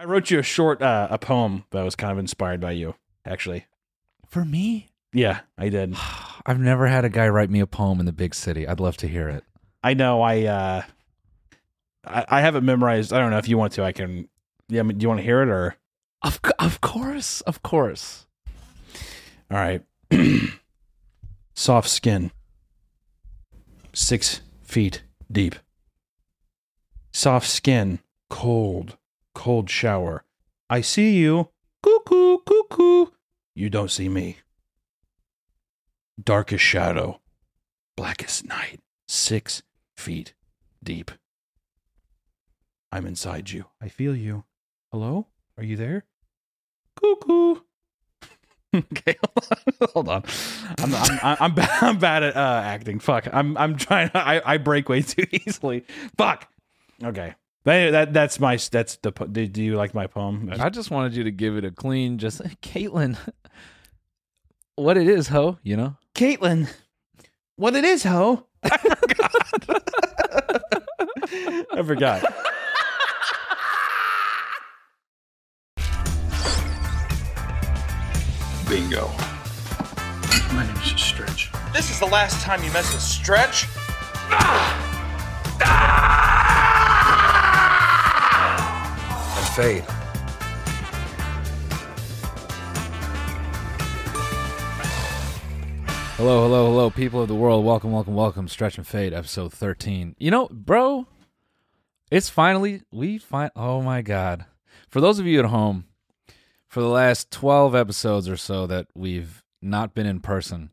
I 0.00 0.04
wrote 0.04 0.30
you 0.30 0.38
a 0.38 0.42
short 0.42 0.80
uh, 0.80 1.08
a 1.10 1.18
poem 1.18 1.64
that 1.72 1.82
was 1.82 1.94
kind 1.94 2.10
of 2.10 2.16
inspired 2.18 2.58
by 2.58 2.70
you, 2.72 2.94
actually. 3.26 3.66
For 4.26 4.46
me? 4.46 4.88
Yeah, 5.12 5.40
I 5.58 5.68
did. 5.68 5.94
I've 6.46 6.58
never 6.58 6.86
had 6.86 7.04
a 7.04 7.10
guy 7.10 7.28
write 7.28 7.50
me 7.50 7.60
a 7.60 7.66
poem 7.66 8.00
in 8.00 8.06
the 8.06 8.12
big 8.12 8.34
city. 8.34 8.66
I'd 8.66 8.80
love 8.80 8.96
to 8.98 9.08
hear 9.08 9.28
it. 9.28 9.44
I 9.84 9.92
know. 9.92 10.22
I 10.22 10.44
uh, 10.44 10.82
I, 12.06 12.24
I 12.28 12.40
have 12.40 12.56
it 12.56 12.62
memorized. 12.62 13.12
I 13.12 13.18
don't 13.18 13.30
know 13.30 13.36
if 13.36 13.46
you 13.46 13.58
want 13.58 13.74
to. 13.74 13.84
I 13.84 13.92
can. 13.92 14.26
Yeah, 14.68 14.80
I 14.80 14.84
mean, 14.84 14.96
do 14.96 15.02
you 15.02 15.08
want 15.08 15.18
to 15.18 15.24
hear 15.24 15.42
it 15.42 15.50
or? 15.50 15.76
Of 16.22 16.40
of 16.58 16.80
course, 16.80 17.42
of 17.42 17.62
course. 17.62 18.26
All 19.50 19.58
right. 19.58 19.84
Soft 21.54 21.90
skin. 21.90 22.30
Six 23.92 24.40
feet 24.62 25.02
deep. 25.30 25.56
Soft 27.12 27.46
skin. 27.46 27.98
Cold. 28.30 28.96
Cold 29.40 29.70
shower. 29.70 30.22
I 30.68 30.82
see 30.82 31.16
you. 31.16 31.48
Cuckoo, 31.82 32.40
cuckoo. 32.46 33.06
You 33.54 33.70
don't 33.70 33.90
see 33.90 34.10
me. 34.10 34.36
Darkest 36.22 36.62
shadow. 36.62 37.22
Blackest 37.96 38.46
night. 38.46 38.80
Six 39.08 39.62
feet 39.96 40.34
deep. 40.84 41.10
I'm 42.92 43.06
inside 43.06 43.48
you. 43.48 43.64
I 43.80 43.88
feel 43.88 44.14
you. 44.14 44.44
Hello? 44.92 45.28
Are 45.56 45.64
you 45.64 45.76
there? 45.76 46.04
Cuckoo. 47.00 47.60
okay, 48.76 49.16
hold 49.94 50.10
on. 50.10 50.22
I'm 50.80 50.94
I'm 50.94 51.18
I'm, 51.22 51.36
I'm, 51.40 51.54
bad, 51.54 51.82
I'm 51.82 51.98
bad 51.98 52.22
at 52.24 52.36
uh, 52.36 52.60
acting. 52.62 52.98
Fuck. 52.98 53.26
I'm 53.32 53.56
I'm 53.56 53.78
trying. 53.78 54.10
I 54.12 54.42
I 54.44 54.58
break 54.58 54.90
way 54.90 55.00
too 55.00 55.24
easily. 55.32 55.86
Fuck. 56.18 56.46
Okay. 57.02 57.36
That, 57.64 57.90
that 57.90 58.12
that's 58.14 58.40
my 58.40 58.56
that's 58.56 58.96
the. 58.96 59.10
Do, 59.10 59.46
do 59.46 59.62
you 59.62 59.76
like 59.76 59.92
my 59.94 60.06
poem? 60.06 60.50
I 60.58 60.70
just 60.70 60.90
wanted 60.90 61.14
you 61.14 61.24
to 61.24 61.30
give 61.30 61.56
it 61.56 61.64
a 61.64 61.70
clean, 61.70 62.18
just 62.18 62.40
Caitlin. 62.62 63.18
What 64.76 64.96
it 64.96 65.06
is, 65.08 65.28
ho? 65.28 65.58
You 65.62 65.76
know. 65.76 65.96
Caitlin. 66.14 66.72
What 67.56 67.76
it 67.76 67.84
is, 67.84 68.02
ho? 68.04 68.46
I 68.62 68.76
forgot. 68.78 69.34
I 71.72 71.82
forgot. 71.82 72.24
Bingo. 78.68 79.08
My 80.54 80.64
name 80.66 80.76
is 80.76 81.00
Stretch. 81.00 81.50
This 81.74 81.90
is 81.90 81.98
the 81.98 82.06
last 82.06 82.40
time 82.42 82.62
you 82.64 82.72
mess 82.72 82.92
with 82.94 83.02
Stretch. 83.02 83.66
And 84.30 84.79
fade. 89.56 89.84
Hello, 96.16 96.42
hello, 96.42 96.66
hello, 96.66 96.90
people 96.90 97.22
of 97.22 97.28
the 97.28 97.34
world. 97.34 97.64
Welcome, 97.64 97.90
welcome, 97.90 98.14
welcome. 98.14 98.46
Stretch 98.46 98.78
and 98.78 98.86
Fade, 98.86 99.12
episode 99.12 99.52
13. 99.52 100.14
You 100.18 100.30
know, 100.30 100.48
bro, 100.52 101.06
it's 102.12 102.28
finally, 102.28 102.82
we 102.92 103.18
find, 103.18 103.50
oh 103.56 103.82
my 103.82 104.02
God. 104.02 104.44
For 104.88 105.00
those 105.00 105.18
of 105.18 105.26
you 105.26 105.40
at 105.40 105.46
home, 105.46 105.86
for 106.68 106.80
the 106.80 106.88
last 106.88 107.32
12 107.32 107.74
episodes 107.74 108.28
or 108.28 108.36
so 108.36 108.68
that 108.68 108.86
we've 108.94 109.42
not 109.60 109.94
been 109.94 110.06
in 110.06 110.20
person, 110.20 110.70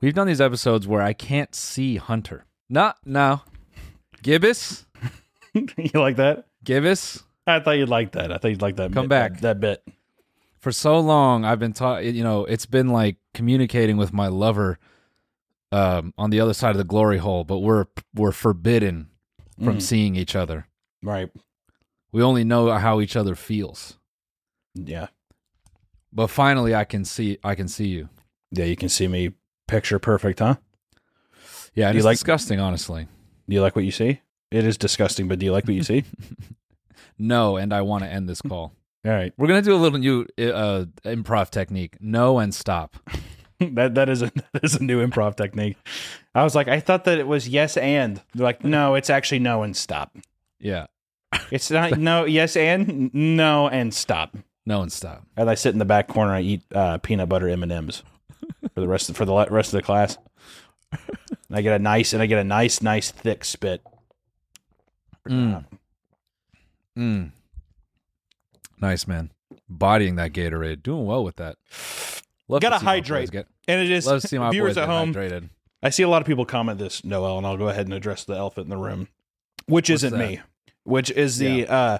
we've 0.00 0.14
done 0.14 0.26
these 0.26 0.40
episodes 0.40 0.86
where 0.86 1.02
I 1.02 1.12
can't 1.12 1.54
see 1.54 1.96
Hunter. 1.96 2.46
Not 2.70 2.96
now. 3.04 3.44
Gibbous? 4.22 4.86
you 5.52 5.90
like 5.94 6.16
that? 6.16 6.46
Gibbous? 6.64 7.24
I 7.48 7.60
thought 7.60 7.72
you'd 7.78 7.88
like 7.88 8.12
that. 8.12 8.30
I 8.32 8.38
thought 8.38 8.48
you'd 8.48 8.62
like 8.62 8.76
that. 8.76 8.92
Come 8.92 9.04
bit- 9.04 9.08
back. 9.08 9.32
That, 9.40 9.60
that 9.60 9.60
bit. 9.60 9.94
for 10.60 10.72
so 10.72 10.98
long 11.00 11.44
I've 11.44 11.58
been 11.58 11.72
taught 11.72 12.04
you 12.04 12.22
know 12.24 12.44
it's 12.44 12.66
been 12.66 12.88
like 12.88 13.16
communicating 13.34 13.96
with 13.96 14.12
my 14.12 14.26
lover 14.28 14.78
um 15.72 16.12
on 16.18 16.30
the 16.30 16.40
other 16.40 16.52
side 16.54 16.70
of 16.72 16.78
the 16.78 16.84
glory 16.84 17.18
hole 17.18 17.44
but 17.44 17.58
we're 17.58 17.86
we're 18.14 18.32
forbidden 18.32 19.08
from 19.62 19.78
Mm. 19.78 19.82
seeing 19.82 20.16
each 20.16 20.34
other 20.36 20.66
Right. 21.02 21.30
we 22.12 22.22
only 22.22 22.42
know 22.44 22.70
how 22.78 23.00
each 23.00 23.14
other 23.16 23.34
feels 23.36 23.98
Yeah. 24.74 25.08
but 26.12 26.26
finally 26.28 26.74
I 26.74 26.84
can 26.84 27.04
see 27.04 27.38
I 27.44 27.54
can 27.54 27.68
see 27.68 27.86
you 27.88 28.08
Yeah. 28.50 28.64
You 28.64 28.76
can 28.76 28.88
see 28.88 29.06
me 29.08 29.32
picture 29.68 29.98
perfect, 30.00 30.38
huh? 30.40 30.56
yeah 31.74 31.86
and 31.88 31.94
Do 31.94 31.98
you 31.98 32.00
it's 32.00 32.04
like- 32.04 32.16
disgusting 32.16 32.58
honestly 32.60 33.06
Do 33.48 33.54
you 33.54 33.62
like 33.62 33.76
what 33.76 33.84
you 33.84 33.92
see? 33.92 34.20
It 34.50 34.64
is 34.64 34.76
disgusting, 34.78 35.28
but 35.28 35.38
do 35.38 35.44
you 35.46 35.52
like 35.52 35.66
what 35.66 35.74
you 35.74 35.82
see? 35.84 36.04
no 37.18 37.56
and 37.56 37.72
I 37.72 37.82
want 37.82 38.04
to 38.04 38.10
end 38.10 38.28
this 38.28 38.40
call 38.42 38.72
All 39.06 39.12
right. 39.12 39.32
we're 39.36 39.46
gonna 39.48 39.62
do 39.62 39.74
a 39.74 39.78
little 39.78 39.98
new 39.98 40.26
uh 40.38 40.84
improv 41.04 41.50
technique 41.50 41.96
no 42.00 42.38
and 42.38 42.54
stop 42.54 42.96
that 43.60 43.94
that 43.94 44.08
is 44.08 44.22
a 44.22 44.30
that 44.52 44.62
is 44.64 44.76
a 44.76 44.82
new 44.82 45.04
improv 45.06 45.36
technique. 45.36 45.76
I 46.34 46.44
was 46.44 46.54
like, 46.54 46.68
I 46.68 46.78
thought 46.78 47.04
that 47.04 47.18
it 47.18 47.26
was 47.26 47.48
yes 47.48 47.76
and. 47.76 48.22
They're 48.32 48.44
like, 48.44 48.62
no, 48.62 48.94
it's 48.94 49.10
actually 49.10 49.40
no 49.40 49.64
and 49.64 49.76
stop. 49.76 50.16
yeah 50.60 50.86
It's 51.50 51.68
not 51.70 51.98
no 51.98 52.24
yes 52.24 52.56
and 52.56 53.12
no 53.12 53.68
and 53.68 53.92
stop. 53.92 54.36
no 54.64 54.82
and 54.82 54.92
stop 54.92 55.24
As 55.36 55.48
I 55.48 55.54
sit 55.56 55.72
in 55.72 55.78
the 55.80 55.84
back 55.84 56.06
corner, 56.06 56.32
I 56.32 56.40
eat 56.42 56.62
uh, 56.72 56.98
peanut 56.98 57.28
butter 57.28 57.48
M 57.48 57.64
and 57.64 57.72
M's 57.72 58.04
for 58.74 58.80
the 58.80 58.86
rest 58.88 59.10
of, 59.10 59.16
for 59.16 59.24
the 59.24 59.46
rest 59.50 59.74
of 59.74 59.78
the 59.78 59.82
class. 59.82 60.16
And 60.92 61.56
I 61.56 61.60
get 61.62 61.74
a 61.74 61.78
nice 61.82 62.12
and 62.12 62.22
I 62.22 62.26
get 62.26 62.38
a 62.38 62.44
nice 62.44 62.80
nice 62.80 63.10
thick 63.10 63.44
spit. 63.44 63.82
Mm. 65.28 65.64
Mm. 66.98 67.30
Nice 68.80 69.06
man. 69.06 69.30
Bodying 69.68 70.16
that 70.16 70.32
Gatorade. 70.32 70.82
Doing 70.82 71.06
well 71.06 71.24
with 71.24 71.36
that. 71.36 71.56
Love 72.48 72.62
Gotta 72.62 72.76
to 72.76 72.80
see 72.80 72.86
my 72.86 72.92
boys 73.00 73.08
hydrate. 73.08 73.30
Get, 73.30 73.46
And 73.66 73.80
it 73.80 73.90
is 73.90 74.06
love 74.06 74.20
to 74.22 74.28
see 74.28 74.38
my 74.38 74.50
viewers 74.52 74.76
at 74.76 74.88
home. 74.88 75.12
hydrated. 75.14 75.50
I 75.82 75.90
see 75.90 76.02
a 76.02 76.08
lot 76.08 76.22
of 76.22 76.26
people 76.26 76.44
comment 76.44 76.78
this, 76.78 77.04
Noel, 77.04 77.38
and 77.38 77.46
I'll 77.46 77.56
go 77.56 77.68
ahead 77.68 77.86
and 77.86 77.94
address 77.94 78.24
the 78.24 78.34
elephant 78.34 78.64
in 78.66 78.70
the 78.70 78.76
room, 78.76 79.08
which 79.66 79.88
What's 79.90 80.02
isn't 80.02 80.18
that? 80.18 80.28
me, 80.28 80.40
which 80.82 81.10
is 81.12 81.38
the 81.38 81.68
uh, 81.68 81.98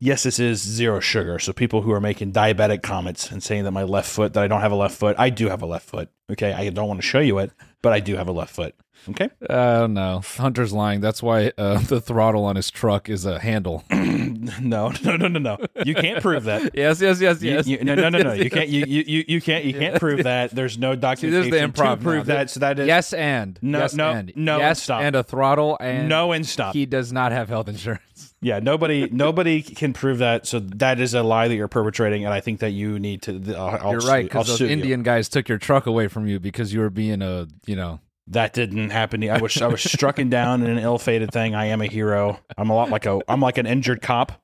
yes, 0.00 0.24
this 0.24 0.40
is 0.40 0.60
zero 0.60 0.98
sugar. 0.98 1.38
So 1.38 1.52
people 1.52 1.82
who 1.82 1.92
are 1.92 2.00
making 2.00 2.32
diabetic 2.32 2.82
comments 2.82 3.30
and 3.30 3.40
saying 3.42 3.62
that 3.64 3.70
my 3.70 3.84
left 3.84 4.08
foot, 4.10 4.32
that 4.34 4.42
I 4.42 4.48
don't 4.48 4.60
have 4.60 4.72
a 4.72 4.76
left 4.76 4.96
foot, 4.96 5.14
I 5.20 5.30
do 5.30 5.48
have 5.48 5.62
a 5.62 5.66
left 5.66 5.88
foot. 5.88 6.08
Okay, 6.32 6.52
I 6.52 6.68
don't 6.70 6.88
want 6.88 6.98
to 7.00 7.06
show 7.06 7.20
you 7.20 7.38
it, 7.38 7.52
but 7.80 7.92
I 7.92 8.00
do 8.00 8.16
have 8.16 8.26
a 8.26 8.32
left 8.32 8.52
foot. 8.54 8.74
Okay, 9.10 9.28
Oh 9.50 9.86
no. 9.86 10.20
Hunter's 10.36 10.72
lying. 10.72 11.00
That's 11.00 11.22
why 11.22 11.52
uh, 11.58 11.78
the 11.88 12.00
throttle 12.00 12.44
on 12.44 12.56
his 12.56 12.70
truck 12.70 13.08
is 13.08 13.24
a 13.26 13.38
handle. 13.40 13.84
no, 13.90 14.92
no, 15.04 15.16
no, 15.16 15.28
no, 15.28 15.38
no. 15.38 15.58
You 15.84 15.94
can't 15.94 16.22
prove 16.22 16.44
that. 16.44 16.70
yes, 16.74 17.00
yes, 17.00 17.20
yes, 17.20 17.42
You- 17.42 17.50
yes. 17.52 17.66
you- 17.66 17.82
no, 17.84 17.94
no, 17.94 18.08
no, 18.08 18.18
no. 18.22 18.32
Yes, 18.32 18.44
You 18.44 18.50
can't. 18.50 18.68
You, 18.68 18.84
you, 18.86 19.04
you, 19.06 19.24
you 19.28 19.40
can't. 19.40 19.64
You 19.64 19.72
can't 19.74 19.98
prove 19.98 20.22
that. 20.24 20.50
There's 20.52 20.78
no 20.78 20.94
See, 20.94 21.00
documentation 21.00 21.50
there's 21.50 21.74
the 21.76 21.82
improv 21.82 21.98
to 21.98 22.02
prove 22.02 22.26
now. 22.28 22.34
that. 22.34 22.50
So 22.50 22.60
that 22.60 22.78
is 22.78 22.86
yes 22.86 23.12
and 23.12 23.58
No, 23.62 23.78
yes 23.80 23.94
no, 23.94 24.10
and 24.10 24.32
no, 24.36 24.58
yes 24.58 24.82
stop. 24.82 25.02
and 25.02 25.16
a 25.16 25.22
throttle 25.22 25.76
and 25.80 26.08
no 26.08 26.32
and 26.32 26.46
stop. 26.46 26.74
he 26.74 26.86
does 26.86 27.12
not 27.12 27.32
have 27.32 27.48
health 27.48 27.68
insurance. 27.68 28.34
Yeah, 28.40 28.58
nobody 28.60 29.08
nobody 29.10 29.62
can 29.62 29.92
prove 29.92 30.18
that. 30.18 30.46
So 30.46 30.58
that 30.60 31.00
is 31.00 31.14
a 31.14 31.22
lie 31.22 31.48
that 31.48 31.54
you're 31.54 31.68
perpetrating, 31.68 32.24
and 32.24 32.32
I 32.34 32.40
think 32.40 32.60
that 32.60 32.70
you 32.70 32.98
need 32.98 33.22
to. 33.22 33.54
I'll, 33.56 33.86
I'll 33.86 33.90
You're 33.92 34.00
right 34.00 34.24
because 34.24 34.46
those 34.48 34.58
sue 34.58 34.66
you. 34.66 34.70
Indian 34.72 35.02
guys 35.02 35.28
took 35.28 35.48
your 35.48 35.58
truck 35.58 35.86
away 35.86 36.08
from 36.08 36.26
you 36.26 36.38
because 36.40 36.72
you 36.72 36.80
were 36.80 36.90
being 36.90 37.22
a 37.22 37.46
you 37.66 37.76
know 37.76 38.00
That 38.28 38.52
didn't 38.52 38.90
happen. 38.90 39.28
I 39.28 39.40
was 39.40 39.60
I 39.60 39.66
was 39.66 39.80
strucken 39.80 40.30
down 40.30 40.62
in 40.62 40.70
an 40.70 40.78
ill-fated 40.78 41.32
thing. 41.32 41.54
I 41.54 41.66
am 41.66 41.80
a 41.82 41.86
hero. 41.86 42.38
I'm 42.56 42.70
a 42.70 42.74
lot 42.74 42.88
like 42.90 43.04
a 43.06 43.20
I'm 43.28 43.40
like 43.40 43.58
an 43.58 43.66
injured 43.66 44.00
cop. 44.00 44.40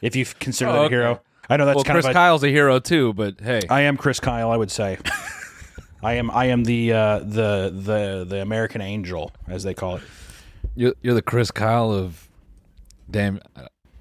If 0.00 0.14
you 0.14 0.24
consider 0.24 0.70
Oh, 0.70 0.74
that 0.74 0.86
a 0.86 0.88
hero, 0.90 1.20
I 1.48 1.56
know 1.56 1.66
that's 1.66 1.76
well 1.76 1.84
kind 1.84 1.96
Chris 1.96 2.04
of. 2.06 2.10
A, 2.10 2.14
Kyle's 2.14 2.44
a 2.44 2.48
hero 2.48 2.78
too, 2.78 3.12
but 3.14 3.40
hey, 3.40 3.62
I 3.68 3.82
am 3.82 3.96
Chris 3.96 4.20
Kyle. 4.20 4.50
I 4.50 4.56
would 4.56 4.70
say. 4.70 4.98
I 6.02 6.14
am 6.14 6.30
I 6.30 6.46
am 6.46 6.62
the 6.64 6.92
uh, 6.92 7.18
the 7.20 7.72
the 7.74 8.26
the 8.28 8.42
American 8.42 8.80
Angel, 8.80 9.32
as 9.48 9.64
they 9.64 9.74
call 9.74 9.96
it. 9.96 10.02
You're, 10.76 10.94
you're 11.02 11.14
the 11.14 11.22
Chris 11.22 11.50
Kyle 11.50 11.90
of 11.90 12.28
damn. 13.10 13.40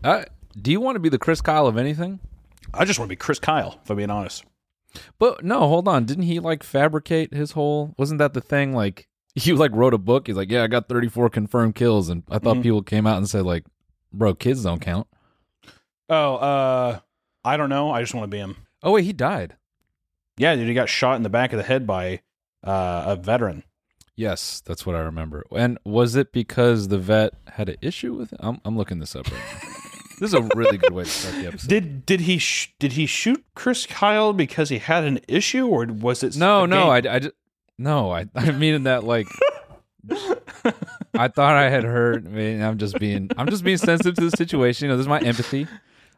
Uh, 0.04 0.26
do 0.62 0.72
you 0.72 0.80
want 0.82 0.98
to 0.98 1.00
be 1.00 1.10
the 1.10 1.18
Chris 1.18 1.42
Kyle 1.42 1.66
of 1.68 1.78
anything? 1.78 2.20
I 2.74 2.86
just 2.86 3.00
want 3.00 3.08
to 3.08 3.12
be 3.14 3.16
Chris 3.16 3.40
Kyle, 3.40 3.80
if 3.84 3.90
I'm 3.90 3.98
being 3.98 4.12
honest. 4.12 4.44
But 5.18 5.44
no, 5.44 5.60
hold 5.62 5.88
on. 5.88 6.06
Didn't 6.06 6.26
he 6.26 6.40
like 6.40 6.62
fabricate 6.64 7.34
his 7.34 7.54
whole? 7.54 7.96
Wasn't 7.98 8.20
that 8.20 8.34
the 8.34 8.42
thing? 8.42 8.74
Like 8.74 9.08
you 9.36 9.56
like 9.56 9.72
wrote 9.74 9.94
a 9.94 9.98
book. 9.98 10.28
He's 10.28 10.36
like, 10.36 10.50
yeah, 10.50 10.64
I 10.64 10.68
got 10.68 10.88
34 10.90 11.30
confirmed 11.30 11.76
kills, 11.76 12.10
and 12.10 12.24
I 12.30 12.40
thought 12.40 12.58
Mhm. 12.58 12.64
people 12.64 12.82
came 12.82 13.06
out 13.06 13.18
and 13.18 13.30
said 13.30 13.46
like, 13.46 13.66
bro, 14.14 14.34
kids 14.34 14.64
don't 14.64 14.80
count. 14.80 15.08
Oh, 16.10 16.36
uh, 16.36 17.00
I 17.44 17.58
don't 17.58 17.70
know. 17.70 17.92
I 17.92 18.02
just 18.02 18.14
want 18.14 18.26
to 18.26 18.30
be 18.36 18.38
him. 18.40 18.58
Oh 18.84 18.92
wait, 18.92 19.04
he 19.06 19.14
died. 19.14 19.56
Yeah, 20.38 20.56
dude, 20.56 20.68
he 20.68 20.74
got 20.74 20.90
shot 20.90 21.16
in 21.16 21.24
the 21.24 21.30
back 21.30 21.54
of 21.54 21.58
the 21.58 21.64
head 21.64 21.88
by 21.88 22.22
uh, 22.64 23.04
a 23.08 23.16
veteran. 23.16 23.64
Yes, 24.16 24.62
that's 24.66 24.86
what 24.86 24.96
I 24.96 25.00
remember. 25.00 25.44
And 25.56 25.78
was 25.84 26.16
it 26.16 26.32
because 26.32 26.88
the 26.88 26.98
vet 26.98 27.34
had 27.48 27.68
an 27.70 27.76
issue 27.82 28.14
with 28.14 28.32
it? 28.34 28.40
I'm, 28.42 28.62
I'm 28.64 28.78
looking 28.78 29.00
this 29.00 29.16
up 29.16 29.30
right 29.30 29.42
now. 29.42 29.70
this 30.20 30.30
is 30.30 30.34
a 30.34 30.42
really 30.56 30.78
good 30.78 30.94
way 30.94 31.04
to 31.04 31.10
start 31.10 31.36
the 31.42 31.48
episode. 31.48 31.68
Did 31.70 32.06
did 32.06 32.22
he 32.22 32.38
sh- 32.38 32.74
did 32.80 32.94
he 32.94 33.06
shoot 33.08 33.44
Chris 33.56 33.86
Kyle 33.86 34.32
because 34.34 34.70
he 34.70 34.78
had 34.78 35.04
an 35.04 35.20
issue, 35.28 35.68
or 35.68 35.86
was 35.86 36.24
it 36.24 36.38
no, 36.38 36.66
no? 36.66 36.90
I, 36.90 36.98
I 36.98 37.20
just, 37.20 37.34
no, 37.78 38.12
I, 38.12 38.26
I 38.36 38.52
mean 38.52 38.84
that 38.84 39.04
like. 39.04 39.28
I 41.16 41.28
thought 41.30 41.56
I 41.56 41.70
had 41.70 41.84
heard. 41.84 42.28
I 42.28 42.30
mean, 42.30 42.62
I'm 42.62 42.78
just 42.78 43.00
being, 43.00 43.30
I'm 43.38 43.50
just 43.50 43.64
being 43.64 43.78
sensitive 43.78 44.16
to 44.16 44.30
the 44.30 44.38
situation. 44.38 44.86
You 44.86 44.92
know, 44.92 44.98
this 44.98 45.06
is 45.06 45.08
my 45.10 45.20
empathy. 45.20 45.68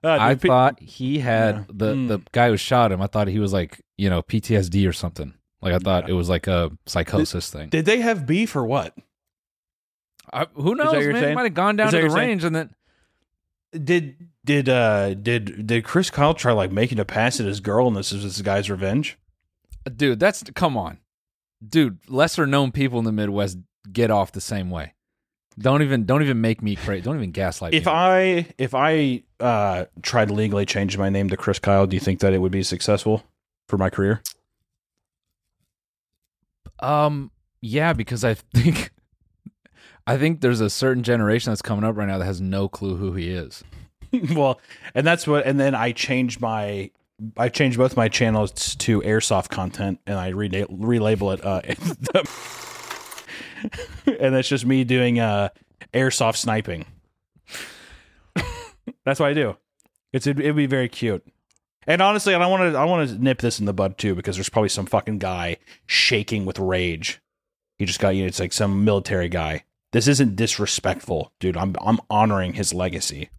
Uh, 0.04 0.18
I 0.20 0.36
thought 0.36 0.80
he 0.82 1.20
had 1.20 1.56
Yeah. 1.56 1.64
the 1.70 1.94
Mm. 1.94 2.08
the 2.10 2.20
guy 2.32 2.50
who 2.50 2.58
shot 2.58 2.92
him. 2.92 3.02
I 3.02 3.08
thought 3.08 3.28
he 3.28 3.40
was 3.40 3.54
like 3.54 3.82
you 3.98 4.10
know 4.10 4.22
PTSD 4.22 4.88
or 4.88 4.94
something. 4.94 5.34
Like 5.62 5.74
I 5.74 5.80
thought 5.80 6.10
it 6.10 6.14
was 6.14 6.30
like 6.30 6.48
a 6.48 6.72
psychosis 6.86 7.50
thing. 7.50 7.70
did 7.70 7.86
they 7.86 8.02
have 8.02 8.26
beef 8.28 8.56
or 8.56 8.64
what? 8.66 8.96
I, 10.32 10.46
who 10.54 10.76
knows, 10.76 10.94
man? 10.94 11.16
Saying? 11.16 11.36
might 11.36 11.44
have 11.44 11.54
gone 11.54 11.78
down 11.78 11.88
to 11.90 11.96
the 11.96 12.02
you're 12.02 12.10
saying? 12.10 12.28
range 12.30 12.44
and 12.44 12.56
then. 12.56 12.70
Did 13.84 14.28
did 14.46 14.70
uh 14.70 15.14
did 15.16 15.66
did 15.66 15.84
Chris 15.84 16.10
Kyle 16.10 16.34
try 16.34 16.52
like 16.52 16.72
making 16.72 17.00
a 17.00 17.06
pass 17.06 17.40
at 17.40 17.46
his 17.46 17.60
girl, 17.60 17.88
and 17.88 17.96
this 17.96 18.12
is 18.12 18.24
this 18.24 18.42
guy's 18.42 18.70
revenge? 18.70 19.18
Dude, 19.96 20.20
that's 20.20 20.44
come 20.56 20.78
on, 20.78 21.00
dude. 21.66 22.00
Lesser 22.08 22.46
known 22.48 22.72
people 22.72 23.00
in 23.00 23.06
the 23.06 23.12
Midwest 23.12 23.58
get 23.92 24.12
off 24.12 24.32
the 24.32 24.42
same 24.42 24.70
way. 24.70 24.94
Don't 25.60 25.82
even 25.82 26.06
don't 26.06 26.22
even 26.22 26.40
make 26.40 26.62
me 26.62 26.76
crazy. 26.76 27.02
Don't 27.02 27.16
even 27.16 27.32
gaslight 27.32 27.74
If 27.74 27.86
me. 27.86 27.92
I 27.92 28.48
if 28.58 28.76
I 28.76 29.24
uh 29.40 29.86
tried 30.04 30.30
legally 30.30 30.66
change 30.66 30.98
my 30.98 31.10
name 31.10 31.30
to 31.30 31.38
Chris 31.38 31.58
Kyle, 31.58 31.88
do 31.88 31.96
you 31.96 32.00
think 32.00 32.20
that 32.20 32.34
it 32.34 32.40
would 32.40 32.52
be 32.52 32.62
successful 32.64 33.24
for 33.68 33.78
my 33.78 33.90
career? 33.90 34.22
um, 36.80 37.32
yeah, 37.62 37.94
because 37.94 38.24
I 38.24 38.36
think 38.36 38.92
I 40.08 40.18
think 40.18 40.42
there's 40.42 40.62
a 40.62 40.70
certain 40.70 41.04
generation 41.04 41.52
that's 41.52 41.62
coming 41.62 41.84
up 41.84 41.98
right 41.98 42.08
now 42.08 42.18
that 42.20 42.26
has 42.26 42.40
no 42.40 42.68
clue 42.70 42.96
who 42.96 43.14
he 43.14 43.30
is. 43.30 43.64
well, 44.36 44.62
and 44.94 45.06
that's 45.06 45.26
what. 45.28 45.46
And 45.46 45.60
then 45.60 45.76
I 45.76 45.92
changed 45.92 46.40
my. 46.40 46.92
I 47.36 47.50
changed 47.50 47.78
both 47.78 47.98
my 47.98 48.10
channels 48.10 48.76
to 48.76 49.02
airsoft 49.02 49.50
content, 49.50 50.00
and 50.06 50.18
I 50.20 50.30
re- 50.30 50.50
relabel 50.50 51.34
it. 51.34 51.44
Uh, 51.44 51.62
and 54.20 54.36
that's 54.36 54.48
just 54.48 54.66
me 54.66 54.84
doing 54.84 55.20
uh, 55.20 55.50
airsoft 55.94 56.38
sniping. 56.38 56.86
that's 59.04 59.20
what 59.20 59.30
I 59.30 59.34
do. 59.34 59.58
It's 60.14 60.28
it'd, 60.28 60.40
it'd 60.40 60.56
be 60.56 60.68
very 60.68 60.90
cute. 60.90 61.26
And 61.88 62.02
honestly, 62.02 62.36
I 62.36 62.46
want 62.46 62.74
to 62.74 62.78
I 62.78 62.84
want 62.84 63.10
to 63.10 63.24
nip 63.24 63.40
this 63.40 63.60
in 63.60 63.66
the 63.66 63.74
bud 63.74 63.98
too 63.98 64.14
because 64.14 64.36
there's 64.36 64.50
probably 64.50 64.70
some 64.70 64.86
fucking 64.86 65.20
guy 65.20 65.58
shaking 65.86 66.46
with 66.46 66.60
rage. 66.60 67.22
He 67.78 67.86
just 67.86 68.00
got 68.00 68.10
you. 68.10 68.24
know, 68.24 68.28
It's 68.28 68.40
like 68.40 68.54
some 68.54 68.84
military 68.84 69.30
guy. 69.30 69.64
This 69.94 70.08
isn't 70.08 70.36
disrespectful, 70.36 71.32
dude. 71.40 71.58
I'm 71.58 71.76
I'm 71.82 72.00
honoring 72.10 72.54
his 72.54 72.74
legacy. 72.74 73.30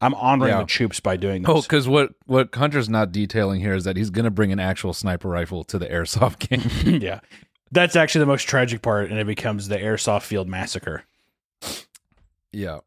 I'm 0.00 0.14
honoring 0.14 0.52
Yeah. 0.52 0.60
the 0.60 0.66
troops 0.66 1.00
by 1.00 1.16
doing 1.16 1.42
this. 1.42 1.50
Oh, 1.50 1.62
because 1.62 1.88
what 1.88 2.10
what 2.26 2.54
Hunter's 2.54 2.88
not 2.88 3.12
detailing 3.12 3.60
here 3.60 3.74
is 3.74 3.84
that 3.84 3.96
he's 3.96 4.10
gonna 4.10 4.30
bring 4.30 4.52
an 4.52 4.60
actual 4.60 4.92
sniper 4.92 5.28
rifle 5.28 5.64
to 5.64 5.78
the 5.78 5.86
airsoft 5.86 6.38
game. 6.84 7.00
yeah. 7.00 7.20
That's 7.72 7.96
actually 7.96 8.20
the 8.20 8.26
most 8.26 8.44
tragic 8.44 8.80
part, 8.82 9.10
and 9.10 9.18
it 9.18 9.26
becomes 9.26 9.68
the 9.68 9.76
airsoft 9.78 10.22
field 10.22 10.48
massacre. 10.48 11.04
yeah, 12.52 12.78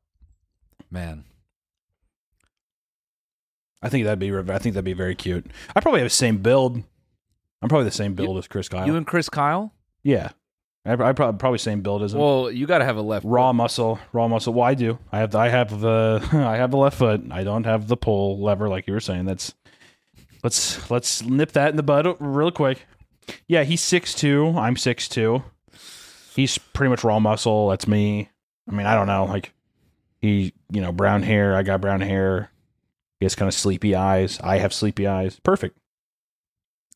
man. 0.90 1.26
I 3.82 3.90
think 3.90 4.06
that'd 4.06 4.20
be. 4.20 4.34
I 4.36 4.58
think 4.60 4.74
that'd 4.76 4.84
be 4.84 4.94
very 4.94 5.16
cute. 5.16 5.46
I 5.76 5.80
probably 5.80 6.02
have 6.02 6.06
the 6.10 6.16
same 6.16 6.38
build. 6.38 6.84
I'm 7.62 7.70
probably 7.70 7.86
the 7.86 7.92
same 7.92 8.14
build 8.14 8.38
as 8.38 8.48
Chris 8.48 8.70
Kyle. 8.70 8.86
You 8.86 8.96
and 8.96 9.06
Chris 9.08 9.30
Kyle? 9.30 9.74
yeah, 10.04 10.30
I, 10.86 10.94
I 10.94 11.14
probably 11.14 11.38
probably 11.38 11.58
same 11.60 11.82
build 11.82 12.04
as 12.04 12.14
him. 12.14 12.20
Well, 12.22 12.50
you 12.52 12.66
got 12.66 12.80
to 12.80 12.86
have 12.86 12.98
a 12.98 13.02
left. 13.02 13.26
raw 13.26 13.52
muscle, 13.54 14.00
raw 14.14 14.28
muscle. 14.28 14.54
Well, 14.54 14.66
I 14.66 14.74
do. 14.74 14.98
I 15.12 15.20
have. 15.20 15.32
The, 15.32 15.38
I 15.40 15.50
have 15.50 15.80
the. 15.82 16.28
I 16.34 16.58
have 16.58 16.72
the 16.72 16.78
left 16.78 16.98
foot. 16.98 17.22
I 17.32 17.44
don't 17.44 17.66
have 17.66 17.88
the 17.88 17.98
pull 17.98 18.42
lever 18.42 18.70
like 18.70 18.88
you 18.88 18.94
were 18.94 19.00
saying. 19.00 19.26
That's. 19.26 19.54
Let's 20.44 20.90
let's 20.90 21.22
nip 21.22 21.52
that 21.52 21.70
in 21.72 21.76
the 21.76 21.84
bud 21.84 22.16
real 22.20 22.52
quick. 22.52 22.86
Yeah, 23.48 23.64
he's 23.64 23.82
six 23.82 24.14
two. 24.14 24.58
I'm 24.58 24.78
six 24.78 25.10
two. 25.10 25.44
He's 26.36 26.58
pretty 26.58 26.90
much 26.90 27.04
raw 27.04 27.20
muscle. 27.20 27.70
That's 27.70 27.88
me. 27.88 28.30
I 28.68 28.72
mean, 28.74 28.86
I 28.86 28.96
don't 28.96 29.08
know. 29.08 29.26
Like 29.26 29.52
he, 30.22 30.54
you 30.72 30.80
know, 30.80 30.94
brown 30.94 31.24
hair. 31.24 31.56
I 31.56 31.64
got 31.64 31.82
brown 31.82 32.00
hair. 32.00 32.52
He 33.20 33.26
has 33.26 33.36
kind 33.36 33.48
of 33.50 33.54
sleepy 33.54 33.96
eyes. 33.96 34.40
I 34.42 34.60
have 34.60 34.74
sleepy 34.74 35.08
eyes. 35.08 35.38
Perfect. 35.44 35.78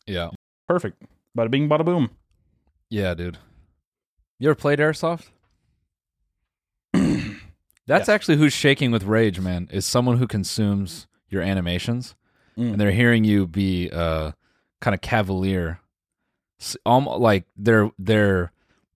Yeah, 0.07 0.29
Perfect. 0.67 1.01
Bada 1.37 1.51
bing, 1.51 1.67
bada 1.67 1.83
boom. 1.83 2.11
yeah, 2.89 3.13
dude. 3.13 3.37
You 4.39 4.49
ever 4.49 4.55
played 4.55 4.79
airsoft? 4.79 5.27
That's 7.85 8.09
actually 8.09 8.37
who's 8.37 8.53
shaking 8.53 8.91
with 8.91 9.03
rage, 9.03 9.39
man. 9.39 9.67
Is 9.71 9.85
someone 9.85 10.17
who 10.17 10.27
consumes 10.27 11.07
your 11.29 11.41
animations, 11.41 12.15
Mm. 12.57 12.73
and 12.73 12.79
they're 12.81 12.91
hearing 12.91 13.23
you 13.23 13.47
be 13.47 13.89
uh, 13.91 14.31
kind 14.79 14.93
of 14.93 15.01
cavalier. 15.01 15.79
Um, 16.85 17.05
like 17.05 17.45
they're 17.57 17.89
they're 17.97 18.51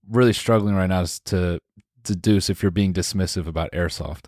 really 0.08 0.32
struggling 0.32 0.74
right 0.76 0.86
now 0.86 1.04
to 1.24 1.58
deduce 2.04 2.48
if 2.48 2.62
you're 2.62 2.70
being 2.70 2.94
dismissive 2.94 3.46
about 3.48 3.72
airsoft, 3.72 4.26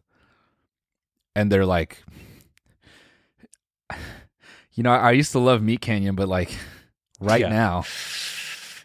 and 1.36 1.50
they're 1.52 1.64
like, 1.64 2.02
you 4.74 4.82
know, 4.82 4.90
I 4.92 5.12
used 5.12 5.30
to 5.32 5.38
love 5.38 5.62
Meat 5.62 5.80
Canyon, 5.80 6.16
but 6.16 6.28
like 6.28 6.50
right 7.20 7.40
Yeah. 7.42 7.48
now, 7.50 7.84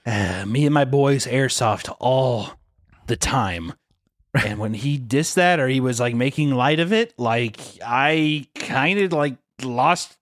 Uh, 0.06 0.46
me 0.48 0.66
and 0.66 0.74
my 0.74 0.86
boys 0.86 1.26
airsoft 1.26 1.94
all 2.00 2.52
the 3.08 3.16
time. 3.16 3.74
And 4.34 4.60
when 4.60 4.74
he 4.74 5.00
dissed 5.00 5.36
that 5.36 5.60
or 5.62 5.68
he 5.70 5.80
was 5.80 6.00
like 6.00 6.14
making 6.14 6.52
light 6.52 6.80
of 6.82 6.92
it, 6.92 7.14
like 7.18 7.58
I 7.86 8.48
kind 8.56 9.00
of 9.00 9.14
like 9.14 9.38
lost 9.64 10.18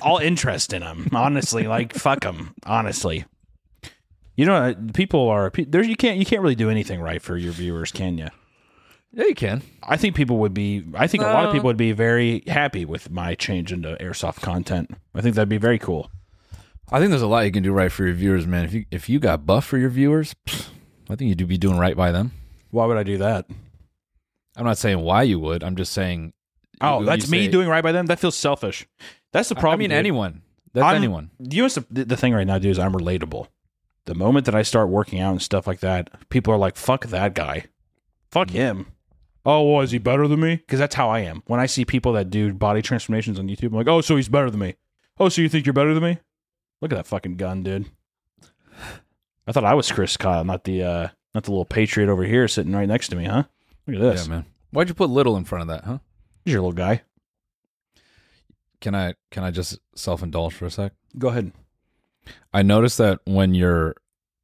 all 0.00 0.16
interest 0.22 0.72
in 0.72 0.80
him. 0.80 1.08
Honestly, 1.12 1.66
like 1.66 1.92
fuck 1.92 2.24
him. 2.24 2.54
Honestly, 2.64 3.26
you 4.34 4.46
know, 4.46 4.74
people 4.94 5.28
are 5.28 5.50
pe- 5.50 5.66
there's 5.66 5.86
you 5.86 5.96
can't 5.96 6.16
you 6.16 6.24
can't 6.24 6.40
really 6.40 6.54
do 6.54 6.70
anything 6.70 7.02
right 7.02 7.20
for 7.20 7.36
your 7.36 7.52
viewers, 7.52 7.92
can 7.92 8.16
you? 8.16 8.28
yeah, 9.12 9.24
you 9.24 9.34
can. 9.34 9.62
I 9.82 9.96
think 9.96 10.14
people 10.14 10.38
would 10.38 10.54
be. 10.54 10.84
I 10.94 11.06
think 11.06 11.22
a 11.22 11.26
lot 11.26 11.44
of 11.44 11.52
people 11.52 11.66
would 11.66 11.76
be 11.76 11.92
very 11.92 12.42
happy 12.46 12.84
with 12.84 13.10
my 13.10 13.34
change 13.34 13.72
into 13.72 13.96
airsoft 14.00 14.40
content. 14.40 14.90
I 15.14 15.20
think 15.20 15.34
that'd 15.34 15.48
be 15.48 15.58
very 15.58 15.78
cool. 15.78 16.10
I 16.92 16.98
think 16.98 17.10
there's 17.10 17.22
a 17.22 17.26
lot 17.26 17.44
you 17.44 17.52
can 17.52 17.62
do 17.62 17.72
right 17.72 17.92
for 17.92 18.04
your 18.04 18.14
viewers, 18.14 18.46
man. 18.46 18.64
If 18.64 18.74
you 18.74 18.84
if 18.90 19.08
you 19.08 19.20
got 19.20 19.46
buff 19.46 19.64
for 19.64 19.78
your 19.78 19.90
viewers, 19.90 20.34
pfft, 20.46 20.68
I 21.08 21.16
think 21.16 21.28
you'd 21.28 21.48
be 21.48 21.58
doing 21.58 21.78
right 21.78 21.96
by 21.96 22.10
them. 22.12 22.32
Why 22.70 22.86
would 22.86 22.96
I 22.96 23.02
do 23.02 23.18
that? 23.18 23.46
I'm 24.56 24.64
not 24.64 24.78
saying 24.78 25.00
why 25.00 25.22
you 25.22 25.38
would. 25.38 25.62
I'm 25.62 25.76
just 25.76 25.92
saying. 25.92 26.32
Oh, 26.80 27.00
you- 27.00 27.06
that's 27.06 27.26
you 27.26 27.30
me 27.30 27.44
say- 27.46 27.50
doing 27.50 27.68
right 27.68 27.82
by 27.82 27.92
them. 27.92 28.06
That 28.06 28.18
feels 28.18 28.36
selfish. 28.36 28.86
That's 29.32 29.48
the 29.48 29.54
problem. 29.54 29.74
I 29.74 29.78
mean, 29.78 29.90
dude. 29.90 29.98
anyone. 29.98 30.42
That's 30.72 30.84
I'm- 30.84 30.96
anyone. 30.96 31.30
You 31.38 31.62
know, 31.62 31.68
the, 31.68 32.04
the 32.04 32.16
thing 32.16 32.32
right 32.34 32.46
now, 32.46 32.58
dude, 32.58 32.72
is 32.72 32.78
I'm 32.78 32.92
relatable. 32.92 33.46
The 34.06 34.14
moment 34.14 34.46
that 34.46 34.54
I 34.54 34.62
start 34.62 34.88
working 34.88 35.20
out 35.20 35.30
and 35.32 35.42
stuff 35.42 35.66
like 35.66 35.80
that, 35.80 36.28
people 36.30 36.52
are 36.52 36.58
like, 36.58 36.76
"Fuck 36.76 37.06
that 37.06 37.34
guy, 37.34 37.66
fuck 38.30 38.48
mm. 38.48 38.52
him." 38.52 38.86
Oh, 39.46 39.62
well, 39.62 39.82
is 39.82 39.90
he 39.90 39.98
better 39.98 40.26
than 40.28 40.40
me? 40.40 40.56
Because 40.56 40.78
that's 40.78 40.94
how 40.94 41.08
I 41.08 41.20
am. 41.20 41.42
When 41.46 41.60
I 41.60 41.66
see 41.66 41.84
people 41.84 42.12
that 42.14 42.30
do 42.30 42.52
body 42.52 42.82
transformations 42.82 43.38
on 43.38 43.48
YouTube, 43.48 43.68
I'm 43.68 43.74
like, 43.74 43.88
"Oh, 43.88 44.00
so 44.00 44.16
he's 44.16 44.28
better 44.28 44.50
than 44.50 44.60
me." 44.60 44.74
Oh, 45.18 45.28
so 45.28 45.42
you 45.42 45.48
think 45.48 45.66
you're 45.66 45.72
better 45.72 45.94
than 45.94 46.02
me? 46.02 46.18
Look 46.80 46.92
at 46.92 46.96
that 46.96 47.06
fucking 47.06 47.36
gun, 47.36 47.62
dude. 47.62 47.86
I 49.46 49.52
thought 49.52 49.64
I 49.64 49.74
was 49.74 49.90
Chris 49.90 50.16
Kyle, 50.16 50.44
not 50.44 50.64
the 50.64 50.82
uh 50.82 51.08
not 51.34 51.44
the 51.44 51.50
little 51.50 51.64
patriot 51.64 52.10
over 52.10 52.24
here 52.24 52.48
sitting 52.48 52.72
right 52.72 52.88
next 52.88 53.08
to 53.08 53.16
me, 53.16 53.26
huh? 53.26 53.44
Look 53.86 53.96
at 53.96 54.02
this. 54.02 54.26
Yeah, 54.26 54.30
man. 54.30 54.46
Why'd 54.70 54.88
you 54.88 54.94
put 54.94 55.10
little 55.10 55.36
in 55.36 55.44
front 55.44 55.62
of 55.62 55.68
that, 55.68 55.84
huh? 55.84 55.98
Here's 56.44 56.54
your 56.54 56.62
little 56.62 56.72
guy. 56.72 57.02
Can 58.80 58.94
I 58.94 59.14
can 59.30 59.44
I 59.44 59.50
just 59.50 59.78
self 59.94 60.22
indulge 60.22 60.54
for 60.54 60.66
a 60.66 60.70
sec? 60.70 60.92
Go 61.18 61.28
ahead. 61.28 61.52
I 62.52 62.62
noticed 62.62 62.98
that 62.98 63.20
when 63.24 63.54
you're 63.54 63.96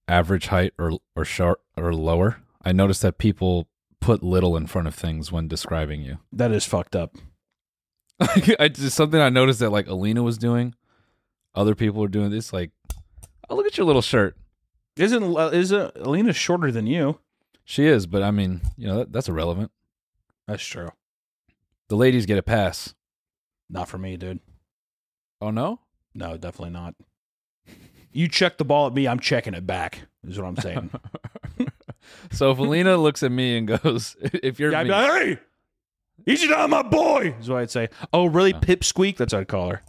average 0.09 0.49
height 0.49 0.73
or 0.79 0.99
or 1.15 1.25
short 1.25 1.61
or 1.77 1.95
lower, 1.95 2.39
I 2.63 2.73
noticed 2.73 3.03
that 3.03 3.19
people 3.19 3.69
put 4.01 4.23
little 4.23 4.57
in 4.57 4.67
front 4.67 4.89
of 4.89 4.95
things 4.95 5.33
when 5.33 5.49
describing 5.49 6.03
you. 6.03 6.19
That 6.33 6.53
is 6.53 6.65
fucked 6.65 6.95
up. 6.95 7.17
I 8.59 8.69
just 8.69 8.97
something 8.97 9.21
I 9.21 9.31
noticed 9.31 9.61
that 9.61 9.71
like 9.71 9.89
Alina 9.89 10.23
was 10.23 10.39
doing, 10.39 10.75
other 11.57 11.75
people 11.75 12.03
are 12.05 12.09
doing 12.09 12.31
this. 12.31 12.53
Like, 12.53 12.71
oh 13.49 13.57
look 13.57 13.67
at 13.67 13.77
your 13.77 13.87
little 13.87 14.03
shirt. 14.03 14.37
Isn't 14.97 15.37
uh, 15.37 15.51
isn't 15.53 15.79
uh, 15.79 15.91
Alina 15.97 16.33
shorter 16.33 16.71
than 16.71 16.87
you? 16.87 17.19
She 17.65 17.87
is, 17.87 18.07
but 18.07 18.23
I 18.23 18.31
mean, 18.31 18.61
you 18.77 18.87
know 18.87 18.99
that, 18.99 19.13
that's 19.13 19.29
irrelevant. 19.29 19.71
That's 20.47 20.65
true. 20.65 20.91
The 21.89 21.97
ladies 21.97 22.27
get 22.27 22.39
a 22.39 22.43
pass. 22.43 22.95
Not 23.69 23.89
for 23.89 23.99
me, 23.99 24.17
dude. 24.17 24.41
Oh 25.41 25.51
no, 25.51 25.81
No, 26.15 26.37
definitely 26.37 26.71
not. 26.71 26.95
You 28.13 28.29
check 28.29 28.57
the 28.57 28.65
ball 28.65 28.87
at 28.87 28.95
me, 28.95 29.07
I'm 29.07 29.19
checking 29.19 29.53
it 29.53 29.67
back. 29.67 30.03
Is 30.27 30.39
what 30.41 30.47
I'm 30.47 30.57
saying. 30.57 30.91
so 32.31 32.51
if 32.51 32.59
Alina 32.59 32.97
looks 33.03 33.23
at 33.23 33.31
me 33.31 33.59
and 33.59 33.69
goes, 33.69 34.17
"If 34.21 34.59
you're 34.59 34.73
yeah, 34.73 34.85
me, 34.85 34.91
like, 34.91 35.11
hey, 35.11 35.39
Easy 36.27 36.49
down, 36.49 36.71
my 36.71 36.83
boy. 36.83 37.35
Is 37.41 37.49
what 37.49 37.61
I'd 37.61 37.71
say. 37.71 37.89
Oh, 38.13 38.27
really? 38.27 38.53
Pipsqueak? 38.53 39.17
That's 39.17 39.33
what 39.33 39.41
I'd 39.41 39.49
call 39.49 39.71
her. 39.71 39.83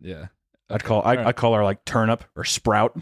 Yeah. 0.00 0.26
I'd 0.70 0.84
call 0.84 1.02
I, 1.04 1.16
I'd 1.16 1.36
call 1.36 1.54
her 1.54 1.64
like 1.64 1.84
turnip 1.84 2.24
or 2.36 2.44
sprout. 2.44 2.96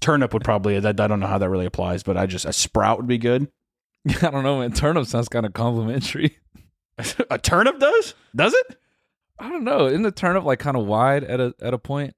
turnip 0.00 0.32
would 0.32 0.44
probably 0.44 0.78
that 0.80 1.00
I 1.00 1.06
don't 1.06 1.20
know 1.20 1.26
how 1.26 1.38
that 1.38 1.48
really 1.48 1.66
applies, 1.66 2.02
but 2.02 2.16
I 2.16 2.26
just 2.26 2.44
a 2.44 2.52
sprout 2.52 2.98
would 2.98 3.08
be 3.08 3.18
good. 3.18 3.50
I 4.08 4.30
don't 4.30 4.42
know, 4.42 4.60
man. 4.60 4.72
Turnip 4.72 5.06
sounds 5.06 5.28
kind 5.28 5.46
of 5.46 5.52
complimentary. 5.54 6.38
a 7.30 7.38
turnip 7.38 7.78
does? 7.78 8.14
Does 8.34 8.52
it? 8.52 8.78
I 9.38 9.48
don't 9.48 9.64
know. 9.64 9.86
Isn't 9.86 10.02
the 10.02 10.12
turnip 10.12 10.44
like 10.44 10.58
kind 10.58 10.76
of 10.76 10.86
wide 10.86 11.24
at 11.24 11.40
a 11.40 11.54
at 11.60 11.74
a 11.74 11.78
point? 11.78 12.14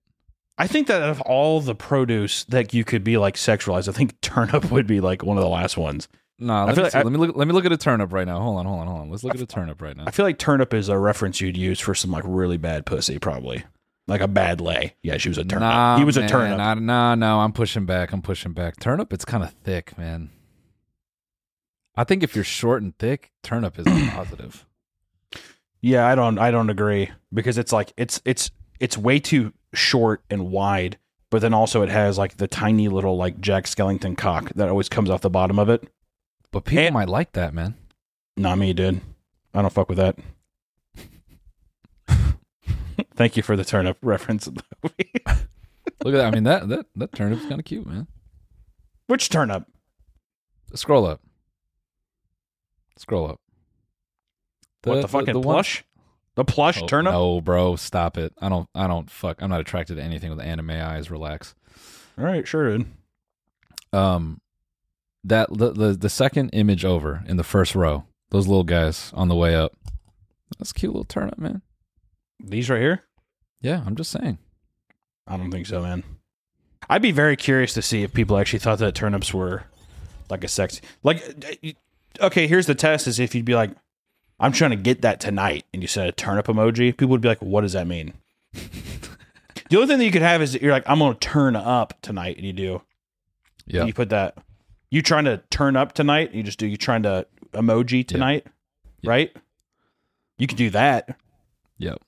I 0.58 0.66
think 0.66 0.86
that 0.86 1.02
of 1.02 1.20
all 1.22 1.60
the 1.60 1.74
produce 1.74 2.44
that 2.44 2.72
you 2.72 2.84
could 2.84 3.04
be 3.04 3.18
like 3.18 3.34
sexualized, 3.34 3.88
I 3.88 3.92
think 3.92 4.20
turnip 4.20 4.70
would 4.70 4.86
be 4.86 5.00
like 5.00 5.22
one 5.22 5.36
of 5.36 5.42
the 5.42 5.48
last 5.48 5.76
ones. 5.76 6.08
Nah, 6.38 6.64
let 6.64 6.76
me, 6.76 6.82
like 6.82 6.92
see. 6.92 6.98
I- 6.98 7.02
let 7.02 7.12
me 7.12 7.18
look. 7.18 7.34
Let 7.36 7.48
me 7.48 7.54
look 7.54 7.64
at 7.64 7.72
a 7.72 7.76
turnip 7.76 8.12
right 8.12 8.26
now. 8.26 8.40
Hold 8.40 8.58
on, 8.58 8.66
hold 8.66 8.80
on, 8.80 8.86
hold 8.86 9.00
on. 9.00 9.10
Let's 9.10 9.24
look 9.24 9.34
at 9.34 9.40
a 9.40 9.46
turnip 9.46 9.80
right 9.80 9.96
now. 9.96 10.04
I 10.06 10.10
feel 10.10 10.24
like 10.26 10.38
turnip 10.38 10.74
is 10.74 10.88
a 10.88 10.98
reference 10.98 11.40
you'd 11.40 11.56
use 11.56 11.80
for 11.80 11.94
some 11.94 12.10
like 12.10 12.24
really 12.26 12.58
bad 12.58 12.84
pussy, 12.86 13.18
probably. 13.18 13.64
Like 14.08 14.20
a 14.20 14.28
bad 14.28 14.60
lay. 14.60 14.94
Yeah, 15.02 15.16
she 15.16 15.28
was 15.28 15.38
a 15.38 15.44
turnip. 15.44 15.62
Nah, 15.62 15.98
he 15.98 16.04
was 16.04 16.16
a 16.16 16.20
man, 16.20 16.28
turnip. 16.28 16.60
I, 16.60 16.74
nah, 16.74 17.14
no, 17.16 17.40
I'm 17.40 17.52
pushing 17.52 17.86
back. 17.86 18.12
I'm 18.12 18.22
pushing 18.22 18.52
back. 18.52 18.78
Turnip, 18.78 19.12
it's 19.12 19.24
kind 19.24 19.42
of 19.42 19.50
thick, 19.64 19.96
man. 19.98 20.30
I 21.96 22.04
think 22.04 22.22
if 22.22 22.34
you're 22.34 22.44
short 22.44 22.82
and 22.82 22.96
thick, 22.98 23.32
turnip 23.42 23.78
is 23.78 23.86
a 23.86 24.10
positive. 24.14 24.66
Yeah, 25.80 26.06
I 26.06 26.14
don't 26.14 26.38
I 26.38 26.50
don't 26.50 26.70
agree 26.70 27.10
because 27.32 27.58
it's 27.58 27.72
like 27.72 27.92
it's 27.96 28.20
it's 28.24 28.50
it's 28.78 28.98
way 28.98 29.18
too 29.18 29.52
short 29.72 30.22
and 30.30 30.50
wide, 30.50 30.98
but 31.30 31.40
then 31.40 31.54
also 31.54 31.82
it 31.82 31.88
has 31.88 32.18
like 32.18 32.36
the 32.36 32.46
tiny 32.48 32.88
little 32.88 33.16
like 33.16 33.40
Jack 33.40 33.64
Skellington 33.64 34.16
cock 34.16 34.50
that 34.54 34.68
always 34.68 34.88
comes 34.88 35.10
off 35.10 35.20
the 35.22 35.30
bottom 35.30 35.58
of 35.58 35.68
it. 35.68 35.88
But 36.52 36.64
people 36.64 36.84
And- 36.84 36.94
might 36.94 37.08
like 37.08 37.32
that, 37.32 37.52
man. 37.54 37.74
Not 38.36 38.58
me, 38.58 38.72
dude. 38.72 39.00
I 39.54 39.62
don't 39.62 39.72
fuck 39.72 39.88
with 39.88 39.98
that. 39.98 40.16
Thank 43.14 43.36
you 43.36 43.42
for 43.42 43.56
the 43.56 43.64
turnip 43.64 43.98
reference. 44.02 44.46
Look 44.82 44.94
at 44.94 45.38
that. 46.04 46.26
I 46.26 46.30
mean, 46.30 46.44
that 46.44 46.68
that 46.68 46.86
that 46.96 47.12
turnip's 47.12 47.46
kind 47.46 47.58
of 47.58 47.64
cute, 47.64 47.86
man. 47.86 48.06
Which 49.06 49.28
turnip? 49.30 49.66
Scroll 50.74 51.06
up. 51.06 51.20
Scroll 52.98 53.28
up. 53.30 53.40
what 54.84 55.00
the 55.02 55.08
fucking 55.08 55.34
one- 55.34 55.42
plush? 55.42 55.84
The 56.34 56.44
plush 56.44 56.82
Oh, 56.82 56.86
turnip? 56.86 57.14
No, 57.14 57.40
bro, 57.40 57.76
stop 57.76 58.18
it. 58.18 58.34
I 58.42 58.50
don't. 58.50 58.68
I 58.74 58.86
don't. 58.86 59.10
Fuck. 59.10 59.40
I'm 59.40 59.48
not 59.48 59.60
attracted 59.60 59.96
to 59.96 60.02
anything 60.02 60.28
with 60.30 60.40
anime 60.40 60.70
eyes. 60.70 61.10
Relax. 61.10 61.54
All 62.18 62.24
right, 62.24 62.46
sure, 62.46 62.76
dude. 62.76 62.86
Um, 63.94 64.40
that 65.26 65.48
the, 65.50 65.72
the 65.72 65.92
the 65.92 66.08
second 66.08 66.50
image 66.50 66.84
over 66.84 67.24
in 67.26 67.36
the 67.36 67.44
first 67.44 67.74
row, 67.74 68.04
those 68.30 68.46
little 68.46 68.64
guys 68.64 69.12
on 69.14 69.28
the 69.28 69.34
way 69.34 69.54
up. 69.54 69.74
That's 70.58 70.70
a 70.70 70.74
cute 70.74 70.92
little 70.92 71.04
turnip, 71.04 71.38
man. 71.38 71.62
These 72.42 72.70
right 72.70 72.80
here? 72.80 73.02
Yeah, 73.60 73.82
I'm 73.84 73.96
just 73.96 74.12
saying. 74.12 74.38
I 75.26 75.36
don't 75.36 75.50
think 75.50 75.66
so, 75.66 75.82
man. 75.82 76.04
I'd 76.88 77.02
be 77.02 77.10
very 77.10 77.36
curious 77.36 77.74
to 77.74 77.82
see 77.82 78.04
if 78.04 78.14
people 78.14 78.38
actually 78.38 78.60
thought 78.60 78.78
that 78.78 78.94
turnips 78.94 79.34
were 79.34 79.64
like 80.30 80.44
a 80.44 80.48
sex. 80.48 80.80
Like, 81.02 81.22
uh, 81.64 82.26
okay, 82.26 82.46
here's 82.46 82.66
the 82.66 82.76
test: 82.76 83.08
is 83.08 83.18
if 83.18 83.34
you'd 83.34 83.44
be 83.44 83.56
like, 83.56 83.72
"I'm 84.38 84.52
trying 84.52 84.70
to 84.70 84.76
get 84.76 85.02
that 85.02 85.18
tonight," 85.18 85.64
and 85.72 85.82
you 85.82 85.88
said 85.88 86.08
a 86.08 86.12
turnip 86.12 86.46
emoji, 86.46 86.96
people 86.96 87.08
would 87.08 87.20
be 87.20 87.28
like, 87.28 87.42
"What 87.42 87.62
does 87.62 87.72
that 87.72 87.88
mean?" 87.88 88.12
the 88.52 89.76
only 89.76 89.88
thing 89.88 89.98
that 89.98 90.04
you 90.04 90.12
could 90.12 90.22
have 90.22 90.40
is 90.42 90.54
you're 90.54 90.70
like, 90.70 90.84
"I'm 90.86 91.00
going 91.00 91.14
to 91.14 91.18
turn 91.18 91.56
up 91.56 92.00
tonight," 92.02 92.36
and 92.36 92.46
you 92.46 92.52
do. 92.52 92.82
Yeah. 93.66 93.84
You 93.84 93.92
put 93.92 94.10
that. 94.10 94.38
You 94.96 95.02
trying 95.02 95.26
to 95.26 95.42
turn 95.50 95.76
up 95.76 95.92
tonight? 95.92 96.32
You 96.32 96.42
just 96.42 96.58
do. 96.58 96.66
You 96.66 96.78
trying 96.78 97.02
to 97.02 97.26
emoji 97.52 98.08
tonight, 98.08 98.46
Yeah. 99.02 99.10
right? 99.10 99.36
You 100.38 100.46
can 100.46 100.56
do 100.56 100.70
that. 100.70 101.18
Yep. 101.76 101.98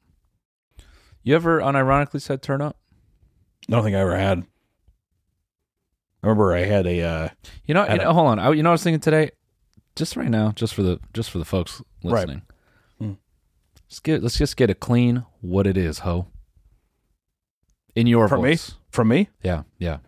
You 1.23 1.35
ever 1.35 1.61
unironically 1.61 2.23
said 2.23 2.41
turn 2.41 2.63
up? 2.63 2.79
I 3.69 3.73
don't 3.73 3.85
think 3.85 3.95
I 3.95 3.99
ever 4.01 4.17
had. 4.17 4.39
I 6.23 6.27
remember 6.29 6.55
I 6.55 6.61
had 6.61 6.87
a. 6.87 7.03
Uh, 7.03 7.29
You 7.67 7.75
know, 7.75 7.83
you 7.87 8.01
a- 8.01 8.11
hold 8.15 8.29
on. 8.29 8.39
I, 8.39 8.53
you 8.53 8.63
know, 8.63 8.71
what 8.71 8.73
I 8.73 8.81
was 8.81 8.83
thinking 8.85 9.01
today, 9.01 9.33
just 9.95 10.17
right 10.17 10.31
now, 10.31 10.53
just 10.53 10.73
for 10.73 10.83
the 10.83 10.99
just 11.13 11.31
for 11.31 11.37
the 11.37 11.45
folks 11.45 11.83
Right. 12.03 12.13
listening. 12.27 12.43
Hmm. 12.99 13.13
Let's 13.85 14.01
get 14.01 14.23
let's 14.23 14.39
just 14.39 14.57
get 14.57 14.71
a 14.71 14.75
clean 14.75 15.27
what 15.43 15.67
it 15.67 15.77
is, 15.77 15.99
ho. 15.99 16.29
In 17.95 18.07
your 18.07 18.29
From 18.29 18.41
me? 18.41 18.49
voice. 18.53 18.77
from 18.89 19.09
me, 19.09 19.29
Yeah, 19.45 19.65
yeah. 19.77 19.99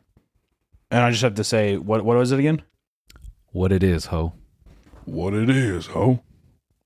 and 0.90 1.02
I 1.02 1.10
just 1.10 1.22
have 1.22 1.34
to 1.34 1.44
say 1.44 1.76
what 1.76 2.06
what 2.06 2.16
was 2.16 2.32
it 2.32 2.38
again? 2.38 2.62
What 3.52 3.73
it 3.73 3.83
is, 3.83 4.07
ho. 4.07 4.35
What 5.04 5.35
it 5.35 5.50
is, 5.50 5.87
ho? 5.87 6.23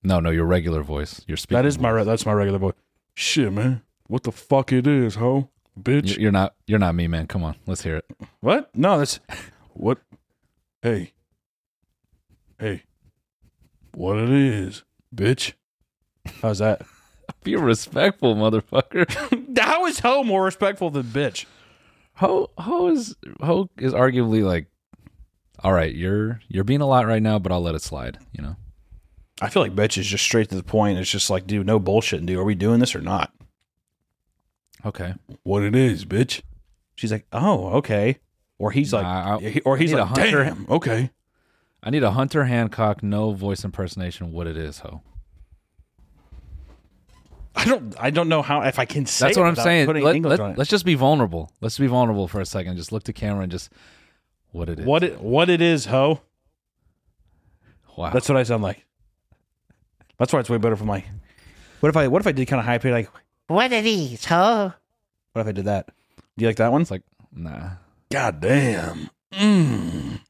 No, 0.03 0.21
no, 0.21 0.31
your 0.31 0.45
regular 0.45 0.83
voice. 0.83 1.23
Your 1.27 1.37
speaking. 1.37 1.57
That 1.57 1.67
is 1.67 1.79
my 1.79 1.91
voice. 1.91 1.99
re- 1.99 2.05
that's 2.05 2.27
my 2.27 2.33
regular 2.33 2.59
voice. 2.59 2.75
Shit, 3.15 3.53
man. 3.53 3.83
What 4.07 4.23
the 4.23 4.33
fuck 4.33 4.73
it 4.73 4.87
is, 4.87 5.17
ho? 5.17 5.51
Bitch. 5.81 6.11
You're, 6.13 6.21
you're 6.21 6.33
not. 6.33 6.55
You're 6.67 6.79
not 6.79 6.95
me, 6.95 7.07
man. 7.09 7.27
Come 7.27 7.43
on, 7.43 7.57
let's 7.67 7.83
hear 7.83 7.97
it. 7.97 8.05
What? 8.41 8.71
No, 8.75 8.99
that's 8.99 9.21
what. 9.73 9.99
Hey. 10.83 11.13
Hey. 12.59 12.83
What 13.95 14.19
it 14.19 14.31
is, 14.31 14.85
bitch? 15.15 15.53
How's 16.43 16.59
that? 16.59 16.83
Be 17.45 17.57
respectful, 17.57 18.35
motherfucker. 18.35 19.59
How 19.59 19.87
is 19.87 20.01
ho 20.01 20.25
more 20.25 20.45
respectful 20.45 20.91
than 20.91 21.05
bitch? 21.05 21.47
Ho, 22.15 22.51
ho 22.59 22.89
is 22.89 23.17
ho 23.41 23.69
is 23.79 23.93
arguably 23.93 24.43
like, 24.45 24.67
all 25.63 25.73
right, 25.73 25.95
you're 25.95 26.41
you're 26.49 26.65
being 26.65 26.81
a 26.81 26.87
lot 26.87 27.07
right 27.07 27.23
now, 27.23 27.39
but 27.39 27.53
I'll 27.53 27.63
let 27.63 27.75
it 27.75 27.83
slide. 27.83 28.19
You 28.33 28.43
know. 28.43 28.57
I 29.41 29.49
feel 29.49 29.63
like 29.63 29.75
bitch 29.75 29.99
is 29.99 30.07
just 30.07 30.25
straight 30.25 30.49
to 30.51 30.55
the 30.57 30.63
point. 30.63 30.99
It's 30.99 31.11
just 31.11 31.29
like, 31.29 31.47
dude, 31.47 31.67
no 31.67 31.79
bullshit, 31.81 32.25
dude. 32.25 32.39
Are 32.39 32.45
we 32.45 32.55
doing 32.55 32.79
this 32.81 32.95
or 32.95 33.01
not? 33.01 33.33
Okay. 34.87 35.15
What 35.43 35.63
it 35.65 35.75
is, 35.75 36.05
bitch? 36.05 36.43
She's 36.95 37.11
like, 37.11 37.27
oh, 37.33 37.69
okay. 37.79 38.19
Or 38.59 38.71
he's 38.71 38.93
like, 38.93 39.03
Nah, 39.03 39.39
I- 39.43 39.61
or 39.65 39.77
he's 39.77 39.93
like, 39.93 40.03
a 40.03 40.07
hunter. 40.07 40.45
damn, 40.45 40.67
okay. 40.71 41.11
I 41.83 41.91
need 41.91 42.05
a 42.05 42.13
Hunter 42.13 42.45
Hancock, 42.45 43.03
no 43.03 43.33
voice 43.33 43.65
impersonation. 43.65 44.33
What 44.33 44.47
it 44.47 44.57
is, 44.57 44.79
ho. 44.79 45.03
I 47.57 47.65
don't, 47.67 47.95
I 48.01 48.11
don't 48.11 48.29
know 48.29 48.43
how 48.43 48.63
if 48.63 48.79
I 48.79 48.85
can 48.85 49.07
say. 49.07 49.27
That's 49.27 49.37
it 49.37 49.41
what 49.41 49.47
I'm 49.49 49.57
saying. 49.57 49.87
putting 49.87 50.23
let, 50.23 50.59
let's 50.59 50.71
just 50.71 50.85
be 50.85 50.95
vulnerable. 50.95 51.51
Let's 51.61 51.79
be 51.79 51.87
vulnerable 51.87 52.27
for 52.27 52.41
a 52.41 52.47
second. 52.47 52.77
Just 52.77 52.91
look 52.93 53.05
to 53.05 53.13
camera 53.13 53.43
and 53.43 53.53
just 53.53 53.71
what 54.55 54.69
it 54.69 54.79
is. 54.79 54.87
What 54.87 55.03
it, 55.03 55.21
what 55.21 55.51
it 55.51 55.61
is, 55.61 55.87
ho? 55.87 56.21
Wow. 57.97 58.11
That's 58.11 58.29
what 58.29 58.39
I 58.39 58.45
sound 58.45 58.63
like. 58.63 58.85
That's 60.17 60.33
why 60.33 60.39
it's 60.39 60.49
way 60.49 60.59
better 60.59 60.77
for 60.77 60.85
my. 60.85 61.05
What 61.81 61.89
if 61.89 61.97
I, 61.97 62.07
what 62.07 62.21
if 62.23 62.27
I 62.29 62.33
did 62.33 62.47
kind 62.47 62.61
of 62.61 62.67
high 62.67 62.79
pitch, 62.79 62.93
like, 62.93 63.11
What 63.49 63.73
it 63.73 63.85
is, 63.85 64.25
huh? 64.25 64.71
what 65.33 65.43
if 65.43 65.49
I 65.49 65.53
did 65.53 65.65
that? 65.65 65.89
Do 66.37 66.45
you 66.45 66.47
like 66.47 66.57
that 66.57 66.71
one? 66.71 66.83
it's 66.83 66.91
like 66.93 67.03
nah. 67.33 67.71
God 68.11 68.41
damn. 68.41 69.11
Mm. 69.33 70.21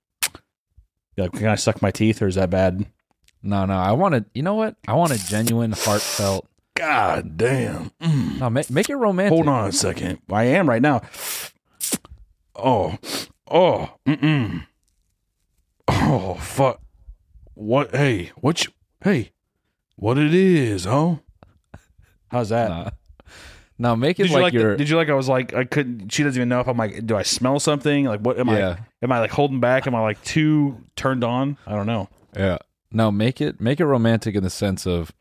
Yeah, 1.16 1.28
can 1.28 1.48
I 1.48 1.56
suck 1.56 1.82
my 1.82 1.90
teeth, 1.90 2.22
or 2.22 2.26
is 2.26 2.36
that 2.36 2.48
bad? 2.48 2.86
No, 3.42 3.66
no. 3.66 3.74
I 3.74 3.92
want 3.92 4.14
to. 4.14 4.24
You 4.34 4.42
know 4.42 4.54
what? 4.54 4.76
I 4.88 4.94
want 4.94 5.12
a 5.12 5.26
genuine, 5.26 5.72
heartfelt. 5.72 6.48
God 6.74 7.36
damn. 7.36 7.90
Mm. 8.00 8.40
No, 8.40 8.48
make, 8.50 8.70
make 8.70 8.88
it 8.88 8.96
romantic. 8.96 9.34
Hold 9.34 9.48
on 9.48 9.68
a 9.68 9.72
second. 9.72 10.18
I 10.30 10.44
am 10.44 10.66
right 10.68 10.80
now. 10.82 11.02
Oh, 12.56 12.96
oh, 13.50 13.90
mm-mm. 14.06 14.66
Oh, 15.88 16.34
fuck. 16.34 16.80
What? 17.54 17.94
Hey, 17.94 18.32
what? 18.36 18.64
You, 18.64 18.72
hey, 19.02 19.32
what 19.96 20.18
it 20.18 20.34
is, 20.34 20.84
huh? 20.84 21.16
How's 22.28 22.48
that? 22.48 22.68
Nah. 22.68 22.90
No, 23.76 23.96
make 23.96 24.20
it 24.20 24.24
Did 24.24 24.30
you 24.30 24.36
like, 24.36 24.42
like? 24.42 24.62
the- 24.62 24.76
did 24.76 24.88
you 24.88 24.96
like? 24.96 25.08
I 25.08 25.14
was 25.14 25.28
like, 25.28 25.52
I 25.52 25.64
couldn't. 25.64 26.10
She 26.10 26.22
doesn't 26.22 26.38
even 26.38 26.48
know 26.48 26.60
if 26.60 26.68
I'm 26.68 26.76
like. 26.76 27.06
Do 27.06 27.16
I 27.16 27.22
smell 27.22 27.58
something? 27.58 28.04
Like, 28.04 28.20
what 28.20 28.38
am 28.38 28.48
Yeah. 28.48 28.76
I? 28.78 28.86
Am 29.02 29.10
I 29.12 29.18
like 29.18 29.32
holding 29.32 29.60
back? 29.60 29.86
Am 29.86 29.94
I 29.94 30.00
like 30.00 30.22
too 30.22 30.80
turned 30.96 31.24
on? 31.24 31.56
I 31.66 31.72
don't 31.72 31.86
know. 31.86 32.08
Yeah. 32.36 32.58
No, 32.92 33.10
make 33.10 33.40
it 33.40 33.60
make 33.60 33.80
it 33.80 33.86
romantic 33.86 34.36
in 34.36 34.44
the 34.44 34.50
sense 34.50 34.86
of 34.86 35.12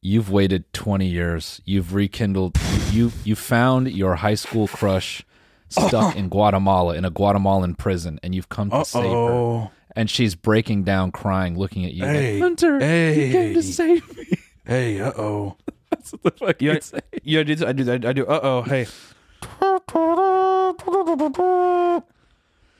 you've 0.00 0.30
waited 0.30 0.72
20 0.72 1.06
years. 1.06 1.60
You've 1.66 1.92
rekindled 1.94 2.56
you 2.90 3.12
you 3.24 3.36
found 3.36 3.90
your 3.92 4.16
high 4.16 4.34
school 4.34 4.66
crush 4.66 5.22
stuck 5.70 6.16
in 6.16 6.28
Guatemala 6.28 6.94
in 6.96 7.04
a 7.04 7.10
Guatemalan 7.10 7.74
prison 7.76 8.20
and 8.22 8.34
you've 8.34 8.48
come 8.48 8.70
to 8.70 8.76
Uh 8.76 8.84
save 8.84 9.10
her. 9.12 9.70
And 9.96 10.08
she's 10.08 10.34
breaking 10.34 10.84
down 10.84 11.10
crying 11.12 11.58
looking 11.58 11.84
at 11.84 11.92
you. 11.92 12.04
like, 12.04 12.12
Hey, 12.14 12.38
Hunter, 12.38 12.74
you 12.74 13.32
came 13.32 13.54
to 13.54 13.62
save 13.62 14.16
me. 14.16 14.26
Hey, 14.64 15.00
uh 15.00 15.12
oh. 15.16 15.56
That's 15.90 16.12
what 16.12 16.22
the 16.22 16.30
fuck 16.32 16.62
Yeah. 16.62 16.74
you 16.74 16.80
say. 16.80 17.00
Yeah, 17.22 17.40
I 17.40 17.42
do. 17.42 17.66
I 17.66 17.72
do. 17.72 18.08
I 18.08 18.12
do. 18.12 18.26
Uh 18.26 18.40
oh. 18.42 18.62
Hey. 18.62 18.86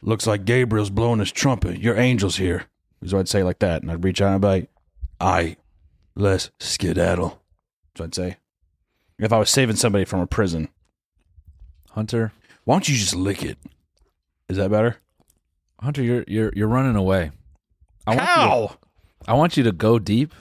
Looks 0.02 0.26
like 0.26 0.44
Gabriel's 0.44 0.90
blowing 0.90 1.18
his 1.20 1.32
trumpet. 1.32 1.78
Your 1.80 1.96
angel's 1.96 2.36
here. 2.36 2.64
Is 3.02 3.12
what 3.12 3.20
I'd 3.20 3.28
say 3.28 3.42
like 3.42 3.58
that, 3.60 3.82
and 3.82 3.90
I'd 3.90 4.04
reach 4.04 4.20
out 4.22 4.32
and 4.32 4.40
be 4.40 4.46
like, 4.46 4.70
"I, 5.20 5.56
let's 6.14 6.50
skedaddle." 6.58 7.40
That's 7.94 8.00
what 8.00 8.04
I'd 8.06 8.14
say. 8.14 8.36
If 9.18 9.32
I 9.32 9.38
was 9.38 9.50
saving 9.50 9.76
somebody 9.76 10.04
from 10.04 10.20
a 10.20 10.26
prison, 10.26 10.68
Hunter, 11.90 12.32
why 12.64 12.74
don't 12.74 12.88
you 12.88 12.96
just 12.96 13.14
lick 13.14 13.42
it? 13.42 13.58
Is 14.48 14.56
that 14.56 14.70
better? 14.70 14.96
Hunter, 15.80 16.02
you're 16.02 16.24
you're 16.28 16.52
you're 16.54 16.68
running 16.68 16.96
away. 16.96 17.30
I 18.06 18.10
want 18.16 18.20
you 18.20 18.26
to- 18.26 18.32
How? 18.32 18.76
I 19.28 19.34
want 19.34 19.56
you 19.56 19.62
to 19.64 19.72
go 19.72 19.98
deep 19.98 20.34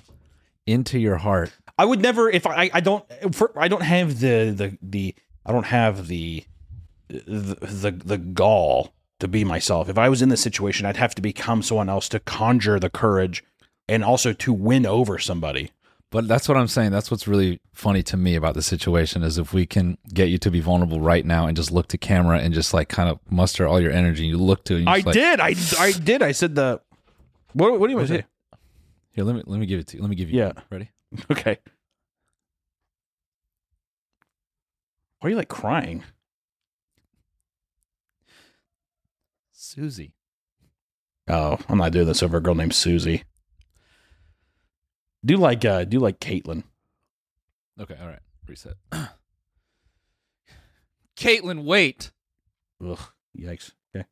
into 0.65 0.99
your 0.99 1.17
heart. 1.17 1.51
I 1.77 1.85
would 1.85 2.01
never 2.01 2.29
if 2.29 2.45
I 2.47 2.69
I 2.73 2.79
don't 2.81 3.05
for, 3.33 3.51
I 3.57 3.67
don't 3.67 3.83
have 3.83 4.19
the 4.19 4.49
the 4.51 4.77
the 4.81 5.15
I 5.45 5.51
don't 5.51 5.65
have 5.67 6.07
the 6.07 6.43
the 7.09 7.55
the, 7.61 7.91
the 7.91 8.17
gall 8.17 8.93
to 9.19 9.27
be 9.27 9.43
myself. 9.43 9.89
If 9.89 9.97
I 9.97 10.09
was 10.09 10.21
in 10.21 10.29
this 10.29 10.41
situation, 10.41 10.85
I'd 10.85 10.97
have 10.97 11.15
to 11.15 11.21
become 11.21 11.61
someone 11.61 11.89
else 11.89 12.07
to 12.09 12.19
conjure 12.19 12.79
the 12.79 12.89
courage 12.89 13.43
and 13.87 14.03
also 14.03 14.33
to 14.33 14.53
win 14.53 14.85
over 14.85 15.17
somebody. 15.19 15.71
But 16.11 16.27
that's 16.27 16.47
what 16.49 16.57
I'm 16.57 16.67
saying. 16.67 16.91
That's 16.91 17.11
what's 17.11 17.27
really 17.27 17.61
funny 17.71 18.01
to 18.03 18.17
me 18.17 18.35
about 18.35 18.55
the 18.55 18.63
situation 18.63 19.21
is 19.21 19.37
if 19.37 19.53
we 19.53 19.67
can 19.67 19.97
get 20.11 20.29
you 20.29 20.39
to 20.39 20.49
be 20.49 20.59
vulnerable 20.59 20.99
right 20.99 21.23
now 21.23 21.45
and 21.45 21.55
just 21.55 21.71
look 21.71 21.87
to 21.89 21.99
camera 21.99 22.39
and 22.39 22.51
just 22.53 22.73
like 22.73 22.89
kind 22.89 23.09
of 23.09 23.19
muster 23.29 23.67
all 23.67 23.79
your 23.79 23.91
energy. 23.91 24.25
You 24.25 24.37
look 24.39 24.63
to 24.65 24.73
it. 24.73 24.77
And 24.77 24.85
you're 24.87 24.95
I 24.95 25.01
like, 25.01 25.13
did. 25.13 25.39
I 25.39 25.55
I 25.77 25.91
did. 25.91 26.23
I 26.23 26.31
said 26.31 26.55
the 26.55 26.81
what 27.53 27.79
what 27.79 27.87
do 27.87 27.91
you 27.91 27.97
want 27.97 28.09
to 28.09 28.15
say? 28.15 28.25
Here, 29.11 29.23
let 29.23 29.35
me 29.35 29.43
let 29.45 29.59
me 29.59 29.67
give 29.67 29.79
it 29.79 29.87
to 29.87 29.97
you. 29.97 30.01
Let 30.01 30.09
me 30.09 30.15
give 30.15 30.31
you. 30.31 30.39
Yeah. 30.39 30.53
Ready? 30.69 30.89
Okay. 31.31 31.57
Why 35.19 35.27
are 35.27 35.29
you 35.31 35.35
like 35.35 35.49
crying? 35.49 36.03
Susie. 39.51 40.13
Oh, 41.27 41.57
I'm 41.67 41.77
not 41.77 41.91
doing 41.91 42.07
this 42.07 42.23
over 42.23 42.37
a 42.37 42.41
girl 42.41 42.55
named 42.55 42.73
Susie. 42.73 43.23
Do 45.25 45.37
like 45.37 45.65
uh 45.65 45.83
do 45.85 45.99
like 45.99 46.19
Caitlin. 46.19 46.63
Okay. 47.79 47.95
All 47.99 48.07
right. 48.07 48.19
Reset. 48.47 48.75
Caitlin, 51.17 51.63
wait. 51.65 52.11
Ugh, 52.85 52.99
yikes. 53.37 53.71
Okay. 53.95 54.05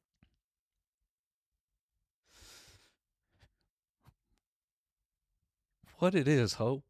What 5.99 6.15
it 6.15 6.27
is, 6.27 6.53
ho? 6.53 6.83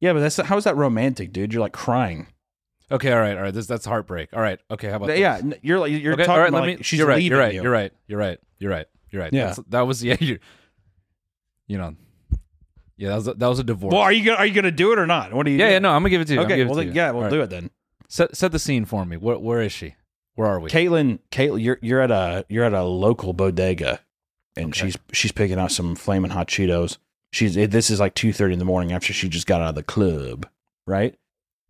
Yeah, 0.00 0.12
but 0.12 0.20
that's 0.20 0.36
how 0.36 0.56
is 0.56 0.64
that 0.64 0.76
romantic, 0.76 1.32
dude? 1.32 1.52
You're 1.52 1.62
like 1.62 1.72
crying. 1.72 2.26
Okay. 2.90 3.12
All 3.12 3.20
right. 3.20 3.36
All 3.36 3.42
right. 3.42 3.54
This 3.54 3.66
that's 3.66 3.86
heartbreak. 3.86 4.30
All 4.34 4.42
right. 4.42 4.58
Okay. 4.70 4.90
How 4.90 4.96
about 4.96 5.06
that? 5.06 5.18
yeah, 5.18 5.36
n- 5.36 5.54
you're 5.62 5.78
like 5.78 5.92
you're 5.92 6.12
okay, 6.14 6.24
talking 6.24 6.30
all 6.32 6.38
right, 6.40 6.48
about 6.48 6.62
let 6.62 6.68
like, 6.68 6.78
me, 6.78 6.82
she's 6.82 6.98
you're 6.98 7.08
right. 7.08 7.16
leaving 7.16 7.30
You're 7.32 7.38
right. 7.40 7.54
you. 7.54 7.62
You're 7.62 7.70
right. 7.72 7.92
You're 8.06 8.18
right. 8.18 8.38
You're 8.58 8.70
right. 8.70 8.86
You're 9.10 9.22
right. 9.22 9.32
Yeah. 9.32 9.46
That's- 9.46 9.64
that 9.68 9.80
was 9.82 10.02
yeah. 10.04 10.16
You, 10.20 10.38
you 11.68 11.78
know. 11.78 11.94
Yeah, 13.02 13.08
that 13.08 13.14
was 13.16 13.28
a, 13.28 13.34
that 13.34 13.46
was 13.48 13.58
a 13.58 13.64
divorce. 13.64 13.92
Well, 13.92 14.02
are 14.02 14.12
you 14.12 14.24
gonna 14.24 14.38
are 14.38 14.46
you 14.46 14.54
gonna 14.54 14.70
do 14.70 14.92
it 14.92 14.98
or 15.00 15.06
not? 15.08 15.32
What 15.32 15.44
are 15.46 15.50
you? 15.50 15.56
yeah, 15.56 15.64
doing? 15.64 15.72
yeah. 15.72 15.78
No, 15.80 15.88
I'm 15.90 16.02
gonna 16.02 16.10
give 16.10 16.20
it 16.20 16.26
to 16.28 16.34
you. 16.34 16.40
Okay, 16.42 16.64
well 16.64 16.74
it 16.74 16.76
then, 16.76 16.86
to 16.86 16.92
you. 16.92 16.96
yeah, 16.96 17.10
we'll 17.10 17.16
All 17.16 17.22
right. 17.24 17.30
do 17.30 17.40
it 17.42 17.50
then. 17.50 17.70
Set 18.08 18.36
set 18.36 18.52
the 18.52 18.58
scene 18.60 18.84
for 18.84 19.04
me. 19.04 19.16
Where 19.16 19.38
where 19.38 19.60
is 19.60 19.72
she? 19.72 19.96
Where 20.36 20.46
are 20.46 20.60
we? 20.60 20.70
Caitlin, 20.70 21.18
Caitlin, 21.32 21.62
you're 21.64 21.78
you're 21.82 22.00
at 22.00 22.10
a 22.12 22.44
you're 22.48 22.64
at 22.64 22.72
a 22.72 22.84
local 22.84 23.32
bodega, 23.32 24.00
and 24.56 24.66
Okay. 24.68 24.86
she's 24.86 24.96
she's 25.12 25.32
picking 25.32 25.58
out 25.58 25.72
some 25.72 25.96
flaming 25.96 26.30
hot 26.30 26.46
Cheetos. 26.46 26.98
She's 27.32 27.54
this 27.54 27.90
is 27.90 27.98
like 27.98 28.14
two 28.14 28.32
thirty 28.32 28.52
in 28.52 28.58
the 28.60 28.64
morning 28.64 28.92
after 28.92 29.12
she 29.12 29.28
just 29.28 29.46
got 29.48 29.60
out 29.60 29.70
of 29.70 29.74
the 29.74 29.82
club, 29.82 30.46
right? 30.86 31.16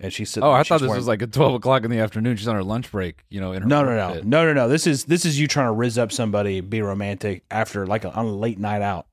And 0.01 0.13
she's 0.13 0.31
sitting 0.31 0.47
Oh, 0.47 0.51
I 0.53 0.65
thought 0.65 0.81
this 0.81 0.89
wearing- 0.89 0.99
was 0.99 1.07
like 1.07 1.23
at 1.23 1.33
twelve 1.33 1.55
o'clock 1.55 1.85
in 1.85 1.91
the 1.91 2.01
afternoon. 2.01 2.37
She's 2.37 2.49
on 2.49 2.57
her 2.57 2.65
lunch 2.65 2.91
break. 2.91 3.25
You 3.31 3.41
know, 3.41 3.53
in 3.53 3.63
her 3.63 3.69
no, 3.69 3.85
no, 3.85 3.97
no, 3.97 4.15
pit. 4.15 4.27
no, 4.27 4.45
no, 4.45 4.53
no. 4.53 4.69
This 4.69 4.87
is 4.87 5.05
this 5.05 5.25
is 5.25 5.39
you 5.41 5.47
trying 5.49 5.69
to 5.69 5.73
rizz 5.73 5.97
up 5.97 6.13
somebody, 6.13 6.61
be 6.61 6.83
romantic 6.83 7.45
after 7.51 7.87
like 7.87 8.05
a, 8.05 8.13
on 8.13 8.27
a 8.27 8.33
late 8.37 8.59
night 8.59 8.83
out. 8.83 9.07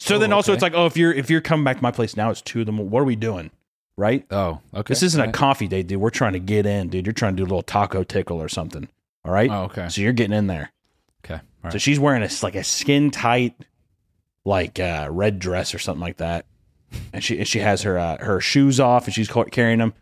So 0.00 0.16
Oh, 0.16 0.18
then 0.18 0.32
also 0.32 0.50
okay. 0.52 0.56
it's 0.56 0.62
like, 0.62 0.72
oh, 0.74 0.86
if 0.86 0.96
you're 0.96 1.12
if 1.12 1.30
you're 1.30 1.40
coming 1.40 1.62
back 1.64 1.76
to 1.76 1.82
my 1.82 1.90
place 1.92 2.16
now, 2.16 2.30
it's 2.30 2.40
two 2.42 2.60
of 2.60 2.66
them. 2.66 2.78
What 2.90 3.00
are 3.00 3.04
we 3.04 3.16
doing, 3.16 3.50
right? 3.96 4.24
Oh, 4.30 4.60
okay. 4.74 4.90
This 4.90 5.02
isn't 5.02 5.20
a 5.20 5.30
coffee 5.30 5.68
date, 5.68 5.86
dude. 5.86 6.00
We're 6.00 6.10
trying 6.10 6.32
to 6.32 6.38
get 6.40 6.64
in, 6.66 6.88
dude. 6.88 7.06
You're 7.06 7.12
trying 7.12 7.34
to 7.34 7.36
do 7.36 7.42
a 7.42 7.44
little 7.50 7.62
taco 7.62 8.02
tickle 8.02 8.40
or 8.42 8.48
something. 8.48 8.88
All 9.24 9.32
right. 9.32 9.50
Oh, 9.50 9.64
okay. 9.64 9.88
So 9.88 10.00
you're 10.00 10.12
getting 10.14 10.36
in 10.36 10.46
there. 10.46 10.72
Okay. 11.24 11.34
All 11.34 11.40
right. 11.64 11.72
So 11.72 11.78
she's 11.78 12.00
wearing 12.00 12.22
a 12.22 12.30
like 12.42 12.54
a 12.56 12.64
skin 12.64 13.10
tight, 13.10 13.54
like 14.44 14.80
uh, 14.80 15.08
red 15.10 15.38
dress 15.38 15.74
or 15.74 15.78
something 15.78 16.00
like 16.00 16.16
that, 16.16 16.46
and 17.12 17.22
she 17.22 17.38
and 17.38 17.46
she 17.46 17.58
has 17.58 17.82
her 17.82 17.98
uh, 17.98 18.16
her 18.24 18.40
shoes 18.40 18.80
off 18.80 19.04
and 19.06 19.14
she's 19.14 19.28
carrying 19.50 19.78
them. 19.78 19.92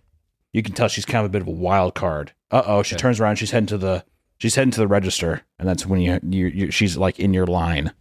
You 0.52 0.62
can 0.62 0.74
tell 0.74 0.88
she's 0.88 1.04
kind 1.04 1.24
of 1.24 1.26
a 1.26 1.32
bit 1.32 1.42
of 1.42 1.48
a 1.48 1.52
wild 1.52 1.94
card. 1.94 2.32
Uh 2.50 2.62
oh, 2.64 2.82
she 2.84 2.94
Okay. 2.94 3.00
turns 3.02 3.18
around. 3.20 3.36
She's 3.36 3.50
heading 3.50 3.66
to 3.66 3.78
the 3.78 4.04
she's 4.38 4.54
heading 4.54 4.70
to 4.70 4.80
the 4.80 4.86
register, 4.88 5.42
and 5.58 5.68
that's 5.68 5.84
when 5.84 6.00
you 6.00 6.20
you, 6.22 6.46
you 6.46 6.70
she's 6.70 6.96
like 6.96 7.18
in 7.18 7.34
your 7.34 7.46
line. 7.46 7.92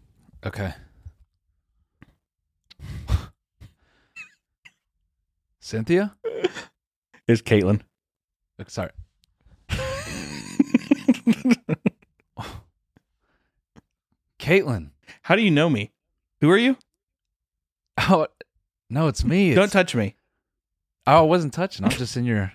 Okay. 0.46 0.74
Cynthia? 5.68 6.16
Is 7.28 7.42
Caitlin? 7.42 7.82
Uh, 8.58 8.64
Sorry. 8.70 8.92
Caitlin. 14.40 14.92
How 15.24 15.36
do 15.36 15.42
you 15.42 15.52
know 15.52 15.70
me? 15.70 15.92
Who 16.40 16.50
are 16.50 16.58
you? 16.58 16.78
Oh, 17.98 18.28
no, 18.90 19.08
it's 19.10 19.26
me. 19.26 19.54
Don't 19.54 19.66
It's, 19.66 19.74
touch 19.74 19.94
me. 19.94 20.16
oh, 21.06 21.18
I 21.18 21.22
wasn't 21.22 21.54
touching. 21.54 21.84
I'm 21.84 21.92
just 21.92 22.16
in 22.16 22.24
your. 22.24 22.54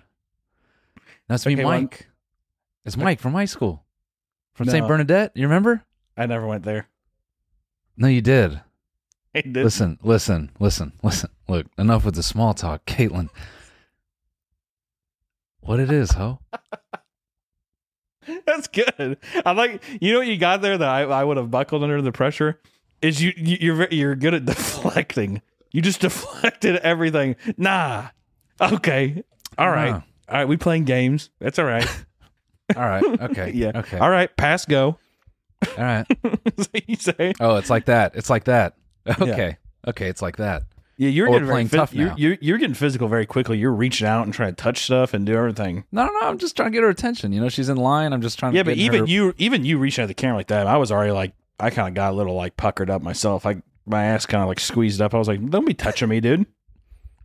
That's 1.28 1.44
me, 1.44 1.52
Okay, 1.52 1.64
well, 1.64 1.80
Mike. 1.82 2.06
It's 2.86 2.96
Mike 2.96 3.20
from 3.20 3.34
high 3.34 3.44
school, 3.44 3.84
from 4.54 4.68
No. 4.68 4.72
St. 4.72 4.88
Bernadette. 4.88 5.32
You 5.34 5.42
remember? 5.42 5.84
I 6.16 6.24
never 6.24 6.46
went 6.46 6.64
there. 6.64 6.88
No, 7.94 8.08
you 8.08 8.22
did. 8.22 8.58
I 9.34 9.42
did. 9.42 9.56
Listen, 9.56 9.98
listen, 10.02 10.50
listen, 10.58 10.92
listen. 11.02 11.28
Look, 11.52 11.66
enough 11.76 12.06
with 12.06 12.14
the 12.14 12.22
small 12.22 12.54
talk, 12.54 12.86
Caitlin. 12.86 13.28
What 15.60 15.80
it 15.80 15.92
is, 15.92 16.12
ho? 16.12 16.38
That's 18.46 18.68
good. 18.68 19.18
I 19.44 19.52
like 19.52 19.82
you 20.00 20.14
know 20.14 20.20
what 20.20 20.28
you 20.28 20.38
got 20.38 20.62
there 20.62 20.78
that 20.78 20.88
I, 20.88 21.02
I 21.02 21.22
would 21.22 21.36
have 21.36 21.50
buckled 21.50 21.82
under 21.82 22.00
the 22.00 22.10
pressure 22.10 22.58
is 23.02 23.20
you, 23.20 23.34
you 23.36 23.58
you're 23.60 23.88
you're 23.90 24.14
good 24.14 24.32
at 24.32 24.44
deflecting. 24.46 25.42
You 25.72 25.82
just 25.82 26.00
deflected 26.00 26.76
everything. 26.76 27.36
Nah. 27.58 28.06
Okay. 28.58 29.22
All 29.58 29.70
right. 29.70 29.90
Nah. 29.90 30.00
All 30.30 30.36
right. 30.38 30.48
We 30.48 30.56
playing 30.56 30.84
games. 30.84 31.28
That's 31.38 31.58
all 31.58 31.66
right. 31.66 31.86
All 32.76 32.82
right. 32.82 33.04
Okay. 33.04 33.52
yeah. 33.52 33.72
Okay. 33.74 33.98
All 33.98 34.08
right. 34.08 34.34
Pass 34.38 34.64
go. 34.64 34.96
All 35.76 35.84
right. 35.84 36.06
You 36.86 36.96
say. 36.96 37.34
Oh, 37.40 37.56
it's 37.56 37.68
like 37.68 37.84
that. 37.84 38.12
It's 38.14 38.30
like 38.30 38.44
that. 38.44 38.76
Okay. 39.06 39.58
Okay. 39.86 40.08
It's 40.08 40.22
like 40.22 40.38
that. 40.38 40.62
Yeah. 41.02 41.08
You're 41.08 41.26
getting 41.28 41.46
very 41.46 41.54
playing 41.54 41.68
phys- 41.68 41.76
tough 41.76 41.94
you're, 41.94 42.08
now. 42.08 42.14
You're, 42.16 42.38
you're 42.40 42.58
getting 42.58 42.74
physical 42.74 43.08
very 43.08 43.26
quickly. 43.26 43.58
You're 43.58 43.72
reaching 43.72 44.06
out 44.06 44.22
and 44.24 44.32
trying 44.32 44.54
to 44.54 44.62
touch 44.62 44.84
stuff 44.84 45.14
and 45.14 45.26
do 45.26 45.34
everything. 45.34 45.84
No, 45.90 46.06
no, 46.06 46.12
no. 46.12 46.28
I'm 46.28 46.38
just 46.38 46.54
trying 46.56 46.70
to 46.70 46.76
get 46.76 46.82
her 46.82 46.88
attention. 46.88 47.32
You 47.32 47.40
know, 47.40 47.48
she's 47.48 47.68
in 47.68 47.76
line. 47.76 48.12
I'm 48.12 48.22
just 48.22 48.38
trying 48.38 48.52
to. 48.52 48.56
Yeah, 48.56 48.62
to. 48.62 48.70
but 48.70 48.76
even 48.76 49.00
her- 49.00 49.06
you, 49.06 49.34
even 49.38 49.64
you 49.64 49.78
reaching 49.78 50.02
at 50.02 50.06
the 50.06 50.14
camera 50.14 50.36
like 50.36 50.46
that, 50.48 50.66
I 50.66 50.76
was 50.76 50.92
already 50.92 51.12
like, 51.12 51.32
I 51.58 51.70
kind 51.70 51.88
of 51.88 51.94
got 51.94 52.12
a 52.12 52.16
little 52.16 52.34
like 52.34 52.56
puckered 52.56 52.88
up 52.90 53.02
myself. 53.02 53.46
I 53.46 53.62
my 53.84 54.04
ass 54.04 54.26
kind 54.26 54.42
of 54.42 54.48
like 54.48 54.60
squeezed 54.60 55.00
up. 55.00 55.12
I 55.14 55.18
was 55.18 55.26
like, 55.28 55.44
don't 55.50 55.66
be 55.66 55.74
touching 55.74 56.08
me, 56.08 56.20
dude. 56.20 56.46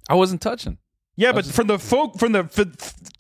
I 0.09 0.15
wasn't 0.15 0.41
touching. 0.41 0.79
Yeah, 1.15 1.31
but 1.31 1.43
just- 1.43 1.55
from 1.55 1.67
the 1.67 1.77
folk 1.77 2.17
from 2.17 2.31
the 2.31 2.45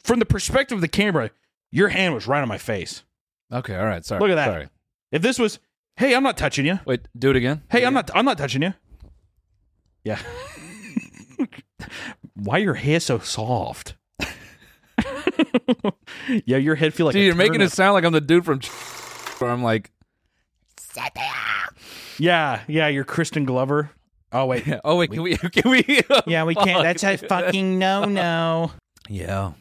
from 0.03 0.19
the 0.19 0.25
perspective 0.25 0.77
of 0.77 0.81
the 0.81 0.87
camera, 0.87 1.29
your 1.71 1.89
hand 1.89 2.13
was 2.15 2.27
right 2.27 2.41
on 2.41 2.47
my 2.47 2.57
face. 2.57 3.03
Okay. 3.51 3.75
All 3.75 3.85
right. 3.85 4.03
Sorry. 4.03 4.19
Look 4.19 4.29
at 4.31 4.35
that. 4.35 4.45
Sorry. 4.47 4.69
If 5.11 5.21
this 5.21 5.39
was, 5.39 5.59
hey, 5.95 6.13
I'm 6.15 6.23
not 6.23 6.37
touching 6.37 6.65
you. 6.65 6.79
Wait. 6.85 7.01
Do 7.17 7.29
it 7.29 7.35
again. 7.35 7.63
Hey, 7.69 7.85
I'm 7.85 7.93
not 7.93 8.09
I'm 8.15 8.25
not 8.25 8.37
touching 8.37 8.61
you. 8.61 8.73
Yeah. 10.07 10.19
Why 12.35 12.59
your 12.59 12.75
hair 12.75 13.01
so 13.01 13.19
soft? 13.19 13.95
yeah, 16.45 16.55
your 16.55 16.75
head 16.75 16.93
feel 16.93 17.07
like 17.07 17.13
Dude, 17.13 17.23
a 17.23 17.25
you're 17.25 17.35
making 17.35 17.59
it 17.59 17.73
sound 17.73 17.93
like 17.93 18.05
I'm 18.05 18.13
the 18.13 18.21
dude 18.21 18.45
from. 18.45 18.61
Where 19.39 19.51
I'm 19.51 19.61
like, 19.61 19.91
Yeah, 22.17 22.61
yeah, 22.69 22.87
you're 22.87 23.03
Crispin 23.03 23.43
Glover. 23.43 23.91
Oh 24.31 24.45
wait. 24.45 24.63
oh 24.85 24.95
wait, 24.95 25.11
can 25.11 25.23
we? 25.23 25.35
Can 25.35 25.69
we? 25.69 26.01
Yeah, 26.25 26.45
we 26.45 26.55
can't. 26.55 26.83
That's 26.83 27.03
a 27.03 27.17
fucking 27.17 27.77
no 27.77 28.05
no. 28.05 28.71
Yeah. 29.09 29.51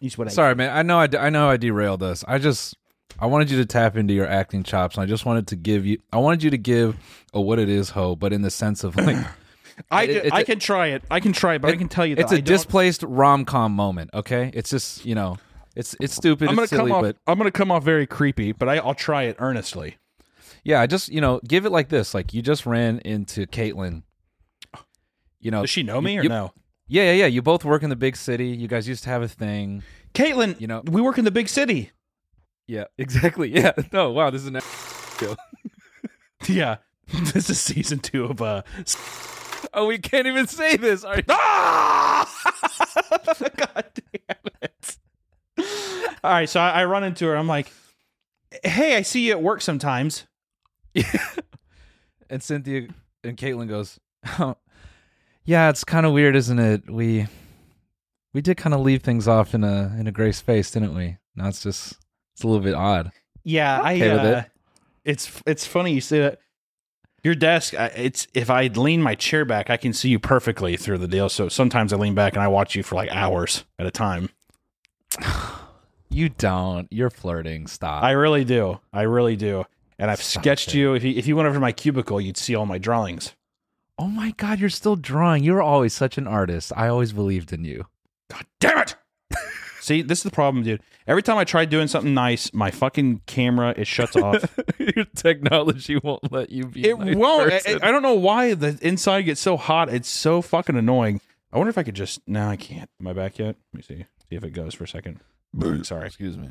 He's 0.00 0.16
what 0.16 0.28
I 0.28 0.30
Sorry, 0.30 0.54
man. 0.54 0.74
I 0.74 0.80
know. 0.80 0.98
I 0.98 1.28
know. 1.28 1.50
I 1.50 1.58
derailed 1.58 2.02
us. 2.02 2.24
I 2.26 2.38
just. 2.38 2.74
I 3.20 3.26
wanted 3.26 3.50
you 3.50 3.58
to 3.58 3.66
tap 3.66 3.96
into 3.96 4.14
your 4.14 4.26
acting 4.28 4.62
chops, 4.62 4.96
and 4.96 5.02
I 5.02 5.06
just 5.06 5.26
wanted 5.26 5.48
to 5.48 5.56
give 5.56 5.84
you. 5.86 5.98
I 6.12 6.18
wanted 6.18 6.42
you 6.42 6.50
to 6.50 6.58
give 6.58 6.96
a 7.34 7.40
what 7.40 7.58
it 7.58 7.68
is, 7.68 7.90
ho, 7.90 8.14
but 8.16 8.32
in 8.32 8.42
the 8.42 8.50
sense 8.50 8.84
of 8.84 8.96
like 8.96 9.16
I, 9.90 10.04
It- 10.04 10.10
it's 10.26 10.32
I 10.32 10.40
a- 10.40 10.44
can 10.44 10.58
try 10.58 10.88
it. 10.88 11.02
I 11.10 11.20
can 11.20 11.32
try 11.32 11.54
it, 11.54 11.62
but 11.62 11.70
I 11.70 11.76
can 11.76 11.88
tell 11.88 12.06
you 12.06 12.14
that 12.16 12.22
it's 12.22 12.32
a 12.32 12.36
I 12.36 12.40
displaced 12.40 13.02
rom 13.02 13.44
com 13.44 13.72
moment. 13.72 14.10
Okay, 14.14 14.50
it's 14.54 14.70
just 14.70 15.04
you 15.04 15.14
know, 15.14 15.38
it's 15.76 15.94
it's 16.00 16.14
stupid. 16.14 16.48
I'm 16.48 16.54
gonna 16.54 16.66
silly, 16.68 16.90
come 16.90 16.92
off. 16.92 17.02
but 17.02 17.16
I'm 17.26 17.38
gonna 17.38 17.50
come 17.50 17.70
off 17.70 17.82
very 17.84 18.06
creepy, 18.06 18.52
but 18.52 18.68
I, 18.68 18.76
I'll 18.78 18.94
try 18.94 19.24
it 19.24 19.36
earnestly. 19.38 19.96
yeah, 20.64 20.80
I 20.80 20.86
just 20.86 21.08
you 21.08 21.20
know, 21.20 21.40
give 21.46 21.64
it 21.66 21.70
like 21.70 21.88
this. 21.88 22.14
Like 22.14 22.32
you 22.34 22.42
just 22.42 22.66
ran 22.66 22.98
into 23.00 23.46
Caitlin. 23.46 24.02
You 25.40 25.50
know, 25.52 25.62
Does 25.62 25.70
she 25.70 25.82
know 25.82 26.00
me 26.00 26.14
you- 26.14 26.20
or 26.20 26.22
you- 26.24 26.28
no? 26.28 26.52
Yeah, 26.90 27.02
yeah, 27.04 27.12
yeah. 27.12 27.26
You 27.26 27.42
both 27.42 27.64
work 27.66 27.82
in 27.82 27.90
the 27.90 27.96
big 27.96 28.16
city. 28.16 28.48
You 28.48 28.66
guys 28.66 28.88
used 28.88 29.04
to 29.04 29.10
have 29.10 29.22
a 29.22 29.28
thing. 29.28 29.82
Caitlin, 30.14 30.58
You 30.60 30.66
know- 30.66 30.82
we 30.86 31.00
work 31.02 31.18
in 31.18 31.24
the 31.24 31.30
big 31.30 31.48
city. 31.48 31.90
Yeah, 32.68 32.84
exactly. 32.98 33.48
Yeah. 33.50 33.72
No, 33.92 34.10
wow, 34.12 34.30
this 34.30 34.42
is 34.42 34.48
an. 34.48 34.60
Yeah, 36.48 36.76
this 37.34 37.50
is 37.50 37.60
season 37.60 37.98
two 37.98 38.26
of 38.26 38.40
uh. 38.40 38.62
Oh, 39.74 39.86
we 39.86 39.98
can't 39.98 40.28
even 40.28 40.46
say 40.46 40.76
this. 40.76 41.02
Are 41.04 41.20
Ah! 41.28 42.30
God 43.56 43.84
damn 43.94 44.52
it! 44.62 44.98
All 46.22 46.30
right, 46.30 46.48
so 46.48 46.60
I, 46.60 46.82
I 46.82 46.84
run 46.84 47.02
into 47.02 47.26
her. 47.26 47.36
I'm 47.36 47.48
like, 47.48 47.72
"Hey, 48.62 48.96
I 48.96 49.02
see 49.02 49.26
you 49.26 49.32
at 49.32 49.42
work 49.42 49.60
sometimes." 49.60 50.26
and 52.30 52.40
Cynthia 52.40 52.86
and 53.24 53.36
Caitlin 53.36 53.68
goes, 53.68 53.98
"Yeah, 55.44 55.70
it's 55.70 55.82
kind 55.82 56.06
of 56.06 56.12
weird, 56.12 56.36
isn't 56.36 56.58
it? 56.58 56.88
We 56.88 57.26
we 58.32 58.40
did 58.40 58.56
kind 58.56 58.74
of 58.74 58.80
leave 58.80 59.02
things 59.02 59.26
off 59.26 59.54
in 59.54 59.64
a 59.64 59.94
in 59.98 60.06
a 60.06 60.12
gray 60.12 60.32
space, 60.32 60.70
didn't 60.70 60.94
we? 60.94 61.16
Now 61.34 61.48
it's 61.48 61.62
just 61.62 61.96
it's 62.38 62.44
a 62.44 62.46
little 62.46 62.62
bit 62.62 62.74
odd." 62.74 63.10
Yeah, 63.42 63.80
I. 63.82 63.94
Okay 63.96 64.12
with 64.12 64.20
uh, 64.20 64.38
it. 64.38 64.44
It's 65.04 65.42
it's 65.44 65.66
funny 65.66 65.92
you 65.92 66.00
say 66.00 66.20
that. 66.20 66.38
Your 67.24 67.34
desk, 67.34 67.74
it's 67.74 68.28
if 68.32 68.48
I 68.48 68.68
lean 68.68 69.02
my 69.02 69.16
chair 69.16 69.44
back, 69.44 69.70
I 69.70 69.76
can 69.76 69.92
see 69.92 70.08
you 70.08 70.20
perfectly 70.20 70.76
through 70.76 70.98
the 70.98 71.08
deal. 71.08 71.28
So 71.28 71.48
sometimes 71.48 71.92
I 71.92 71.96
lean 71.96 72.14
back 72.14 72.34
and 72.34 72.42
I 72.42 72.46
watch 72.46 72.76
you 72.76 72.84
for 72.84 72.94
like 72.94 73.10
hours 73.10 73.64
at 73.78 73.86
a 73.86 73.90
time. 73.90 74.30
You 76.10 76.30
don't. 76.30 76.88
You're 76.90 77.10
flirting. 77.10 77.66
Stop. 77.66 78.02
I 78.02 78.12
really 78.12 78.42
do. 78.42 78.80
I 78.94 79.02
really 79.02 79.36
do. 79.36 79.66
And 79.98 80.10
I've 80.10 80.22
Stop 80.22 80.42
sketched 80.42 80.68
it. 80.68 80.74
you. 80.78 80.94
If 80.94 81.04
you 81.04 81.12
if 81.14 81.26
you 81.26 81.36
went 81.36 81.46
over 81.48 81.56
to 81.56 81.60
my 81.60 81.70
cubicle, 81.72 82.18
you'd 82.18 82.38
see 82.38 82.54
all 82.54 82.64
my 82.64 82.78
drawings. 82.78 83.34
oh 83.98 84.06
my 84.08 84.30
god, 84.38 84.58
you're 84.58 84.70
still 84.70 84.96
drawing. 84.96 85.44
You're 85.44 85.60
always 85.60 85.92
such 85.92 86.16
an 86.16 86.26
artist. 86.26 86.72
I 86.74 86.88
always 86.88 87.12
believed 87.12 87.52
in 87.52 87.64
you. 87.64 87.86
God 88.30 88.46
damn 88.58 88.78
it! 88.78 88.96
See, 89.88 90.02
this 90.02 90.18
is 90.18 90.22
the 90.22 90.30
problem, 90.30 90.62
dude. 90.62 90.80
Every 91.06 91.22
time 91.22 91.38
I 91.38 91.44
try 91.44 91.64
doing 91.64 91.88
something 91.88 92.14
nice, 92.14 92.52
my 92.52 92.70
fucking 92.70 93.22
camera 93.26 93.74
it 93.76 93.86
shuts 93.86 94.14
off. 94.16 94.58
Your 94.78 95.06
technology 95.16 95.98
won't 96.02 96.30
let 96.30 96.50
you 96.50 96.66
be. 96.66 96.88
it 96.88 96.98
nice 96.98 97.16
won't. 97.16 97.52
I. 97.52 97.78
I 97.82 97.90
don't 97.90 98.02
know 98.02 98.14
why 98.14 98.54
the 98.54 98.78
inside 98.82 99.22
gets 99.22 99.40
so 99.40 99.56
hot. 99.56 99.88
It's 99.88 100.08
so 100.08 100.42
fucking 100.42 100.76
annoying. 100.76 101.20
I 101.52 101.58
wonder 101.58 101.70
if 101.70 101.78
I 101.78 101.82
could 101.82 101.94
just. 101.94 102.20
No, 102.28 102.48
I 102.48 102.56
can't. 102.56 102.90
Am 103.00 103.06
I 103.06 103.12
back 103.12 103.38
yet? 103.38 103.56
Let 103.72 103.74
me 103.74 103.82
see. 103.82 104.04
See 104.28 104.36
if 104.36 104.44
it 104.44 104.50
goes 104.50 104.74
for 104.74 104.84
a 104.84 104.88
second. 104.88 105.20
Sorry. 105.82 106.06
Excuse 106.06 106.36
me. 106.36 106.50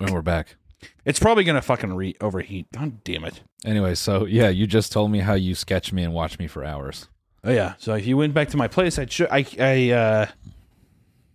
And 0.00 0.10
we're 0.10 0.22
back. 0.22 0.56
It's 1.04 1.18
probably 1.18 1.44
gonna 1.44 1.62
fucking 1.62 1.94
re- 1.94 2.14
overheat. 2.20 2.66
God 2.72 3.02
damn 3.02 3.24
it. 3.24 3.40
Anyway, 3.64 3.94
so 3.94 4.26
yeah, 4.26 4.48
you 4.48 4.66
just 4.66 4.92
told 4.92 5.10
me 5.10 5.20
how 5.20 5.34
you 5.34 5.54
sketch 5.54 5.92
me 5.92 6.04
and 6.04 6.12
watch 6.12 6.38
me 6.38 6.46
for 6.46 6.64
hours. 6.64 7.08
Oh 7.42 7.50
yeah. 7.50 7.74
So 7.78 7.94
if 7.94 8.06
you 8.06 8.16
went 8.16 8.34
back 8.34 8.48
to 8.50 8.56
my 8.56 8.68
place, 8.68 8.98
I'd 8.98 9.10
show. 9.10 9.26
I 9.30 9.46
I 9.58 9.90
uh, 9.90 10.26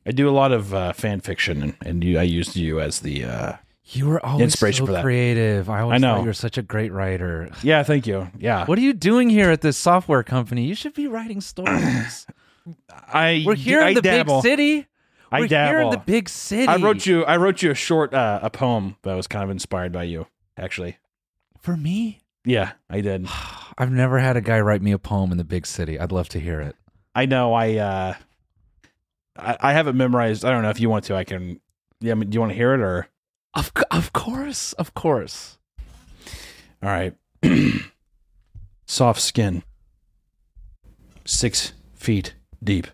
I 0.05 0.11
do 0.11 0.27
a 0.29 0.31
lot 0.31 0.51
of 0.51 0.73
uh, 0.73 0.93
fan 0.93 1.21
fiction, 1.21 1.61
and, 1.63 1.73
and 1.85 2.03
you, 2.03 2.19
I 2.19 2.23
used 2.23 2.55
you 2.55 2.79
as 2.81 2.99
the. 2.99 3.23
uh 3.25 3.53
You 3.85 4.07
were 4.07 4.25
always 4.25 4.43
Inspiration 4.43 4.83
so 4.83 4.87
for 4.87 4.91
that. 4.93 5.03
creative. 5.03 5.69
I 5.69 5.81
always 5.81 5.95
I 5.95 5.97
know. 5.99 6.15
thought 6.15 6.21
you 6.21 6.27
were 6.27 6.33
such 6.33 6.57
a 6.57 6.61
great 6.61 6.91
writer. 6.91 7.49
Yeah, 7.63 7.83
thank 7.83 8.05
you. 8.07 8.29
Yeah, 8.37 8.65
What 8.65 8.77
are 8.77 8.81
you 8.81 8.93
doing 8.93 9.29
here 9.29 9.49
at 9.51 9.61
this 9.61 9.77
software 9.77 10.23
company? 10.23 10.65
You 10.65 10.75
should 10.75 10.93
be 10.93 11.07
writing 11.07 11.41
stories. 11.41 12.27
I 13.13 13.43
We're 13.45 13.55
here 13.55 13.81
I 13.81 13.89
in 13.89 13.95
the 13.95 14.01
dabble. 14.01 14.41
big 14.41 14.51
city. 14.51 14.87
I 15.31 15.39
We're 15.41 15.47
here 15.47 15.81
in 15.81 15.89
the 15.89 15.97
big 15.97 16.29
city. 16.29 16.67
I 16.67 16.75
wrote 16.77 17.05
you. 17.05 17.25
I 17.25 17.37
wrote 17.37 17.61
you 17.61 17.71
a 17.71 17.75
short 17.75 18.13
uh, 18.13 18.39
a 18.43 18.49
poem 18.49 18.95
that 19.03 19.15
was 19.15 19.27
kind 19.27 19.43
of 19.43 19.49
inspired 19.49 19.91
by 19.91 20.03
you. 20.03 20.27
Actually, 20.57 20.97
for 21.59 21.75
me. 21.75 22.19
yeah, 22.45 22.73
I 22.89 23.01
did. 23.01 23.27
I've 23.77 23.91
never 23.91 24.19
had 24.19 24.37
a 24.37 24.41
guy 24.41 24.59
write 24.59 24.81
me 24.83 24.91
a 24.91 24.99
poem 24.99 25.31
in 25.31 25.37
the 25.37 25.43
big 25.43 25.65
city. 25.65 25.97
I'd 25.99 26.11
love 26.11 26.29
to 26.29 26.39
hear 26.39 26.61
it. 26.61 26.75
I 27.15 27.25
know. 27.25 27.53
I 27.53 27.75
uh, 27.77 28.13
I, 29.37 29.57
I 29.59 29.73
have 29.73 29.87
it 29.87 29.93
memorized. 29.93 30.45
I 30.45 30.51
don't 30.51 30.61
know 30.61 30.69
if 30.69 30.79
you 30.79 30.89
want 30.89 31.05
to. 31.05 31.15
I 31.15 31.23
can. 31.23 31.59
Yeah, 31.99 32.11
I 32.11 32.15
mean, 32.15 32.29
do 32.29 32.35
you 32.35 32.39
want 32.39 32.51
to 32.51 32.57
hear 32.57 32.73
it 32.73 32.81
or? 32.81 33.07
Of 33.55 33.71
of 33.91 34.13
course, 34.13 34.73
of 34.73 34.93
course. 34.93 35.57
All 36.81 36.89
right. 36.89 37.15
Soft 38.85 39.21
skin. 39.21 39.63
Six 41.25 41.73
feet 41.93 42.35
deep. 42.63 42.87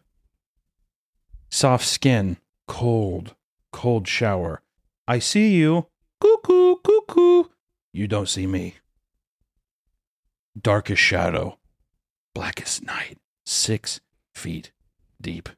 Soft 1.50 1.86
skin. 1.86 2.38
Cold. 2.68 3.36
Cold 3.72 4.08
shower. 4.08 4.62
I 5.08 5.20
see 5.20 5.56
you. 5.56 5.88
Cuckoo, 6.22 6.76
cuckoo. 6.84 7.46
You 7.94 8.08
don't 8.08 8.30
see 8.30 8.46
me. 8.46 8.76
Darkest 10.60 11.02
shadow. 11.02 11.58
Blackest 12.36 12.84
night. 12.84 13.18
Six 13.46 14.02
feet 14.36 14.72
deep. 15.20 15.50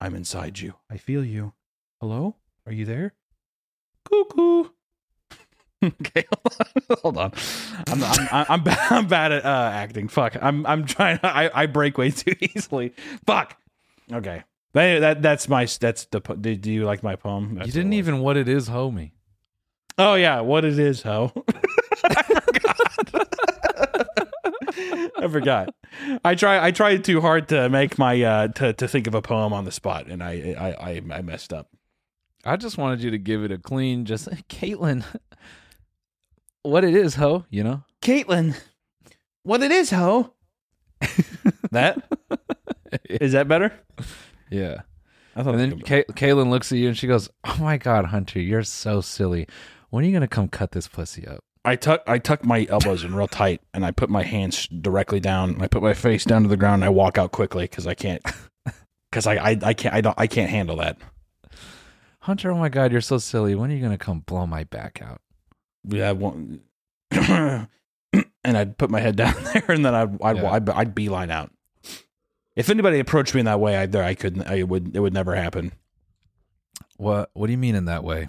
I'm 0.00 0.14
inside 0.14 0.58
you. 0.60 0.74
I 0.90 0.96
feel 0.96 1.24
you. 1.24 1.52
Hello? 2.00 2.36
Are 2.66 2.72
you 2.72 2.84
there? 2.84 3.14
Cuckoo. 4.08 4.70
okay, 5.84 6.24
hold 7.02 7.18
on. 7.18 7.32
I'm 7.88 8.02
I'm 8.02 8.28
I'm, 8.32 8.46
I'm, 8.48 8.64
bad, 8.64 8.78
I'm 8.92 9.06
bad 9.06 9.32
at 9.32 9.44
uh, 9.44 9.70
acting. 9.72 10.08
Fuck. 10.08 10.36
I'm 10.40 10.64
I'm 10.66 10.84
trying. 10.86 11.18
I 11.22 11.50
I 11.54 11.66
break 11.66 11.98
way 11.98 12.10
too 12.10 12.34
easily. 12.40 12.94
Fuck. 13.26 13.56
Okay. 14.12 14.42
But 14.72 14.80
anyway, 14.84 15.00
that 15.00 15.22
that's 15.22 15.48
my 15.48 15.66
that's 15.66 16.06
the. 16.06 16.20
po- 16.20 16.36
Do, 16.36 16.54
do 16.56 16.72
you 16.72 16.84
like 16.84 17.02
my 17.02 17.16
poem? 17.16 17.56
That's 17.56 17.66
you 17.66 17.72
didn't 17.72 17.94
even 17.94 18.20
what 18.20 18.36
it 18.36 18.48
is, 18.48 18.68
homie. 18.68 19.12
Oh 19.98 20.14
yeah, 20.14 20.40
what 20.40 20.64
it 20.64 20.78
is, 20.78 21.02
ho. 21.02 21.32
I 24.76 25.28
forgot. 25.30 25.74
I 26.24 26.34
try. 26.34 26.64
I 26.64 26.70
tried 26.70 27.04
too 27.04 27.20
hard 27.20 27.48
to 27.48 27.68
make 27.68 27.98
my 27.98 28.20
uh 28.22 28.48
to 28.48 28.72
to 28.72 28.88
think 28.88 29.06
of 29.06 29.14
a 29.14 29.22
poem 29.22 29.52
on 29.52 29.64
the 29.64 29.72
spot, 29.72 30.06
and 30.06 30.22
I 30.22 30.54
I 30.58 30.90
I, 30.90 31.02
I 31.18 31.22
messed 31.22 31.52
up. 31.52 31.68
I 32.44 32.56
just 32.56 32.78
wanted 32.78 33.02
you 33.02 33.10
to 33.10 33.18
give 33.18 33.44
it 33.44 33.52
a 33.52 33.58
clean, 33.58 34.04
just 34.04 34.28
Caitlin. 34.48 35.04
What 36.62 36.84
it 36.84 36.94
is, 36.94 37.14
ho? 37.16 37.44
You 37.50 37.64
know. 37.64 37.84
Caitlin, 38.02 38.54
what 39.42 39.62
it 39.62 39.70
is, 39.70 39.90
ho? 39.90 40.34
that 41.70 42.02
is 43.04 43.32
that 43.32 43.48
better? 43.48 43.72
Yeah. 44.50 44.82
I 45.36 45.42
thought. 45.42 45.54
And 45.54 45.60
then 45.60 45.70
was 45.78 45.82
Kay- 45.84 46.04
Kaylin 46.10 46.50
looks 46.50 46.72
at 46.72 46.78
you 46.78 46.88
and 46.88 46.96
she 46.96 47.06
goes, 47.06 47.30
"Oh 47.44 47.56
my 47.60 47.78
God, 47.78 48.06
Hunter, 48.06 48.40
you're 48.40 48.62
so 48.64 49.00
silly. 49.00 49.46
When 49.90 50.04
are 50.04 50.06
you 50.06 50.12
gonna 50.12 50.28
come 50.28 50.48
cut 50.48 50.72
this 50.72 50.88
pussy 50.88 51.26
up?" 51.26 51.44
I 51.64 51.76
tuck 51.76 52.02
I 52.06 52.18
tuck 52.18 52.44
my 52.44 52.66
elbows 52.70 53.04
in 53.04 53.14
real 53.14 53.28
tight, 53.28 53.60
and 53.74 53.84
I 53.84 53.90
put 53.90 54.08
my 54.08 54.22
hands 54.22 54.66
directly 54.68 55.20
down. 55.20 55.50
And 55.50 55.62
I 55.62 55.66
put 55.68 55.82
my 55.82 55.94
face 55.94 56.24
down 56.24 56.42
to 56.42 56.48
the 56.48 56.56
ground. 56.56 56.82
and 56.82 56.84
I 56.84 56.88
walk 56.88 57.18
out 57.18 57.32
quickly 57.32 57.64
because 57.64 57.86
I 57.86 57.94
can't. 57.94 58.22
Because 59.10 59.26
I, 59.26 59.34
I 59.34 59.58
I 59.62 59.74
can't 59.74 59.94
I 59.94 60.00
don't 60.00 60.18
I 60.18 60.26
can't 60.26 60.50
handle 60.50 60.76
that. 60.76 60.96
Hunter, 62.20 62.50
oh 62.50 62.56
my 62.58 62.68
God, 62.68 62.92
you're 62.92 63.00
so 63.00 63.18
silly. 63.18 63.54
When 63.54 63.70
are 63.70 63.74
you 63.74 63.82
gonna 63.82 63.98
come 63.98 64.20
blow 64.20 64.46
my 64.46 64.64
back 64.64 65.02
out? 65.02 65.20
Yeah, 65.84 66.10
I 66.10 66.12
won't. 66.12 66.62
and 67.10 67.68
I'd 68.44 68.78
put 68.78 68.90
my 68.90 69.00
head 69.00 69.16
down 69.22 69.34
there, 69.52 69.64
and 69.68 69.84
then 69.84 69.94
I'd 69.94 70.22
I'd, 70.22 70.36
Yeah. 70.36 70.50
I'd, 70.52 70.70
I'd 70.70 70.94
beeline 70.94 71.30
out. 71.30 71.50
If 72.56 72.68
anybody 72.68 72.98
approached 72.98 73.34
me 73.34 73.40
in 73.40 73.46
that 73.46 73.60
way, 73.60 73.76
I 73.76 73.82
I 74.06 74.14
couldn't. 74.14 74.46
I 74.46 74.62
would. 74.62 74.94
It 74.94 75.00
would 75.00 75.14
never 75.14 75.34
happen. 75.34 75.72
What 76.96 77.30
What 77.34 77.46
do 77.46 77.52
you 77.52 77.58
mean 77.58 77.74
in 77.74 77.86
that 77.86 78.04
way? 78.04 78.28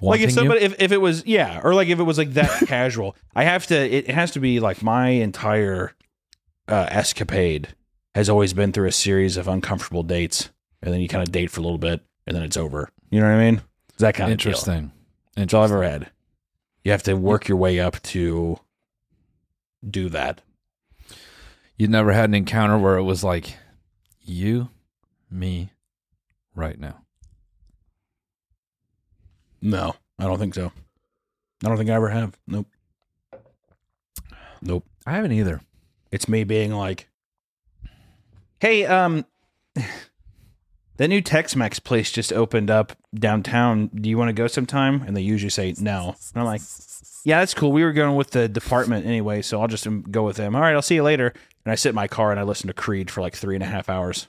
Like 0.00 0.20
if 0.20 0.30
you? 0.30 0.34
somebody 0.34 0.60
if, 0.62 0.74
if 0.80 0.92
it 0.92 1.00
was 1.00 1.24
yeah 1.26 1.60
or 1.62 1.74
like 1.74 1.88
if 1.88 1.98
it 1.98 2.04
was 2.04 2.18
like 2.18 2.32
that 2.34 2.66
casual 2.66 3.14
i 3.34 3.44
have 3.44 3.66
to 3.66 3.74
it, 3.76 4.08
it 4.08 4.14
has 4.14 4.30
to 4.30 4.40
be 4.40 4.60
like 4.60 4.82
my 4.82 5.08
entire 5.08 5.92
uh 6.68 6.86
escapade 6.90 7.68
has 8.14 8.28
always 8.28 8.52
been 8.54 8.72
through 8.72 8.88
a 8.88 8.92
series 8.92 9.36
of 9.36 9.46
uncomfortable 9.48 10.02
dates 10.02 10.50
and 10.82 10.92
then 10.92 11.00
you 11.00 11.08
kind 11.08 11.22
of 11.26 11.32
date 11.32 11.50
for 11.50 11.60
a 11.60 11.64
little 11.64 11.78
bit 11.78 12.00
and 12.26 12.34
then 12.36 12.42
it's 12.42 12.56
over 12.56 12.88
you 13.10 13.20
know 13.20 13.26
what 13.26 13.34
i 13.34 13.50
mean 13.50 13.60
It's 13.90 13.98
that 13.98 14.14
kind 14.14 14.30
of. 14.30 14.32
Interesting. 14.32 14.90
that's 15.36 15.52
all 15.52 15.64
i've 15.64 15.70
ever 15.72 15.82
had 15.82 16.10
you 16.82 16.90
have 16.92 17.02
to 17.04 17.14
work 17.14 17.48
your 17.48 17.58
way 17.58 17.80
up 17.80 18.00
to 18.02 18.58
do 19.88 20.08
that 20.10 20.40
You 21.76 21.88
never 21.88 22.12
had 22.12 22.30
an 22.30 22.34
encounter 22.34 22.78
where 22.78 22.96
it 22.96 23.02
was 23.02 23.22
like 23.24 23.56
you, 24.22 24.70
me, 25.30 25.72
right 26.54 26.78
now. 26.78 27.03
No 29.64 29.96
i 30.20 30.24
don't 30.24 30.38
think 30.38 30.54
so 30.54 30.70
i 31.64 31.68
don't 31.68 31.76
think 31.76 31.90
i 31.90 31.94
ever 31.94 32.10
have 32.10 32.38
nope 32.46 32.68
nope 34.62 34.84
I 35.06 35.12
haven't 35.12 35.32
either. 35.32 35.60
It's 36.10 36.28
me 36.28 36.44
being 36.44 36.72
like, 36.72 37.08
"Hey, 38.60 38.86
um, 38.86 39.26
the 40.96 41.08
new 41.08 41.20
Tex-Mex 41.20 41.78
place 41.78 42.10
just 42.10 42.32
opened 42.32 42.70
up 42.70 42.92
downtown. 43.14 43.88
Do 43.94 44.08
you 44.08 44.16
want 44.16 44.30
to 44.30 44.32
go 44.32 44.46
sometime?" 44.46 45.02
And 45.02 45.16
they 45.16 45.20
usually 45.20 45.50
say 45.50 45.74
no. 45.78 46.16
And 46.34 46.40
I'm 46.40 46.46
like, 46.46 46.62
"Yeah, 47.24 47.40
that's 47.40 47.54
cool. 47.54 47.72
We 47.72 47.84
were 47.84 47.92
going 47.92 48.16
with 48.16 48.30
the 48.30 48.48
department 48.48 49.06
anyway, 49.06 49.42
so 49.42 49.60
I'll 49.60 49.68
just 49.68 49.86
um, 49.86 50.02
go 50.10 50.22
with 50.22 50.36
them. 50.36 50.54
All 50.54 50.62
right, 50.62 50.74
I'll 50.74 50.82
see 50.82 50.94
you 50.94 51.02
later." 51.02 51.34
And 51.64 51.72
I 51.72 51.74
sit 51.74 51.90
in 51.90 51.94
my 51.94 52.08
car 52.08 52.30
and 52.30 52.40
I 52.40 52.44
listen 52.44 52.68
to 52.68 52.74
Creed 52.74 53.10
for 53.10 53.20
like 53.20 53.34
three 53.34 53.56
and 53.56 53.64
a 53.64 53.66
half 53.66 53.88
hours 53.88 54.28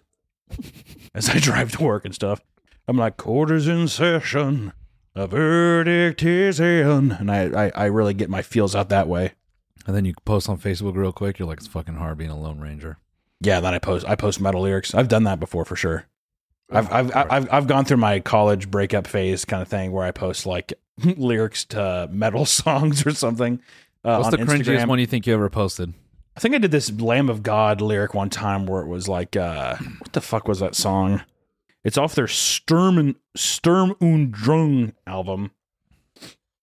as 1.16 1.30
I 1.30 1.40
drive 1.40 1.72
to 1.74 1.84
work 1.84 2.06
and 2.06 2.16
stuff. 2.16 2.42
I'm 2.88 2.98
like, 2.98 3.18
"Quarters 3.18 3.68
in 3.68 3.88
session. 3.88 4.74
A 5.16 5.28
verdict 5.28 6.24
is 6.24 6.60
in," 6.60 7.12
and 7.14 7.32
I, 7.32 7.68
I, 7.68 7.72
I 7.76 7.86
really 7.86 8.14
get 8.14 8.30
my 8.30 8.42
feels 8.42 8.76
out 8.76 8.90
that 8.90 9.08
way. 9.08 9.32
And 9.88 9.96
then 9.96 10.06
you 10.06 10.14
post 10.26 10.50
on 10.50 10.58
Facebook 10.58 10.96
real 10.96 11.12
quick. 11.14 11.40
You're 11.40 11.48
like, 11.48 11.60
it's 11.60 11.68
fucking 11.68 11.96
hard 11.96 12.18
being 12.18 12.32
a 12.32 12.40
Lone 12.40 12.60
Ranger. 12.60 12.98
Yeah, 13.42 13.60
then 13.60 13.74
I 13.74 13.80
post 13.80 14.06
I 14.08 14.16
post 14.16 14.42
metal 14.42 14.62
lyrics. 14.62 14.94
I've 14.94 15.08
done 15.08 15.24
that 15.24 15.40
before 15.40 15.66
for 15.66 15.76
sure. 15.76 16.06
I've 16.72 16.92
Oh, 16.92 16.96
I've 16.96 17.16
I've 17.16 17.54
I've 17.54 17.68
gone 17.68 17.86
through 17.86 17.98
my 17.98 18.20
college 18.20 18.72
breakup 18.72 19.08
phase 19.08 19.46
kind 19.46 19.62
of 19.62 19.68
thing 19.68 19.92
where 19.92 20.06
I 20.06 20.12
post 20.12 20.46
like 20.46 20.74
lyrics 21.04 21.66
to 21.66 22.10
metal 22.12 22.46
songs 22.46 23.06
or 23.06 23.12
something. 23.12 23.62
Uh, 24.04 24.20
What's 24.20 24.36
the 24.36 24.44
cringiest 24.44 24.88
one 24.88 25.00
you 25.00 25.08
think 25.08 25.28
you 25.28 25.34
ever 25.34 25.50
posted? 25.50 25.94
I 26.38 26.40
think 26.40 26.54
I 26.54 26.58
did 26.58 26.72
this 26.72 26.92
Lamb 26.92 27.30
of 27.30 27.44
God 27.44 27.80
lyric 27.80 28.14
one 28.14 28.30
time 28.30 28.66
where 28.66 28.82
it 28.82 28.88
was 28.88 29.08
like, 29.08 29.38
uh, 29.38 29.78
what 30.00 30.12
the 30.12 30.20
fuck 30.22 30.48
was 30.48 30.60
that 30.60 30.76
song? 30.76 31.22
It's 31.86 31.98
off 31.98 32.16
their 32.16 32.28
Sturm 32.28 32.98
and 32.98 33.16
Sturm 33.38 33.96
und 34.02 34.32
Drang 34.34 34.94
album. 35.08 35.52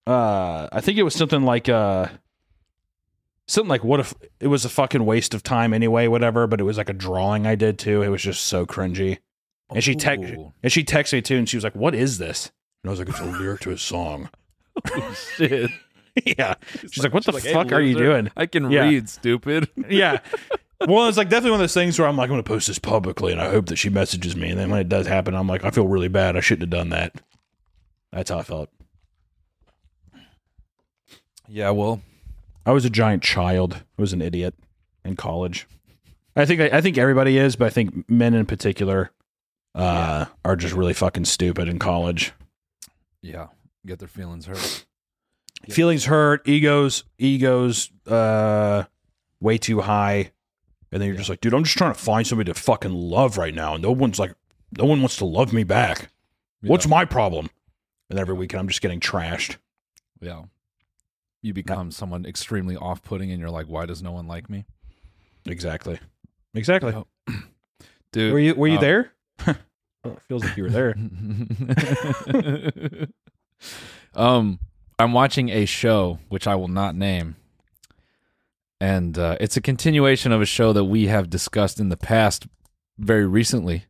Uh, 0.06 0.68
I 0.72 0.80
think 0.80 0.98
it 0.98 1.04
was 1.04 1.14
something 1.14 1.44
like 1.44 1.68
uh, 1.68 2.08
something 3.46 3.68
like 3.68 3.84
what 3.84 4.00
if 4.00 4.12
it 4.40 4.48
was 4.48 4.64
a 4.64 4.68
fucking 4.68 5.06
waste 5.06 5.32
of 5.32 5.44
time 5.44 5.72
anyway, 5.72 6.08
whatever. 6.08 6.46
But 6.48 6.60
it 6.60 6.64
was 6.64 6.76
like 6.76 6.88
a 6.88 6.92
drawing 6.92 7.46
I 7.46 7.54
did 7.54 7.78
too. 7.78 8.02
It 8.02 8.08
was 8.08 8.20
just 8.22 8.44
so 8.44 8.66
cringy. 8.66 9.18
And 9.72 9.82
she 9.82 9.94
text 9.94 10.34
and 10.62 10.72
she 10.72 10.82
texted 10.84 11.12
me 11.14 11.22
too, 11.22 11.36
and 11.38 11.48
she 11.48 11.56
was 11.56 11.64
like, 11.64 11.76
"What 11.76 11.94
is 11.94 12.18
this?" 12.18 12.50
And 12.82 12.90
I 12.90 12.90
was 12.90 12.98
like, 12.98 13.08
"It's 13.08 13.20
a 13.20 13.24
lyric 13.38 13.60
to 13.60 13.70
a 13.70 13.78
song." 13.78 14.28
Shit. 15.36 15.70
yeah. 16.24 16.54
She's 16.90 17.02
like, 17.04 17.14
"What 17.14 17.24
the 17.24 17.32
She's 17.32 17.44
"Hey, 17.44 17.52
fuck 17.54 17.70
are 17.72 17.80
you 17.80 17.94
doing?" 17.96 18.28
I 18.36 18.46
can 18.46 18.70
Yeah. 18.72 18.88
read, 18.88 19.08
stupid. 19.08 19.68
yeah. 19.88 20.18
Well, 20.88 21.08
it's 21.08 21.16
like 21.18 21.28
definitely 21.28 21.52
one 21.52 21.60
of 21.60 21.64
those 21.64 21.74
things 21.74 21.98
where 21.98 22.08
I'm 22.08 22.16
like, 22.16 22.24
I'm 22.26 22.34
going 22.34 22.42
to 22.42 22.48
post 22.48 22.66
this 22.66 22.78
publicly, 22.78 23.32
and 23.32 23.40
I 23.40 23.50
hope 23.50 23.66
that 23.66 23.76
she 23.76 23.88
messages 23.88 24.34
me. 24.36 24.50
And 24.50 24.58
then 24.58 24.70
when 24.70 24.80
it 24.80 24.88
does 24.88 25.06
happen, 25.06 25.34
I'm 25.34 25.46
like, 25.46 25.64
I 25.64 25.70
feel 25.70 25.86
really 25.86 26.08
bad. 26.08 26.36
I 26.36 26.40
shouldn't 26.40 26.72
have 26.72 26.78
done 26.78 26.90
that. 26.90 27.14
That's 28.12 28.30
how 28.30 28.38
I 28.38 28.42
felt. 28.42 28.68
Yeah, 31.48 31.70
well, 31.70 32.00
I 32.64 32.72
was 32.72 32.84
a 32.84 32.90
giant 32.90 33.22
child. 33.22 33.74
I 33.98 34.02
was 34.02 34.12
an 34.12 34.22
idiot 34.22 34.54
in 35.04 35.16
college. 35.16 35.66
I 36.34 36.46
think 36.46 36.60
I, 36.60 36.80
think 36.80 36.96
everybody 36.96 37.36
is, 37.36 37.56
but 37.56 37.66
I 37.66 37.70
think 37.70 38.08
men 38.08 38.32
in 38.32 38.46
particular 38.46 39.10
uh, 39.74 40.26
are 40.44 40.56
just 40.56 40.74
really 40.74 40.94
fucking 40.94 41.26
stupid 41.26 41.68
in 41.68 41.78
college. 41.78 42.32
yeah, 43.20 43.48
get 43.84 43.98
their 43.98 44.08
feelings 44.08 44.46
hurt. 44.46 44.86
Feelings 45.68 46.06
hurt, 46.06 46.48
egos, 46.48 47.04
egos, 47.18 47.90
uh, 48.06 48.84
way 49.40 49.58
too 49.58 49.82
high, 49.82 50.32
and 50.92 51.00
then 51.00 51.08
you're 51.08 51.16
just 51.16 51.30
like, 51.30 51.40
dude, 51.40 51.54
I'm 51.54 51.64
just 51.64 51.78
trying 51.78 51.94
to 51.94 51.98
find 51.98 52.26
somebody 52.26 52.52
to 52.52 52.60
fucking 52.60 52.92
love 52.92 53.38
right 53.38 53.54
now. 53.54 53.74
And 53.74 53.82
no 53.82 53.90
one's 53.90 54.18
like, 54.18 54.34
no 54.78 54.84
one 54.84 55.00
wants 55.00 55.16
to 55.16 55.24
love 55.24 55.52
me 55.52 55.64
back. 55.64 56.10
What's 56.60 56.86
my 56.86 57.04
problem? 57.04 57.48
And 58.10 58.18
every 58.18 58.34
weekend 58.34 58.60
I'm 58.60 58.68
just 58.68 58.82
getting 58.82 59.00
trashed. 59.00 59.56
Yeah. 60.20 60.42
You 61.40 61.54
become 61.54 61.90
someone 61.90 62.26
extremely 62.26 62.76
off 62.76 63.02
putting 63.02 63.32
and 63.32 63.40
you're 63.40 63.50
like, 63.50 63.66
why 63.66 63.86
does 63.86 64.02
no 64.02 64.12
one 64.12 64.28
like 64.28 64.48
me? 64.48 64.66
Exactly. 65.46 65.98
Exactly. 66.54 66.92
Yep. 66.92 67.42
Dude. 68.12 68.32
Were 68.32 68.38
you 68.38 68.54
were 68.54 68.68
you 68.68 68.76
uh, 68.76 68.80
there? 68.80 69.12
well, 69.46 69.56
it 70.04 70.22
feels 70.28 70.44
like 70.44 70.56
you 70.56 70.64
were 70.64 70.70
there. 70.70 70.94
um, 74.14 74.60
I'm 74.98 75.12
watching 75.12 75.48
a 75.48 75.64
show 75.64 76.18
which 76.28 76.46
I 76.46 76.54
will 76.54 76.68
not 76.68 76.94
name, 76.94 77.36
and 78.82 79.16
uh, 79.16 79.36
it's 79.40 79.56
a 79.56 79.60
continuation 79.60 80.32
of 80.32 80.42
a 80.42 80.44
show 80.46 80.72
that 80.72 80.84
we 80.84 81.06
have 81.06 81.30
discussed 81.30 81.78
in 81.78 81.88
the 81.88 81.96
past, 81.96 82.48
very 82.98 83.26
recently. 83.26 83.84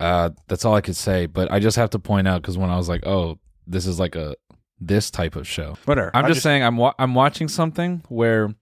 Uh, 0.00 0.30
that's 0.48 0.64
all 0.64 0.74
I 0.74 0.80
could 0.80 0.96
say, 0.96 1.26
but 1.26 1.52
I 1.52 1.60
just 1.60 1.76
have 1.76 1.90
to 1.90 1.98
point 1.98 2.26
out 2.26 2.42
because 2.42 2.58
when 2.58 2.70
I 2.70 2.76
was 2.76 2.88
like, 2.88 3.06
"Oh, 3.06 3.38
this 3.66 3.86
is 3.86 4.00
like 4.00 4.16
a 4.16 4.34
this 4.80 5.10
type 5.10 5.36
of 5.36 5.46
show," 5.46 5.76
Whatever. 5.84 6.10
I'm 6.14 6.24
I 6.24 6.28
just, 6.28 6.42
saying 6.42 6.62
I'm 6.64 6.76
wa- 6.76 6.94
I'm 6.98 7.14
watching 7.14 7.48
something 7.48 8.02
where 8.08 8.54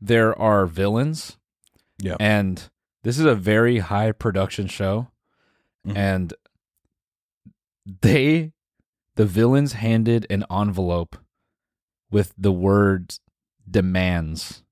there 0.00 0.38
are 0.38 0.66
villains. 0.66 1.36
Yeah. 1.98 2.16
And 2.20 2.62
this 3.02 3.18
is 3.18 3.24
a 3.24 3.34
very 3.34 3.78
high 3.78 4.12
production 4.12 4.66
show 4.68 5.08
Mhm. 5.86 5.96
and 5.96 6.34
they 8.02 8.52
the 9.14 9.24
villains 9.24 9.72
handed 9.72 10.26
an 10.28 10.44
envelope 10.50 11.16
with 12.10 12.32
the 12.38 12.52
word 12.52 13.14
demands 13.68 14.62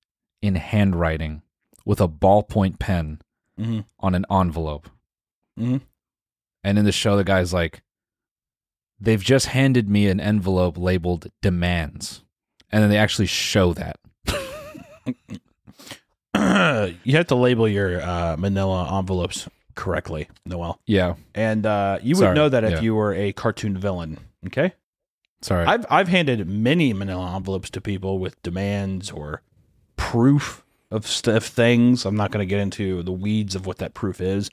in 0.42 0.54
handwriting 0.54 1.42
with 1.84 2.00
a 2.00 2.08
ballpoint 2.08 2.78
pen 2.78 3.20
Mhm. 3.58 3.84
on 4.00 4.14
an 4.14 4.24
envelope. 4.30 4.88
Mhm. 5.58 5.82
And 6.62 6.78
in 6.78 6.84
the 6.84 6.92
show 6.92 7.16
the 7.16 7.24
guy's 7.24 7.52
like 7.52 7.82
they've 9.00 9.22
just 9.22 9.46
handed 9.46 9.88
me 9.88 10.08
an 10.08 10.20
envelope 10.20 10.78
labeled 10.78 11.26
demands. 11.42 12.22
And 12.70 12.82
then 12.82 12.90
they 12.90 12.98
actually 12.98 13.26
show 13.26 13.74
that. 13.74 13.98
you 17.04 17.16
have 17.16 17.26
to 17.28 17.34
label 17.34 17.68
your 17.68 18.00
uh, 18.02 18.36
manila 18.38 18.98
envelopes 18.98 19.48
correctly, 19.74 20.28
Noel. 20.46 20.80
Yeah. 20.86 21.14
And 21.34 21.66
uh, 21.66 21.98
you 22.02 22.16
would 22.16 22.34
know 22.34 22.48
that 22.48 22.64
if 22.64 22.70
Yeah. 22.72 22.80
you 22.80 22.94
were 22.94 23.12
a 23.14 23.32
cartoon 23.32 23.76
villain. 23.76 24.18
Okay. 24.46 24.72
Sorry. 25.44 25.66
I've 25.66 25.84
I've 25.90 26.08
handed 26.08 26.48
many 26.48 26.94
manila 26.94 27.36
envelopes 27.36 27.68
to 27.70 27.80
people 27.80 28.18
with 28.18 28.42
demands 28.42 29.10
or 29.10 29.42
proof 29.96 30.64
of 30.90 31.06
stuff 31.06 31.44
things. 31.44 32.06
I'm 32.06 32.16
not 32.16 32.30
going 32.30 32.46
to 32.46 32.48
get 32.48 32.60
into 32.60 33.02
the 33.02 33.12
weeds 33.12 33.54
of 33.54 33.66
what 33.66 33.76
that 33.78 33.92
proof 33.92 34.20
is. 34.22 34.50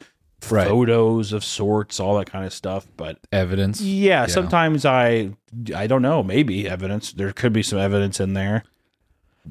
Right. 0.50 0.68
Photos 0.68 1.34
of 1.34 1.44
sorts, 1.46 2.00
all 2.00 2.18
that 2.18 2.30
kind 2.30 2.46
of 2.46 2.52
stuff. 2.52 2.88
But 2.98 3.20
Evidence. 3.32 3.80
yeah, 3.80 4.22
Yeah. 4.22 4.26
sometimes 4.26 4.86
I 4.86 5.32
I 5.74 5.88
don't 5.88 6.02
know, 6.02 6.24
maybe 6.24 6.68
evidence. 6.68 7.14
There 7.14 7.32
could 7.32 7.54
be 7.54 7.64
some 7.64 7.80
evidence 7.80 8.20
in 8.20 8.34
there. 8.34 8.64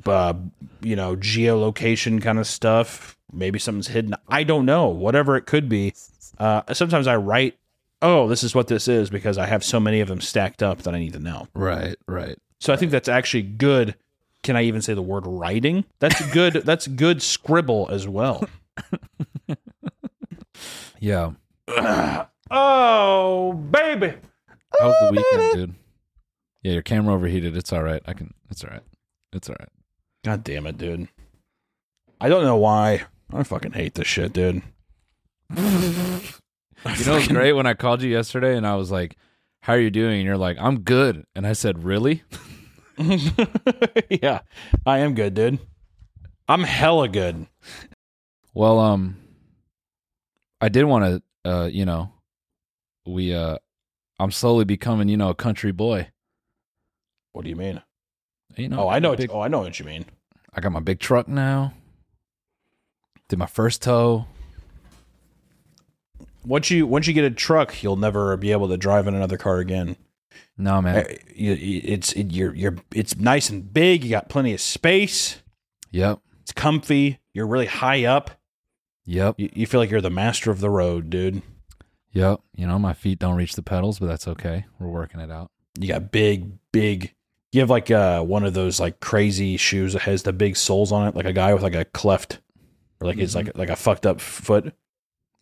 Uh, 0.04 0.34
you 0.82 0.94
know, 0.94 1.16
geolocation 1.16 2.20
kind 2.20 2.38
of 2.38 2.46
stuff. 2.46 3.16
Maybe 3.32 3.58
something's 3.58 3.88
hidden. 3.88 4.14
I 4.28 4.42
don't 4.44 4.66
know. 4.66 4.88
Whatever 4.88 5.36
it 5.36 5.46
could 5.46 5.68
be. 5.70 5.94
Uh, 6.38 6.62
sometimes 6.74 7.06
I 7.06 7.16
write, 7.16 7.56
"Oh, 8.02 8.28
this 8.28 8.42
is 8.42 8.54
what 8.54 8.68
this 8.68 8.88
is," 8.88 9.10
because 9.10 9.38
I 9.38 9.46
have 9.46 9.64
so 9.64 9.80
many 9.80 10.00
of 10.00 10.08
them 10.08 10.20
stacked 10.20 10.62
up 10.62 10.82
that 10.82 10.94
I 10.94 10.98
need 10.98 11.12
to 11.14 11.18
know. 11.18 11.48
Right, 11.54 11.96
right. 12.06 12.38
So 12.60 12.72
I 12.72 12.76
think 12.76 12.92
that's 12.92 13.08
actually 13.08 13.42
good. 13.42 13.96
Can 14.42 14.56
I 14.56 14.62
even 14.62 14.82
say 14.82 14.94
the 14.94 15.02
word 15.02 15.26
writing? 15.26 15.84
That's 15.98 16.24
good. 16.32 16.54
that's 16.64 16.86
good 16.86 17.22
scribble 17.22 17.88
as 17.90 18.08
well. 18.08 18.48
Yeah. 21.00 21.32
oh, 22.50 23.52
baby. 23.54 24.14
How 24.78 24.86
was 24.86 24.96
the 25.00 25.06
oh, 25.06 25.10
weekend, 25.10 25.54
dude? 25.54 25.74
Yeah, 26.62 26.72
your 26.74 26.82
camera 26.82 27.14
overheated. 27.14 27.56
It's 27.56 27.72
all 27.72 27.82
right. 27.82 28.02
I 28.06 28.12
can. 28.12 28.34
It's 28.50 28.62
all 28.62 28.70
right. 28.70 28.82
It's 29.32 29.48
all 29.48 29.56
right. 29.58 29.70
God 30.24 30.44
damn 30.44 30.66
it, 30.66 30.76
dude. 30.76 31.08
I 32.20 32.28
don't 32.28 32.44
know 32.44 32.56
why. 32.56 33.04
I 33.32 33.42
fucking 33.42 33.72
hate 33.72 33.94
this 33.94 34.06
shit, 34.06 34.34
dude. 34.34 34.62
You 36.84 37.04
know, 37.04 37.16
it's 37.16 37.28
great 37.28 37.52
when 37.52 37.66
I 37.66 37.74
called 37.74 38.02
you 38.02 38.10
yesterday 38.10 38.56
and 38.56 38.66
I 38.66 38.76
was 38.76 38.90
like, 38.90 39.16
"How 39.60 39.74
are 39.74 39.80
you 39.80 39.90
doing?" 39.90 40.20
And 40.20 40.24
you're 40.26 40.38
like, 40.38 40.56
"I'm 40.58 40.80
good." 40.80 41.24
And 41.34 41.46
I 41.46 41.52
said, 41.52 41.84
"Really?" 41.84 42.22
yeah, 44.10 44.40
I 44.86 44.98
am 44.98 45.14
good, 45.14 45.34
dude. 45.34 45.58
I'm 46.48 46.62
hella 46.64 47.08
good. 47.08 47.46
Well, 48.54 48.78
um, 48.78 49.16
I 50.60 50.68
did 50.68 50.84
want 50.84 51.22
to, 51.44 51.50
uh, 51.50 51.66
you 51.66 51.84
know, 51.86 52.12
we, 53.06 53.32
uh, 53.32 53.56
I'm 54.18 54.30
slowly 54.30 54.64
becoming, 54.64 55.08
you 55.08 55.16
know, 55.16 55.30
a 55.30 55.34
country 55.34 55.72
boy. 55.72 56.08
What 57.32 57.44
do 57.44 57.50
you 57.50 57.56
mean? 57.56 57.80
You 58.56 58.68
know, 58.68 58.80
Oh, 58.84 58.88
I 58.88 58.98
know. 58.98 59.14
Big, 59.14 59.30
oh, 59.32 59.40
I 59.40 59.48
know 59.48 59.60
what 59.60 59.78
you 59.78 59.86
mean. 59.86 60.04
I 60.52 60.60
got 60.60 60.72
my 60.72 60.80
big 60.80 60.98
truck 60.98 61.28
now. 61.28 61.72
Did 63.28 63.38
my 63.38 63.46
first 63.46 63.80
tow. 63.82 64.26
Once 66.44 66.70
you 66.70 66.86
once 66.86 67.06
you 67.06 67.12
get 67.12 67.24
a 67.24 67.30
truck, 67.30 67.82
you'll 67.82 67.96
never 67.96 68.36
be 68.36 68.52
able 68.52 68.68
to 68.68 68.76
drive 68.76 69.06
in 69.06 69.14
another 69.14 69.36
car 69.38 69.58
again. 69.58 69.96
No, 70.56 70.80
man. 70.82 70.96
Uh, 71.06 71.14
you- 71.34 71.80
It's 71.84 72.12
it, 72.12 72.32
you're 72.32 72.54
you're 72.54 72.76
it's 72.94 73.16
nice 73.16 73.50
and 73.50 73.72
big. 73.72 74.04
You 74.04 74.10
got 74.10 74.28
plenty 74.28 74.52
of 74.54 74.60
space. 74.60 75.42
Yep. 75.90 76.20
It's 76.42 76.52
comfy. 76.52 77.18
You're 77.34 77.46
really 77.46 77.66
high 77.66 78.04
up. 78.04 78.30
Yep. 79.06 79.36
You, 79.38 79.50
you 79.54 79.66
feel 79.66 79.80
like 79.80 79.90
you're 79.90 80.00
the 80.00 80.10
master 80.10 80.50
of 80.50 80.60
the 80.60 80.70
road, 80.70 81.10
dude. 81.10 81.42
Yep. 82.12 82.40
You 82.54 82.66
know, 82.66 82.78
my 82.78 82.92
feet 82.92 83.18
don't 83.18 83.36
reach 83.36 83.54
the 83.54 83.62
pedals, 83.62 83.98
but 83.98 84.06
that's 84.06 84.26
okay. 84.28 84.66
We're 84.78 84.88
working 84.88 85.20
it 85.20 85.30
out. 85.30 85.50
You 85.78 85.88
got 85.88 86.10
big, 86.12 86.52
big. 86.72 87.14
You 87.52 87.60
have 87.60 87.70
like 87.70 87.90
uh, 87.90 88.22
one 88.22 88.44
of 88.44 88.54
those 88.54 88.78
like 88.80 89.00
crazy 89.00 89.56
shoes 89.56 89.92
that 89.94 90.02
has 90.02 90.22
the 90.22 90.32
big 90.32 90.56
soles 90.56 90.92
on 90.92 91.08
it, 91.08 91.16
like 91.16 91.24
a 91.26 91.32
guy 91.32 91.52
with 91.54 91.62
like 91.62 91.74
a 91.74 91.84
cleft, 91.84 92.38
or 93.00 93.06
like 93.08 93.18
it's 93.18 93.34
like 93.34 93.56
like 93.56 93.70
a 93.70 93.76
fucked 93.76 94.06
up 94.06 94.20
foot. 94.20 94.72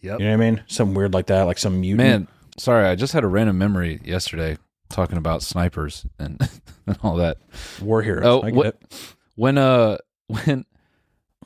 Yep. 0.01 0.21
You 0.21 0.27
know 0.27 0.37
what 0.37 0.45
I 0.47 0.51
mean? 0.51 0.63
Something 0.69 0.95
weird 0.95 1.13
like 1.15 1.27
that, 1.27 1.43
like 1.43 1.59
some 1.59 1.81
mutant. 1.81 1.99
Man, 1.99 2.29
sorry, 2.57 2.87
I 2.87 2.95
just 2.95 3.13
had 3.13 3.25
a 3.25 3.29
random 3.29 3.59
memory 3.59 4.01
yesterday 4.05 4.57
talking 4.89 5.19
about 5.19 5.43
snipers 5.43 6.07
and, 6.19 6.41
and 6.87 6.99
all 7.03 7.17
that. 7.17 7.39
war 7.83 8.03
heroes. 8.03 8.25
Oh, 8.25 8.43
I 8.43 8.47
get 8.51 8.55
what- 8.55 8.67
it. 8.67 9.15
When 9.35 9.57
uh 9.59 9.99
when 10.27 10.65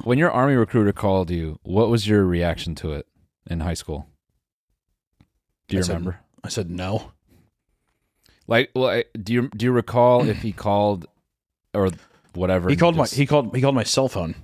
when 0.04 0.18
your 0.18 0.30
army 0.30 0.54
recruiter 0.54 0.92
called 0.92 1.30
you, 1.30 1.58
what 1.62 1.88
was 1.90 2.06
your 2.08 2.24
reaction 2.24 2.74
to 2.76 2.92
it 2.92 3.06
in 3.48 3.60
high 3.60 3.74
school? 3.74 4.06
Do 5.68 5.76
you 5.76 5.80
I 5.80 5.86
said- 5.86 5.92
remember? 5.94 6.20
I 6.44 6.48
said 6.48 6.70
no. 6.70 7.12
Like, 8.46 8.70
well, 8.74 8.88
I- 8.90 9.04
do 9.22 9.32
you 9.32 9.48
do 9.48 9.64
you 9.66 9.72
recall 9.72 10.28
if 10.28 10.38
he 10.42 10.52
called 10.52 11.06
or 11.74 11.90
whatever? 12.34 12.68
He 12.68 12.76
called 12.76 12.96
you 12.96 13.00
my 13.02 13.06
he 13.06 13.24
called 13.26 13.54
he 13.54 13.60
called 13.62 13.74
my 13.74 13.84
cell 13.84 14.08
phone. 14.08 14.34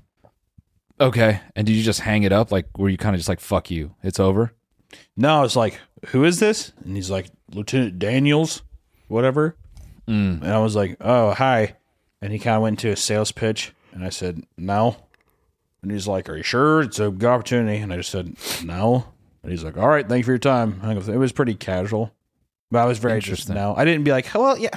Okay, 1.01 1.41
and 1.57 1.67
did 1.67 1.75
you 1.75 1.83
just 1.83 2.01
hang 2.01 2.23
it 2.23 2.33
up? 2.33 2.51
Like, 2.53 2.67
were 2.77 2.89
you 2.89 2.97
kind 2.99 3.15
of 3.15 3.19
just 3.19 3.29
like, 3.29 3.41
"Fuck 3.41 3.71
you, 3.71 3.95
it's 4.03 4.21
over"? 4.21 4.53
No, 5.17 5.39
I 5.39 5.43
was 5.43 5.57
like, 5.57 5.79
"Who 6.09 6.25
is 6.25 6.41
this?" 6.41 6.73
And 6.85 6.97
he's 6.97 7.11
like, 7.11 7.31
"Lieutenant 7.53 7.99
Daniels, 7.99 8.63
whatever." 9.09 9.57
Mm. 10.07 10.43
And 10.43 10.53
I 10.53 10.59
was 10.59 10.75
like, 10.77 10.97
"Oh, 11.01 11.33
hi." 11.33 11.77
And 12.21 12.33
he 12.33 12.39
kind 12.39 12.57
of 12.57 12.63
went 12.63 12.79
into 12.83 12.93
a 12.93 12.97
sales 12.97 13.33
pitch, 13.33 13.73
and 13.93 14.05
I 14.05 14.09
said, 14.09 14.43
"No." 14.57 14.97
And 15.83 15.93
he's 15.93 16.09
like, 16.09 16.29
"Are 16.29 16.37
you 16.37 16.43
sure 16.43 16.83
it's 16.83 16.99
a 16.99 17.11
good 17.11 17.29
opportunity?" 17.29 17.79
And 17.79 17.93
I 17.93 17.97
just 17.99 18.11
said, 18.11 18.37
"No." 18.65 19.07
And 19.43 19.53
he's 19.53 19.65
like, 19.65 19.77
"All 19.77 19.89
right, 19.89 20.09
thank 20.09 20.19
you 20.19 20.25
for 20.25 20.33
your 20.33 20.39
time." 20.39 20.81
It 20.83 21.19
was 21.19 21.33
pretty 21.33 21.55
casual, 21.55 22.13
but 22.71 22.81
I 22.81 22.85
was 22.87 22.99
very 22.99 23.21
just 23.21 23.49
no. 23.49 23.75
I 23.77 23.85
didn't 23.85 24.05
be 24.05 24.11
like, 24.11 24.33
"Well, 24.35 24.59
yeah." 24.59 24.71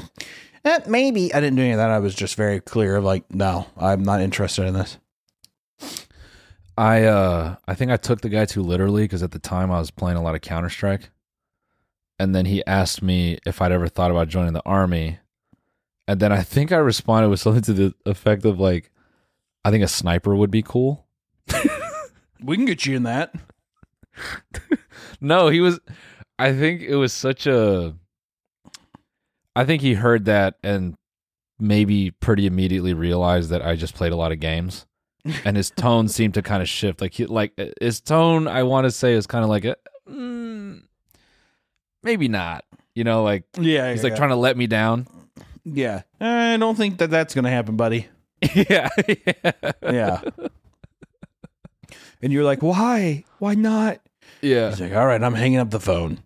Eh, 0.64 0.80
maybe 0.88 1.34
I 1.34 1.40
didn't 1.40 1.56
do 1.56 1.64
any 1.64 1.72
of 1.72 1.78
that. 1.78 1.90
I 1.90 2.00
was 2.00 2.14
just 2.14 2.36
very 2.36 2.60
clear 2.60 3.02
like, 3.02 3.34
no, 3.34 3.66
I'm 3.78 4.04
not 4.04 4.22
interested 4.22 4.66
in 4.66 4.76
this. 4.76 4.98
I 6.82 7.04
uh 7.04 7.58
I 7.68 7.76
think 7.76 7.92
I 7.92 7.98
took 7.98 8.22
the 8.22 8.30
guy 8.30 8.46
too 8.46 8.64
literally 8.64 9.04
because 9.04 9.22
at 9.22 9.30
the 9.30 9.38
time 9.38 9.72
I 9.72 9.78
was 9.78 9.92
playing 9.92 10.18
a 10.18 10.22
lot 10.24 10.34
of 10.34 10.42
Counter 10.42 10.70
Strike, 10.70 11.12
and 12.18 12.34
then 12.34 12.46
he 12.46 12.66
asked 12.66 13.04
me 13.04 13.38
if 13.46 13.62
I'd 13.62 13.72
ever 13.72 13.88
thought 13.88 14.10
about 14.10 14.30
joining 14.30 14.54
the 14.54 14.66
army, 14.66 15.20
and 16.08 16.20
then 16.20 16.32
I 16.32 16.42
think 16.42 16.72
I 16.72 16.78
responded 16.78 17.30
with 17.30 17.40
something 17.40 17.62
to 17.64 17.74
the 17.74 17.94
effect 18.08 18.46
of 18.46 18.60
like, 18.60 18.90
I 19.64 19.70
think 19.70 19.84
a 19.84 19.88
sniper 19.88 20.36
would 20.36 20.50
be 20.50 20.64
cool. 20.64 21.06
We 22.44 22.56
can 22.56 22.66
get 22.66 22.88
you 22.88 22.96
in 22.96 23.04
that. 23.04 23.36
No, 25.22 25.50
he 25.50 25.60
was. 25.62 25.80
I 26.40 26.54
think 26.54 26.82
it 26.82 26.96
was 26.96 27.14
such 27.14 27.46
a. 27.46 27.94
I 29.56 29.64
think 29.66 29.84
he 29.84 29.94
heard 29.94 30.26
that 30.26 30.56
and 30.64 30.96
maybe 31.60 32.10
pretty 32.10 32.48
immediately 32.48 32.96
realized 32.96 33.52
that 33.52 33.64
I 33.64 33.76
just 33.76 33.94
played 33.94 34.12
a 34.12 34.16
lot 34.16 34.32
of 34.32 34.40
games, 34.40 34.88
and 35.46 35.56
his 35.58 35.70
tone 35.72 36.08
seemed 36.08 36.34
to 36.36 36.42
kind 36.42 36.62
of 36.62 36.70
shift. 36.70 37.02
Like 37.02 37.14
he, 37.14 37.26
like 37.26 37.54
his 37.80 38.02
tone, 38.02 38.48
I 38.48 38.64
want 38.64 38.86
to 38.86 38.92
say 38.92 39.14
is 39.14 39.28
kind 39.28 39.44
of 39.44 39.50
like 39.50 39.66
a, 39.66 39.76
mm, 40.10 40.82
maybe 42.04 42.28
not. 42.28 42.66
You 42.96 43.04
know, 43.04 43.24
like 43.24 43.44
Yeah, 43.60 43.92
he's 43.92 44.04
like 44.04 44.16
trying 44.16 44.30
to 44.30 44.36
let 44.36 44.58
me 44.58 44.68
down. 44.68 45.08
Yeah, 45.64 46.02
I 46.20 46.58
don't 46.58 46.76
think 46.76 46.98
that 46.98 47.10
that's 47.10 47.34
gonna 47.36 47.50
happen, 47.52 47.76
buddy. 47.78 48.08
yeah, 48.56 48.90
Yeah. 49.84 50.22
and 52.22 52.34
you're 52.34 52.44
like, 52.44 52.62
why? 52.64 53.24
Why 53.40 53.54
not? 53.56 54.00
yeah, 54.42 54.70
He's 54.70 54.82
like, 54.82 54.94
all 54.94 55.06
right, 55.06 55.22
I'm 55.22 55.36
hanging 55.36 55.60
up 55.60 55.70
the 55.70 55.80
phone. 55.80 56.20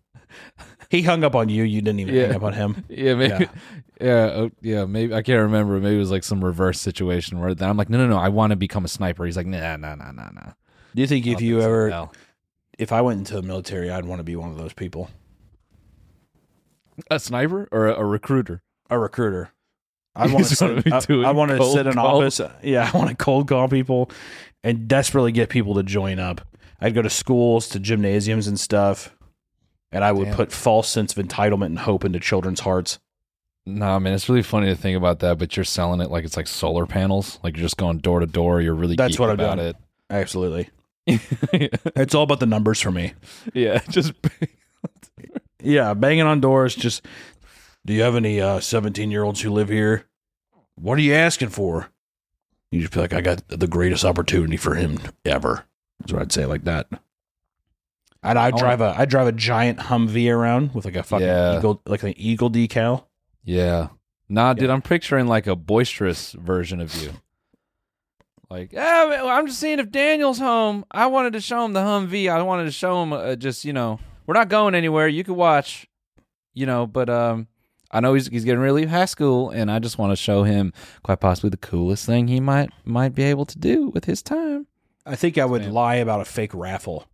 He 0.96 1.02
hung 1.02 1.24
up 1.24 1.36
on 1.36 1.50
you. 1.50 1.64
You 1.64 1.82
didn't 1.82 2.00
even 2.00 2.16
Yeah. 2.16 2.28
hang 2.28 2.36
up 2.36 2.44
on 2.44 2.54
him. 2.54 2.86
yeah, 2.90 3.16
maybe. 3.16 3.48
Yeah, 4.02 4.32
oh, 4.36 4.52
yeah, 4.62 4.84
maybe 4.84 5.14
I 5.14 5.22
can't 5.22 5.40
remember. 5.44 5.80
Maybe 5.80 5.96
it 5.96 6.00
was 6.00 6.12
like 6.12 6.26
some 6.26 6.44
reverse 6.44 6.82
situation 6.82 7.40
where 7.40 7.54
then 7.56 7.70
I'm 7.70 7.78
like, 7.78 7.90
no, 7.90 7.98
no, 7.98 8.08
no, 8.08 8.18
I 8.18 8.28
want 8.28 8.50
to 8.52 8.58
become 8.58 8.84
a 8.84 8.90
sniper. 8.90 9.24
He's 9.24 9.38
like, 9.38 9.46
nah, 9.46 9.78
nah, 9.78 9.96
nah, 9.96 10.12
nah, 10.12 10.32
nah. 10.32 10.52
Do 10.94 11.02
you 11.02 11.08
think 11.08 11.26
if 11.26 11.40
you 11.40 11.60
think 11.62 11.66
ever, 11.66 12.10
if 12.78 12.92
I 12.92 13.00
went 13.00 13.20
into 13.20 13.36
the 13.36 13.42
military, 13.42 13.90
I'd 13.90 14.04
want 14.04 14.20
to 14.20 14.24
be 14.26 14.36
one 14.36 14.50
of 14.52 14.58
those 14.58 14.74
people, 14.74 15.10
a 17.10 17.20
sniper 17.20 17.70
or 17.72 17.88
a, 17.88 17.96
a 18.02 18.04
recruiter. 18.06 18.62
a 18.90 19.00
recruiter. 19.00 19.52
I 20.14 20.28
want 20.28 20.46
to 20.48 20.56
sit. 20.58 20.84
be 20.84 20.92
I, 20.92 21.30
I 21.30 21.32
want 21.32 21.52
to 21.52 21.64
sit 21.72 21.88
in 21.88 21.94
calls? 21.94 22.40
office. 22.40 22.54
Yeah, 22.64 22.92
I 22.94 22.98
want 22.98 23.10
to 23.12 23.16
cold 23.16 23.48
call 23.48 23.70
people 23.70 24.12
and 24.62 24.90
desperately 24.90 25.32
get 25.32 25.48
people 25.50 25.76
to 25.76 25.84
join 25.84 26.20
up. 26.20 26.42
I'd 26.82 26.94
go 26.94 27.02
to 27.02 27.10
schools, 27.10 27.70
to 27.70 27.80
gymnasiums 27.80 28.48
and 28.48 28.60
stuff, 28.60 29.15
and 29.92 30.04
I 30.04 30.12
would 30.12 30.26
Damn. 30.26 30.36
put 30.36 30.52
false 30.52 30.90
sense 30.90 31.16
of 31.16 31.26
entitlement 31.26 31.68
and 31.68 31.80
hope 31.80 32.06
into 32.06 32.20
children's 32.20 32.62
hearts. 32.62 33.00
Nah, 33.66 33.98
man, 34.00 34.14
it's 34.14 34.30
really 34.30 34.44
funny 34.44 34.68
to 34.68 34.76
think 34.76 34.96
about 34.96 35.20
that, 35.20 35.40
but 35.40 35.58
you're 35.58 35.64
selling 35.64 36.00
it 36.00 36.12
like 36.12 36.24
it's 36.24 36.38
like 36.38 36.48
solar 36.48 36.86
panels. 36.86 37.40
Like 37.44 37.56
you're 37.58 37.66
just 37.66 37.78
going 37.78 37.98
door 37.98 38.20
to 38.20 38.28
door. 38.28 38.62
You're 38.62 38.76
really 38.76 38.96
That's 38.96 39.18
what 39.18 39.30
I'm 39.30 39.40
about 39.40 39.58
doing. 39.58 39.74
Absolutely, 40.10 40.70
it. 41.08 41.80
it's 41.96 42.14
all 42.14 42.24
about 42.24 42.40
the 42.40 42.46
numbers 42.46 42.80
for 42.80 42.92
me. 42.92 43.14
yeah, 43.54 43.80
just 43.90 44.14
Yeah, 45.64 45.96
banging 45.96 46.26
on 46.28 46.42
doors. 46.42 46.76
Just, 46.76 47.06
do 47.86 47.94
you 47.94 48.04
have 48.04 48.16
any 48.16 48.40
uh, 48.40 48.60
seventeen-year-olds 48.60 49.42
who 49.42 49.50
live 49.50 49.70
here? 49.70 50.06
What 50.76 51.00
are 51.00 51.02
you 51.02 51.14
asking 51.16 51.50
for? 51.50 51.90
You 52.72 52.82
just 52.82 52.94
be 52.94 53.00
like, 53.00 53.14
I 53.14 53.22
got 53.22 53.48
the 53.48 53.68
greatest 53.68 54.06
opportunity 54.06 54.58
for 54.58 54.76
him 54.76 55.00
ever. 55.24 55.66
That's 56.00 56.14
what 56.14 56.22
I'd 56.22 56.32
say, 56.32 56.46
like 56.46 56.66
that. 56.66 56.88
And 58.26 58.40
I 58.40 58.52
drive 58.52 58.82
a 58.82 58.96
I 58.98 59.06
drive 59.06 59.28
a 59.28 59.32
giant 59.32 59.80
Humvee 59.80 60.32
around 60.34 60.74
with 60.74 60.86
like 60.86 60.96
a 60.96 61.04
fucking 61.04 61.28
Yeah. 61.28 61.58
eagle, 61.58 61.82
like 61.86 62.04
an 62.04 62.14
eagle 62.18 62.50
decal. 62.50 63.06
yeah. 63.44 63.90
Nah, 64.28 64.54
dude, 64.54 64.72
I'm 64.72 64.82
picturing 64.82 65.28
like 65.28 65.46
a 65.46 65.56
boisterous 65.56 66.32
version 66.32 66.82
of 66.82 66.96
you. 66.96 67.12
Like, 68.50 68.74
man, 68.74 69.26
I'm 69.28 69.48
just 69.48 69.60
seeing 69.60 69.80
if 69.80 69.92
Daniel's 69.92 70.40
home. 70.40 70.84
I 70.92 71.08
wanted 71.08 71.34
to 71.34 71.42
show 71.42 71.64
him 71.66 71.74
the 71.74 71.82
Humvee. 71.82 72.30
I 72.30 72.42
wanted 72.42 72.66
to 72.66 72.72
show 72.72 73.02
him 73.04 73.14
uh, 73.14 73.36
just, 73.36 73.66
you 73.66 73.74
know, 73.74 74.00
we're 74.26 74.34
not 74.34 74.50
going 74.50 74.76
anywhere. 74.76 75.08
You 75.08 75.24
could 75.24 75.36
watch, 75.36 75.88
you 76.54 76.66
know, 76.66 76.88
but 76.88 77.10
um, 77.10 77.48
I 77.92 78.00
know 78.00 78.14
he's 78.14 78.28
he's 78.28 78.46
getting 78.46 78.60
ready 78.60 78.70
to 78.72 78.74
leave 78.76 78.90
high 78.90 79.06
school, 79.06 79.50
and 79.52 79.70
I 79.72 79.80
just 79.80 79.98
want 79.98 80.12
to 80.12 80.16
show 80.16 80.44
him 80.44 80.74
quite 81.04 81.20
possibly 81.20 81.50
the 81.52 81.58
coolest 81.58 82.06
thing 82.06 82.28
he 82.28 82.40
might 82.40 82.70
might 82.84 83.14
be 83.16 83.24
able 83.24 83.46
to 83.46 83.58
do 83.60 83.90
with 83.90 84.06
his 84.06 84.22
time. 84.22 84.68
I 85.06 85.16
think 85.16 85.38
I 85.38 85.46
would 85.46 85.66
lie 85.68 85.96
about 85.96 86.22
a 86.22 86.26
fake 86.26 86.54
raffle. 86.56 87.06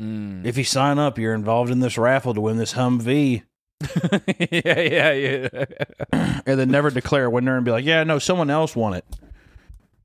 Mm. 0.00 0.44
If 0.44 0.56
you 0.56 0.64
sign 0.64 0.98
up, 0.98 1.18
you're 1.18 1.34
involved 1.34 1.70
in 1.70 1.80
this 1.80 1.98
raffle 1.98 2.34
to 2.34 2.40
win 2.40 2.56
this 2.56 2.74
Humvee, 2.74 3.42
yeah, 4.50 4.80
yeah, 4.80 5.12
yeah. 5.12 5.64
and 6.46 6.58
then 6.58 6.70
never 6.70 6.90
declare 6.90 7.26
a 7.26 7.30
winner 7.30 7.56
and 7.56 7.64
be 7.64 7.70
like, 7.70 7.84
"Yeah, 7.84 8.04
no, 8.04 8.18
someone 8.18 8.50
else 8.50 8.74
won 8.74 8.94
it." 8.94 9.04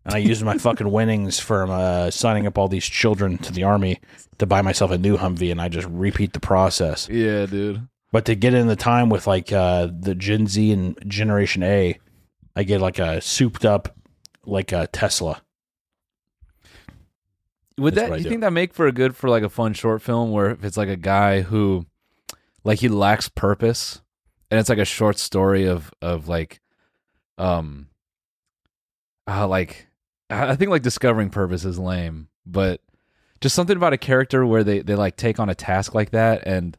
And 0.05 0.13
I 0.13 0.17
used 0.19 0.43
my 0.43 0.57
fucking 0.57 0.91
winnings 0.91 1.39
from 1.39 1.71
uh, 1.71 2.11
signing 2.11 2.45
up 2.45 2.57
all 2.57 2.67
these 2.67 2.85
children 2.85 3.37
to 3.39 3.51
the 3.51 3.63
army 3.63 3.99
to 4.37 4.45
buy 4.45 4.61
myself 4.61 4.91
a 4.91 4.97
new 4.97 5.17
Humvee, 5.17 5.51
and 5.51 5.61
I 5.61 5.69
just 5.69 5.87
repeat 5.87 6.33
the 6.33 6.39
process. 6.39 7.09
yeah, 7.09 7.45
dude. 7.45 7.87
But 8.11 8.25
to 8.25 8.35
get 8.35 8.53
in 8.53 8.67
the 8.67 8.75
time 8.75 9.09
with 9.09 9.25
like 9.25 9.51
uh, 9.51 9.87
the 9.91 10.13
Gen 10.13 10.45
Z 10.45 10.71
and 10.71 10.97
Generation 11.07 11.63
A, 11.63 11.97
I 12.55 12.63
get 12.63 12.79
like 12.79 12.99
a 12.99 13.21
souped 13.21 13.65
up 13.65 13.97
like 14.45 14.71
a 14.71 14.85
Tesla. 14.87 15.41
Would 17.77 17.95
That's 17.95 18.09
that 18.09 18.17
you 18.17 18.23
do. 18.23 18.29
think 18.29 18.41
that 18.41 18.53
make 18.53 18.73
for 18.73 18.87
a 18.87 18.91
good 18.91 19.15
for 19.15 19.29
like 19.29 19.43
a 19.43 19.49
fun 19.49 19.73
short 19.73 20.01
film 20.01 20.31
where 20.31 20.51
if 20.51 20.63
it's 20.63 20.77
like 20.77 20.89
a 20.89 20.95
guy 20.95 21.41
who 21.41 21.85
like 22.63 22.79
he 22.79 22.87
lacks 22.87 23.29
purpose 23.29 24.01
and 24.51 24.59
it's 24.59 24.69
like 24.69 24.77
a 24.77 24.85
short 24.85 25.17
story 25.17 25.65
of 25.65 25.91
of 26.01 26.27
like 26.27 26.61
um 27.37 27.87
uh, 29.27 29.47
like 29.47 29.87
I 30.29 30.51
I 30.51 30.55
think 30.55 30.69
like 30.71 30.83
discovering 30.83 31.29
purpose 31.29 31.65
is 31.65 31.79
lame, 31.79 32.27
but 32.45 32.81
just 33.41 33.55
something 33.55 33.75
about 33.75 33.93
a 33.93 33.97
character 33.97 34.45
where 34.45 34.63
they 34.63 34.79
they 34.79 34.95
like 34.95 35.17
take 35.17 35.39
on 35.39 35.49
a 35.49 35.55
task 35.55 35.93
like 35.93 36.11
that 36.11 36.43
and 36.45 36.77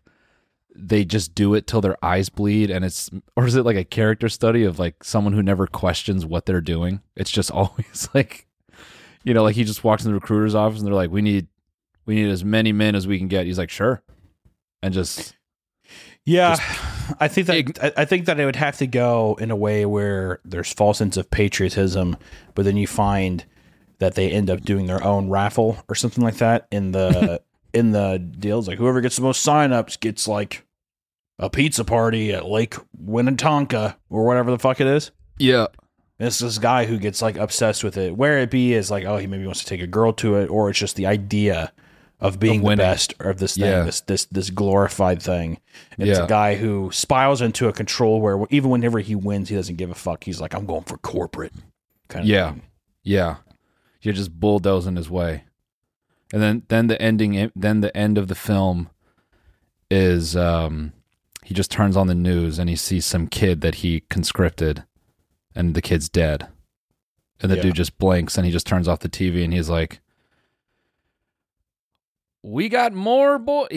they 0.77 1.05
just 1.05 1.35
do 1.35 1.55
it 1.55 1.67
till 1.67 1.81
their 1.81 2.03
eyes 2.05 2.29
bleed 2.29 2.71
and 2.71 2.85
it's 2.85 3.11
or 3.37 3.47
is 3.47 3.55
it 3.55 3.65
like 3.65 3.77
a 3.77 3.85
character 3.85 4.29
study 4.29 4.65
of 4.65 4.79
like 4.79 5.05
someone 5.05 5.33
who 5.33 5.43
never 5.43 5.67
questions 5.69 6.27
what 6.27 6.47
they're 6.47 6.61
doing 6.61 7.01
it's 7.15 7.31
just 7.31 7.51
always 7.53 8.09
like 8.13 8.49
you 9.25 9.35
know 9.35 9.43
like 9.43 9.57
he 9.57 9.65
just 9.65 9.83
walks 9.83 10.05
in 10.05 10.11
the 10.11 10.15
recruiter's 10.15 10.55
office 10.55 10.79
and 10.79 10.87
they're 10.87 10.95
like 10.95 11.11
we 11.11 11.23
need 11.23 11.49
we 12.07 12.15
need 12.15 12.31
as 12.31 12.45
many 12.45 12.73
men 12.73 12.95
as 12.95 13.07
we 13.07 13.19
can 13.19 13.29
get 13.29 13.47
he's 13.47 13.59
like 13.59 13.71
sure 13.71 14.03
and 14.83 14.95
just 14.95 15.35
Yeah, 16.25 16.57
I 17.21 17.29
think 17.29 17.47
that 17.49 17.57
Ig- 17.57 17.79
I, 17.83 17.93
I 17.99 18.05
think 18.07 18.27
that 18.27 18.41
it 18.41 18.45
would 18.47 18.57
have 18.57 18.79
to 18.79 18.87
go 18.87 19.37
in 19.41 19.51
a 19.51 19.57
way 19.57 19.85
where 19.85 20.41
there's 20.45 20.73
false 20.73 20.99
sense 20.99 21.17
of 21.19 21.31
patriotism, 21.31 22.17
but 22.55 22.65
then 22.65 22.77
you 22.79 22.87
find 22.87 23.45
that 23.99 24.15
they 24.15 24.31
end 24.31 24.49
up 24.49 24.63
doing 24.63 24.87
their 24.87 25.03
own 25.05 25.29
raffle 25.29 25.77
or 25.89 25.95
something 25.95 26.25
like 26.25 26.37
that 26.37 26.67
in 26.71 26.93
the 26.93 27.43
in 27.75 27.93
the 27.93 28.19
deals. 28.19 28.69
Like 28.69 28.79
whoever 28.79 29.01
gets 29.03 29.17
the 29.17 29.23
most 29.23 29.47
signups 29.47 30.01
gets 30.01 30.27
like 30.27 30.67
a 31.39 31.51
pizza 31.51 31.85
party 31.85 32.33
at 32.33 32.47
Lake 32.47 32.77
Winnetonka 33.03 33.97
or 34.09 34.25
whatever 34.25 34.51
the 34.51 34.59
fuck 34.59 34.81
it 34.81 34.87
is. 34.87 35.11
yeah 35.39 35.67
It's 36.19 36.39
this 36.39 36.59
guy 36.59 36.85
who 36.87 36.99
gets 36.99 37.21
like 37.23 37.37
obsessed 37.37 37.83
with 37.83 37.97
it. 37.97 38.17
Where 38.17 38.39
it 38.39 38.51
be 38.51 38.73
is 38.75 38.91
like, 38.91 39.05
oh, 39.05 39.17
he 39.17 39.27
maybe 39.27 39.45
wants 39.47 39.61
to 39.61 39.67
take 39.67 39.81
a 39.83 39.87
girl 39.87 40.13
to 40.15 40.37
it, 40.37 40.49
or 40.49 40.71
it's 40.71 40.79
just 40.79 40.97
the 40.97 41.07
idea 41.07 41.73
of 42.21 42.39
being 42.39 42.63
the 42.63 42.77
best 42.77 43.13
or 43.19 43.31
of 43.31 43.39
this 43.39 43.55
thing, 43.55 43.65
Yeah. 43.65 43.83
this 43.83 44.01
this 44.03 44.25
this 44.27 44.51
glorified 44.51 45.21
thing. 45.23 45.59
And 45.99 46.09
It's 46.09 46.19
Yeah. 46.19 46.25
a 46.25 46.29
guy 46.29 46.55
who 46.55 46.91
spirals 46.93 47.43
into 47.43 47.67
a 47.69 47.73
control 47.73 48.21
where 48.21 48.47
even 48.51 48.71
whenever 48.71 49.01
he 49.01 49.15
wins, 49.17 49.49
he 49.49 49.57
doesn't 49.57 49.77
give 49.77 49.91
a 49.91 49.95
fuck. 49.95 50.25
He's 50.25 50.41
like, 50.41 50.55
I'm 50.55 50.67
going 50.67 50.85
for 50.85 50.97
corporate. 50.99 51.53
Kind 52.09 52.25
of 52.25 52.29
Yeah. 52.29 52.51
thing. 52.53 52.63
yeah 53.03 53.37
you're 54.01 54.15
just 54.15 54.39
bulldozing 54.39 54.97
his 54.97 55.09
way 55.11 55.45
and 56.33 56.41
then 56.43 56.63
then 56.69 56.87
the 56.87 57.01
ending 57.03 57.51
then 57.57 57.81
the 57.81 57.95
end 57.97 58.17
of 58.19 58.29
the 58.29 58.35
film 58.35 58.89
is 59.91 60.37
um 60.37 60.93
he 61.43 61.53
just 61.55 61.71
turns 61.71 61.97
on 61.97 62.07
the 62.07 62.15
news 62.15 62.59
and 62.59 62.69
he 62.71 62.77
sees 62.77 63.05
some 63.05 63.27
kid 63.27 63.61
that 63.63 63.77
he 63.77 64.01
conscripted 64.11 64.85
and 65.55 65.75
the 65.75 65.83
kid's 65.83 66.09
dead 66.09 66.49
and 67.41 67.51
the 67.51 67.57
Yeah. 67.57 67.63
dude 67.63 67.75
just 67.75 67.99
blinks 67.99 68.37
and 68.37 68.45
he 68.47 68.53
just 68.53 68.67
turns 68.67 68.89
off 68.89 69.01
the 69.01 69.09
tv 69.09 69.45
and 69.45 69.53
he's 69.53 69.69
like 69.71 70.01
we 72.43 72.69
got 72.69 72.93
more 72.93 73.39
boy 73.39 73.67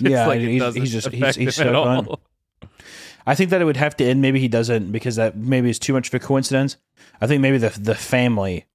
Yeah, 0.00 0.32
he's- 0.34 0.74
he's 0.74 0.92
just- 0.92 1.08
he's- 1.10 1.36
he's 1.36 1.54
so 1.56 1.72
done. 1.72 2.08
I 3.26 3.34
think 3.36 3.50
that 3.50 3.60
it 3.62 3.64
would 3.64 3.76
have 3.76 3.96
to 3.98 4.04
end. 4.04 4.20
Maybe 4.20 4.40
he 4.40 4.48
doesn't 4.48 4.90
because 4.90 5.14
that 5.16 5.36
maybe 5.36 5.70
is 5.70 5.78
too 5.78 5.92
much 5.92 6.08
of 6.08 6.14
a 6.14 6.18
coincidence. 6.18 6.76
I 7.20 7.26
think 7.28 7.40
maybe 7.40 7.56
the 7.58 7.68
the 7.68 7.94
family 7.94 8.66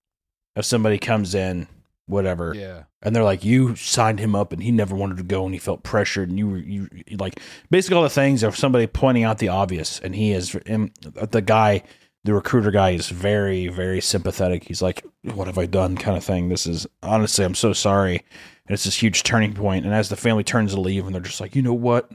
of 0.56 0.64
somebody 0.66 0.98
comes 0.98 1.36
in, 1.36 1.68
whatever, 2.06 2.54
yeah 2.56 2.84
and 3.02 3.14
they're 3.14 3.26
like, 3.26 3.44
"You 3.44 3.76
signed 3.76 4.20
him 4.20 4.36
up, 4.36 4.54
and 4.54 4.64
he 4.64 4.72
never 4.72 4.96
wanted 4.96 5.18
to 5.18 5.24
go, 5.24 5.44
and 5.46 5.54
he 5.54 5.60
felt 5.60 5.84
pressured, 5.84 6.30
and 6.30 6.40
you 6.40 6.48
were 6.48 6.58
you 6.60 6.88
you- 7.06 7.18
like 7.18 7.42
basically 7.70 7.98
all 7.98 8.04
the 8.04 8.10
things 8.10 8.42
of 8.42 8.56
somebody 8.56 8.88
pointing 8.88 9.24
out 9.26 9.40
the 9.40 9.50
obvious, 9.50 10.00
and 10.00 10.16
he 10.16 10.32
is 10.32 10.56
and 10.66 10.92
the 11.02 11.42
guy, 11.42 11.84
the 12.28 12.34
recruiter 12.34 12.72
guy, 12.72 12.92
is 12.92 13.10
very 13.10 13.68
very 13.68 14.02
sympathetic. 14.02 14.66
He's 14.66 14.82
like, 14.82 15.04
"What 15.24 15.48
have 15.48 15.58
I 15.58 15.66
done?" 15.66 15.98
kind 15.98 16.16
of 16.16 16.24
thing. 16.24 16.50
This 16.50 16.68
is 16.68 16.86
honestly, 17.02 17.44
I'm 17.44 17.56
so 17.56 17.74
sorry, 17.74 18.18
and 18.68 18.74
it's 18.74 18.84
this 18.84 19.02
huge 19.02 19.24
turning 19.24 19.54
point. 19.54 19.86
And 19.86 19.94
as 19.94 20.10
the 20.10 20.16
family 20.16 20.44
turns 20.44 20.74
to 20.74 20.80
leave, 20.80 21.06
and 21.06 21.16
they're 21.16 21.22
just 21.22 21.42
like, 21.42 21.56
"You 21.56 21.62
know 21.64 21.74
what? 21.74 22.12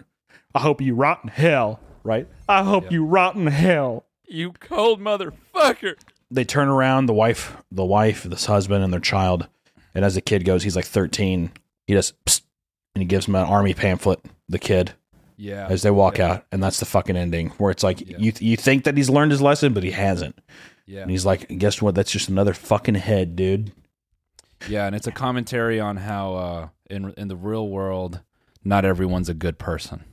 I 0.54 0.60
hope 0.60 0.80
you 0.80 0.94
rot 0.94 1.20
in 1.24 1.28
hell." 1.28 1.80
right? 2.04 2.28
I 2.48 2.62
hope 2.64 2.90
you 2.90 3.04
rot 3.04 3.36
in 3.36 3.46
hell. 3.46 4.06
You 4.26 4.52
cold 4.52 5.00
motherfucker. 5.00 5.94
They 6.30 6.44
turn 6.44 6.68
around, 6.68 7.06
the 7.06 7.14
wife, 7.14 7.56
the 7.70 7.84
wife, 7.84 8.22
this 8.22 8.46
husband, 8.46 8.82
and 8.82 8.92
their 8.92 9.00
child. 9.00 9.48
And 9.94 10.04
as 10.04 10.14
the 10.14 10.20
kid 10.20 10.44
goes, 10.44 10.62
he's 10.62 10.76
like 10.76 10.86
13. 10.86 11.52
He 11.86 11.94
just, 11.94 12.14
and 12.94 13.02
he 13.02 13.04
gives 13.04 13.28
him 13.28 13.34
an 13.34 13.44
army 13.44 13.74
pamphlet. 13.74 14.20
The 14.48 14.58
kid, 14.58 14.94
Yeah. 15.37 15.66
as 15.68 15.83
they 15.83 15.91
walk 15.91 16.18
Yeah. 16.18 16.33
out, 16.33 16.47
and 16.53 16.62
that's 16.62 16.78
the 16.80 16.87
fucking 16.87 17.16
ending 17.16 17.51
where 17.59 17.70
it's 17.70 17.83
like 17.83 18.01
Yeah. 18.09 18.16
you 18.18 18.33
you 18.41 18.57
think 18.57 18.85
that 18.85 18.97
he's 18.97 19.11
learned 19.11 19.30
his 19.33 19.43
lesson, 19.43 19.72
but 19.72 19.83
he 19.83 19.91
hasn't. 19.93 20.39
Yeah. 20.87 21.03
And 21.03 21.11
he's 21.11 21.24
like, 21.24 21.47
guess 21.59 21.80
what? 21.80 21.95
That's 21.95 22.11
just 22.11 22.28
another 22.28 22.55
fucking 22.55 22.97
head, 22.97 23.37
dude. 23.37 23.72
Yeah, 24.68 24.87
and 24.87 24.95
it's 24.97 25.07
a 25.07 25.12
commentary 25.12 25.80
on 25.80 25.97
how 25.97 26.35
uh, 26.35 26.68
in 26.91 27.12
in 27.16 27.28
the 27.28 27.37
real 27.37 27.68
world, 27.68 28.20
not 28.64 28.85
everyone's 28.85 29.28
a 29.28 29.35
good 29.35 29.59
person. 29.59 30.05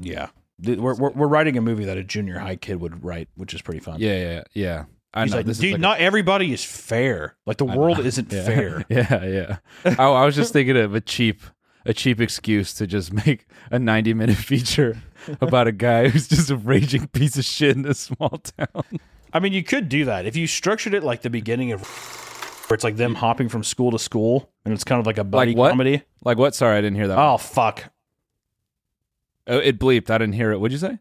Yeah, 0.00 0.28
we're 0.62 0.94
we're, 0.94 1.10
we're 1.10 1.26
writing 1.28 1.56
a 1.56 1.60
movie 1.60 1.84
that 1.84 1.98
a 1.98 2.04
junior 2.04 2.38
high 2.38 2.56
kid 2.56 2.80
would 2.80 3.04
write, 3.04 3.28
which 3.36 3.52
is 3.54 3.60
pretty 3.62 3.80
fun. 3.80 4.00
Yeah, 4.00 4.16
yeah, 4.18 4.42
yeah. 4.54 4.84
I 5.14 5.24
He's 5.24 5.32
know. 5.32 5.36
like, 5.38 5.46
dude, 5.46 5.58
like 5.72 5.74
a- 5.74 5.78
not 5.78 5.98
everybody 6.00 6.52
is 6.54 6.64
fair. 6.64 7.36
Like 7.44 7.58
the 7.58 7.66
world 7.66 7.98
isn't 7.98 8.32
yeah. 8.32 8.44
fair. 8.44 8.84
Yeah, 8.88 9.24
yeah. 9.26 9.56
I, 9.84 10.04
I 10.04 10.24
was 10.24 10.34
just 10.34 10.52
thinking 10.54 10.76
of 10.78 10.94
a 10.94 11.02
cheap, 11.02 11.42
a 11.84 11.92
cheap 11.94 12.20
excuse 12.20 12.72
to 12.74 12.86
just 12.86 13.12
make 13.26 13.46
a 13.70 13.78
ninety-minute 13.78 14.36
feature 14.36 15.02
about 15.40 15.66
a 15.68 15.72
guy 15.72 16.08
who's 16.08 16.28
just 16.28 16.50
a 16.50 16.56
raging 16.56 17.06
piece 17.08 17.36
of 17.38 17.44
shit 17.44 17.76
in 17.76 17.86
a 17.86 17.94
small 17.94 18.30
town. 18.30 18.84
I 19.32 19.40
mean, 19.40 19.52
you 19.52 19.62
could 19.62 19.88
do 19.88 20.04
that 20.06 20.26
if 20.26 20.36
you 20.36 20.46
structured 20.46 20.94
it 20.94 21.02
like 21.02 21.22
the 21.22 21.30
beginning 21.30 21.72
of 21.72 21.82
where 22.68 22.74
it's 22.74 22.84
like 22.84 22.96
them 22.96 23.14
hopping 23.14 23.48
from 23.48 23.64
school 23.64 23.90
to 23.90 23.98
school, 23.98 24.50
and 24.64 24.72
it's 24.74 24.84
kind 24.84 25.00
of 25.00 25.06
like 25.06 25.18
a 25.18 25.24
buddy 25.24 25.52
Like 25.52 25.58
what? 25.58 25.70
comedy. 25.70 26.02
Like 26.24 26.38
what? 26.38 26.54
Sorry, 26.54 26.76
I 26.76 26.80
didn't 26.80 26.96
hear 26.96 27.08
that. 27.08 27.18
Oh 27.18 27.36
fuck! 27.38 27.90
Oh, 29.46 29.58
it 29.58 29.78
bleeped. 29.78 30.10
I 30.10 30.18
didn't 30.18 30.34
hear 30.34 30.52
it. 30.52 30.58
What'd 30.58 30.72
you 30.72 30.78
say? 30.78 30.98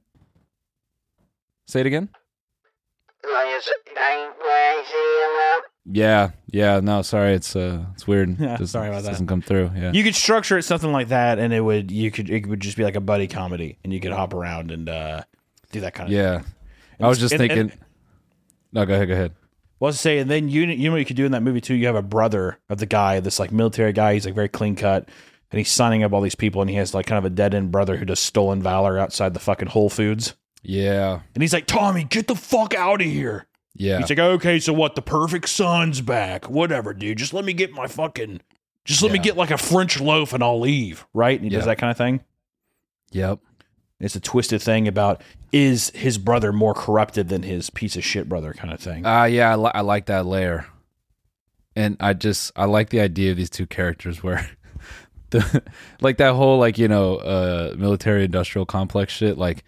Say 1.68 1.82
it 1.82 1.86
again. 1.86 2.10
Yeah, 5.86 6.32
yeah. 6.48 6.80
No, 6.80 7.02
sorry. 7.02 7.34
It's 7.34 7.56
uh, 7.56 7.86
it's 7.94 8.06
weird. 8.08 8.30
Yeah, 8.40 8.52
Doesn't- 8.52 8.68
sorry 8.68 8.90
about 8.90 9.04
that. 9.04 9.10
Doesn't 9.12 9.28
come 9.28 9.42
through. 9.42 9.72
Yeah. 9.76 9.92
You 9.92 10.04
could 10.04 10.16
structure 10.16 10.58
it 10.58 10.64
something 10.64 10.92
like 10.92 11.08
that, 11.10 11.40
and 11.40 11.52
it 11.54 11.62
would 11.62 11.90
you 11.92 12.12
could 12.12 12.30
it 12.30 12.46
would 12.48 12.60
just 12.60 12.78
be 12.78 12.84
like 12.84 12.96
a 12.96 13.02
buddy 13.02 13.28
comedy, 13.28 13.78
and 13.84 13.92
you 13.92 14.00
could 14.00 14.12
hop 14.12 14.34
around 14.34 14.70
and 14.72 14.88
uh, 14.88 15.24
do 15.72 15.82
that 15.82 15.94
kind 15.94 16.10
of 16.10 16.14
yeah. 16.16 16.42
I 17.00 17.08
was 17.08 17.20
just 17.20 17.34
and- 17.34 17.40
thinking. 17.40 17.60
and- 17.60 17.78
no, 18.74 18.86
go 18.86 18.94
ahead. 18.94 19.08
Go 19.08 19.14
ahead. 19.16 19.34
Well, 19.80 19.88
I 19.88 19.90
was 19.90 20.00
saying, 20.00 20.28
then 20.28 20.48
you 20.48 20.62
you 20.64 20.86
know 20.90 20.92
what 20.92 21.00
you 21.00 21.06
could 21.06 21.16
do 21.16 21.26
in 21.26 21.32
that 21.32 21.42
movie 21.44 21.62
too. 21.62 21.74
You 21.74 21.88
have 21.88 21.96
a 21.96 22.02
brother 22.04 22.60
of 22.70 22.78
the 22.78 22.86
guy, 22.86 23.20
this 23.20 23.40
like 23.40 23.52
military 23.52 23.92
guy. 23.94 24.14
He's 24.14 24.26
like 24.26 24.36
very 24.36 24.48
clean 24.50 24.76
cut, 24.76 25.10
and 25.52 25.58
he's 25.58 25.72
signing 25.72 26.04
up 26.04 26.14
all 26.14 26.22
these 26.22 26.36
people, 26.36 26.62
and 26.62 26.70
he 26.70 26.76
has 26.76 26.94
like 26.94 27.08
kind 27.08 27.18
of 27.18 27.26
a 27.26 27.32
dead 27.34 27.56
end 27.56 27.72
brother 27.72 27.98
who 27.98 28.06
does 28.06 28.20
stolen 28.20 28.62
valor 28.62 29.00
outside 29.00 29.34
the 29.34 29.40
fucking 29.40 29.70
Whole 29.70 29.90
Foods, 29.90 30.36
Yeah. 30.62 31.22
and 31.34 31.42
he's 31.42 31.52
like, 31.54 31.66
Tommy, 31.66 32.04
get 32.04 32.28
the 32.28 32.36
fuck 32.36 32.76
out 32.76 33.02
of 33.02 33.08
here. 33.08 33.48
Yeah. 33.74 34.00
He's 34.00 34.10
like, 34.10 34.20
okay, 34.20 34.60
so 34.60 34.74
what? 34.74 34.96
The 34.96 35.02
perfect 35.02 35.50
son's 35.50 36.02
back. 36.02 36.50
Whatever, 36.50 36.94
dude. 36.94 37.18
Just 37.18 37.34
let 37.34 37.46
me 37.46 37.54
get 37.54 37.72
my 37.72 37.88
fucking. 37.88 38.42
Just 38.84 39.02
let 39.04 39.12
me 39.12 39.20
get 39.20 39.38
like 39.38 39.52
a 39.52 39.58
French 39.58 40.00
loaf, 40.02 40.34
and 40.34 40.44
I'll 40.44 40.60
leave. 40.60 41.06
Right? 41.14 41.40
And 41.40 41.50
he 41.50 41.56
does 41.56 41.66
that 41.66 41.78
kind 41.78 41.92
of 41.92 41.98
thing. 41.98 42.22
Yep. 43.12 43.40
It's 44.00 44.16
a 44.16 44.20
twisted 44.20 44.62
thing 44.62 44.88
about 44.88 45.22
is 45.52 45.92
his 45.92 46.18
brother 46.18 46.52
more 46.52 46.74
corrupted 46.74 47.30
than 47.30 47.44
his 47.44 47.70
piece 47.70 47.96
of 47.96 48.04
shit 48.04 48.28
brother 48.28 48.54
kind 48.54 48.74
of 48.74 48.80
thing. 48.80 49.06
Uh 49.06 49.26
yeah, 49.26 49.52
I, 49.52 49.56
li- 49.56 49.72
I 49.76 49.82
like 49.82 50.08
that 50.08 50.26
layer, 50.26 50.66
and 51.76 51.98
I 52.00 52.14
just 52.14 52.52
I 52.56 52.66
like 52.66 52.90
the 52.90 53.00
idea 53.00 53.30
of 53.32 53.38
these 53.38 53.50
two 53.50 53.68
characters 53.68 54.24
where 54.24 54.50
the 55.30 55.62
like 56.02 56.18
that 56.18 56.34
whole 56.34 56.58
like 56.58 56.80
you 56.80 56.88
know 56.88 57.18
uh 57.18 57.76
military 57.78 58.24
industrial 58.24 58.66
complex 58.66 59.14
shit 59.14 59.38
like 59.38 59.64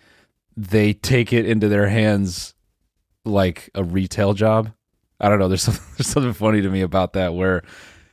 they 0.58 0.94
take 0.94 1.32
it 1.32 1.46
into 1.46 1.68
their 1.68 1.88
hands 1.90 2.53
like 3.26 3.70
a 3.76 3.84
retail 3.84 4.34
job. 4.34 4.72
I 5.20 5.30
don't 5.30 5.40
know. 5.40 5.48
There's 5.48 5.62
something, 5.64 5.84
there's 5.98 6.08
something 6.08 6.34
funny 6.34 6.62
to 6.62 6.70
me 6.70 6.82
about 6.82 7.14
that 7.14 7.34
where 7.34 7.64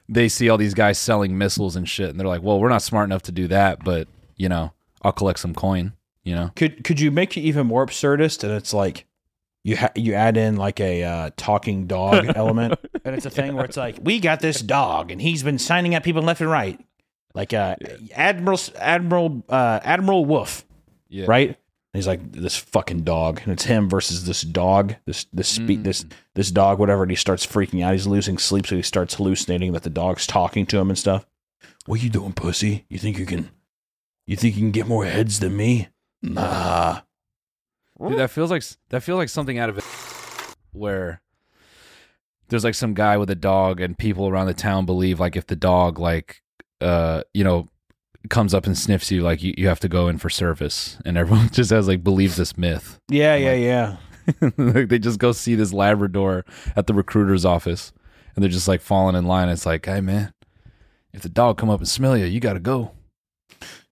they 0.08 0.28
see 0.28 0.48
all 0.48 0.58
these 0.58 0.74
guys 0.74 0.98
selling 0.98 1.38
missiles 1.38 1.76
and 1.76 1.88
shit, 1.88 2.10
and 2.10 2.18
they're 2.18 2.26
like, 2.26 2.42
"Well, 2.42 2.58
we're 2.60 2.68
not 2.68 2.82
smart 2.82 3.06
enough 3.06 3.22
to 3.22 3.32
do 3.32 3.46
that, 3.48 3.84
but 3.84 4.08
you 4.36 4.48
know, 4.48 4.72
I'll 5.02 5.12
collect 5.12 5.38
some 5.38 5.54
coin." 5.54 5.92
You 6.24 6.34
know? 6.34 6.50
Could 6.56 6.84
could 6.84 7.00
you 7.00 7.10
make 7.10 7.36
it 7.36 7.40
even 7.40 7.66
more 7.66 7.84
absurdist? 7.86 8.44
And 8.44 8.52
it's 8.52 8.74
like 8.74 9.06
you 9.64 9.76
ha- 9.76 9.92
you 9.94 10.14
add 10.14 10.36
in 10.36 10.56
like 10.56 10.78
a 10.80 11.02
uh, 11.04 11.30
talking 11.36 11.86
dog 11.86 12.26
element, 12.36 12.74
and 13.04 13.14
it's 13.14 13.26
a 13.26 13.30
thing 13.30 13.54
where 13.54 13.64
it's 13.64 13.76
like 13.76 13.98
we 14.02 14.20
got 14.20 14.40
this 14.40 14.60
dog, 14.60 15.10
and 15.10 15.20
he's 15.20 15.42
been 15.42 15.58
signing 15.58 15.94
up 15.94 16.02
people 16.02 16.22
left 16.22 16.40
and 16.40 16.50
right, 16.50 16.78
like 17.34 17.52
uh, 17.54 17.76
Admiral 18.14 18.58
Admiral 18.76 19.44
uh, 19.48 19.80
Admiral 19.82 20.24
Wolf, 20.26 20.64
Yeah. 21.08 21.26
right? 21.28 21.56
He's 21.92 22.06
like 22.06 22.32
this 22.32 22.56
fucking 22.56 23.02
dog, 23.02 23.40
and 23.42 23.52
it's 23.52 23.64
him 23.64 23.88
versus 23.88 24.24
this 24.24 24.42
dog, 24.42 24.94
this 25.06 25.26
this 25.32 25.48
spe- 25.48 25.82
this 25.82 26.04
this 26.34 26.50
dog, 26.52 26.78
whatever. 26.78 27.02
And 27.02 27.10
he 27.10 27.16
starts 27.16 27.44
freaking 27.44 27.84
out. 27.84 27.92
He's 27.92 28.06
losing 28.06 28.38
sleep, 28.38 28.66
so 28.66 28.76
he 28.76 28.82
starts 28.82 29.14
hallucinating 29.14 29.72
that 29.72 29.82
the 29.82 29.90
dog's 29.90 30.26
talking 30.26 30.66
to 30.66 30.78
him 30.78 30.88
and 30.88 30.98
stuff. 30.98 31.26
What 31.86 32.00
you 32.00 32.08
doing, 32.08 32.32
pussy? 32.32 32.84
You 32.88 32.98
think 32.98 33.18
you 33.18 33.26
can? 33.26 33.50
You 34.26 34.36
think 34.36 34.54
you 34.54 34.60
can 34.60 34.70
get 34.70 34.86
more 34.86 35.04
heads 35.04 35.40
than 35.40 35.56
me? 35.56 35.88
Nah. 36.22 37.00
Dude, 38.00 38.18
that 38.18 38.30
feels 38.30 38.50
like 38.50 38.62
that 38.90 39.02
feels 39.02 39.18
like 39.18 39.28
something 39.28 39.58
out 39.58 39.68
of 39.68 39.78
it 39.78 39.84
where 40.72 41.20
there's 42.48 42.64
like 42.64 42.74
some 42.74 42.94
guy 42.94 43.16
with 43.16 43.30
a 43.30 43.34
dog 43.34 43.80
and 43.80 43.98
people 43.98 44.28
around 44.28 44.46
the 44.46 44.54
town 44.54 44.86
believe 44.86 45.20
like 45.20 45.36
if 45.36 45.46
the 45.46 45.56
dog 45.56 45.98
like 45.98 46.42
uh 46.80 47.22
you 47.34 47.44
know 47.44 47.68
comes 48.28 48.52
up 48.52 48.66
and 48.66 48.76
sniffs 48.76 49.10
you 49.10 49.22
like 49.22 49.42
you, 49.42 49.54
you 49.56 49.68
have 49.68 49.80
to 49.80 49.88
go 49.88 50.08
in 50.08 50.18
for 50.18 50.28
service. 50.28 50.98
And 51.04 51.16
everyone 51.16 51.48
just 51.52 51.70
has 51.70 51.88
like 51.88 52.04
believes 52.04 52.36
this 52.36 52.56
myth. 52.58 52.98
Yeah, 53.08 53.36
yeah, 53.36 53.54
yeah. 53.54 53.96
like 54.56 54.88
they 54.88 54.98
just 54.98 55.18
go 55.18 55.32
see 55.32 55.54
this 55.54 55.72
labrador 55.72 56.44
at 56.76 56.86
the 56.86 56.94
recruiter's 56.94 57.44
office. 57.44 57.92
And 58.34 58.42
they're 58.42 58.50
just 58.50 58.68
like 58.68 58.80
falling 58.80 59.16
in 59.16 59.24
line. 59.24 59.48
It's 59.48 59.66
like 59.66 59.86
hey 59.86 60.00
man 60.00 60.32
if 61.12 61.22
the 61.22 61.28
dog 61.28 61.58
come 61.58 61.70
up 61.70 61.80
and 61.80 61.88
smell 61.88 62.16
you 62.16 62.26
you 62.26 62.40
gotta 62.40 62.60
go. 62.60 62.92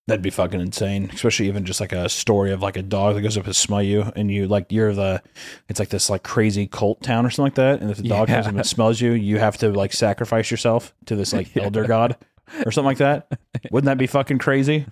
That'd 0.06 0.22
be 0.22 0.30
fucking 0.30 0.60
insane. 0.60 1.10
Especially 1.12 1.48
even 1.48 1.66
just 1.66 1.80
like 1.80 1.92
a 1.92 2.08
story 2.08 2.50
of 2.50 2.62
like 2.62 2.78
a 2.78 2.82
dog 2.82 3.14
that 3.14 3.20
goes 3.20 3.36
up 3.36 3.44
to 3.44 3.52
smell 3.52 3.82
you 3.82 4.10
and 4.16 4.30
you 4.30 4.48
like 4.48 4.72
you're 4.72 4.94
the 4.94 5.22
it's 5.68 5.78
like 5.78 5.90
this 5.90 6.08
like 6.08 6.22
crazy 6.22 6.66
cult 6.66 7.02
town 7.02 7.26
or 7.26 7.30
something 7.30 7.46
like 7.46 7.54
that. 7.56 7.80
And 7.82 7.90
if 7.90 7.98
the 7.98 8.08
dog 8.08 8.28
comes 8.28 8.46
up 8.46 8.54
and 8.54 8.66
smells 8.66 9.00
you, 9.00 9.12
you 9.12 9.38
have 9.38 9.58
to 9.58 9.70
like 9.70 9.92
sacrifice 9.92 10.50
yourself 10.50 10.94
to 11.06 11.16
this 11.16 11.32
like 11.32 11.54
elder 11.56 11.86
god 11.86 12.16
or 12.64 12.70
something 12.72 12.86
like 12.86 12.98
that. 12.98 13.30
Wouldn't 13.70 13.86
that 13.86 13.98
be 13.98 14.06
fucking 14.06 14.38
crazy? 14.38 14.86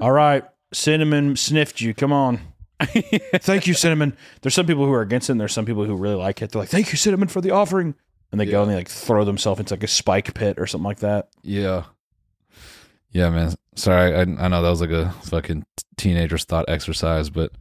All 0.00 0.12
right. 0.12 0.44
Cinnamon 0.72 1.36
sniffed 1.36 1.80
you. 1.80 1.94
Come 1.94 2.12
on. 2.12 2.40
Thank 2.80 3.66
you, 3.66 3.74
Cinnamon. 3.74 4.16
There's 4.40 4.54
some 4.54 4.66
people 4.66 4.86
who 4.86 4.92
are 4.92 5.02
against 5.02 5.28
it 5.28 5.32
and 5.32 5.40
there's 5.40 5.52
some 5.52 5.66
people 5.66 5.84
who 5.84 5.94
really 5.96 6.14
like 6.14 6.40
it. 6.42 6.50
They're 6.52 6.62
like, 6.62 6.68
Thank 6.70 6.92
you, 6.92 6.96
Cinnamon, 6.98 7.28
for 7.28 7.40
the 7.40 7.50
offering. 7.50 7.94
And 8.32 8.40
they 8.40 8.46
go 8.46 8.52
Yeah. 8.52 8.62
and 8.62 8.70
they 8.70 8.76
like 8.76 8.88
throw 8.88 9.24
themselves 9.24 9.58
into 9.60 9.74
like 9.74 9.82
a 9.82 9.88
spike 9.88 10.32
pit 10.34 10.58
or 10.58 10.66
something 10.66 10.84
like 10.86 11.00
that. 11.00 11.28
Yeah. 11.42 11.84
Yeah, 13.10 13.30
man. 13.30 13.54
Sorry, 13.74 14.14
I, 14.14 14.20
I 14.20 14.48
know 14.48 14.62
that 14.62 14.70
was 14.70 14.80
like 14.80 14.90
a 14.90 15.10
fucking 15.24 15.64
teenager's 15.96 16.44
thought 16.44 16.66
exercise, 16.68 17.28
but 17.28 17.52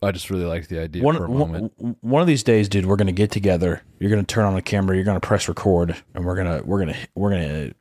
I 0.00 0.12
just 0.12 0.30
really 0.30 0.44
liked 0.44 0.68
the 0.68 0.78
idea 0.78 1.02
one, 1.02 1.16
for 1.16 1.24
a 1.24 1.30
one, 1.30 1.38
moment. 1.38 1.98
one 2.00 2.20
of 2.20 2.28
these 2.28 2.44
days, 2.44 2.68
dude, 2.68 2.86
we're 2.86 2.96
gonna 2.96 3.12
get 3.12 3.30
together. 3.30 3.82
You're 3.98 4.10
gonna 4.10 4.22
turn 4.22 4.44
on 4.44 4.56
a 4.56 4.62
camera. 4.62 4.94
You're 4.94 5.04
gonna 5.04 5.20
press 5.20 5.48
record, 5.48 5.96
and 6.14 6.24
we're 6.24 6.36
gonna 6.36 6.62
we're 6.64 6.78
gonna 6.80 6.96
we're 7.14 7.30
gonna 7.30 7.72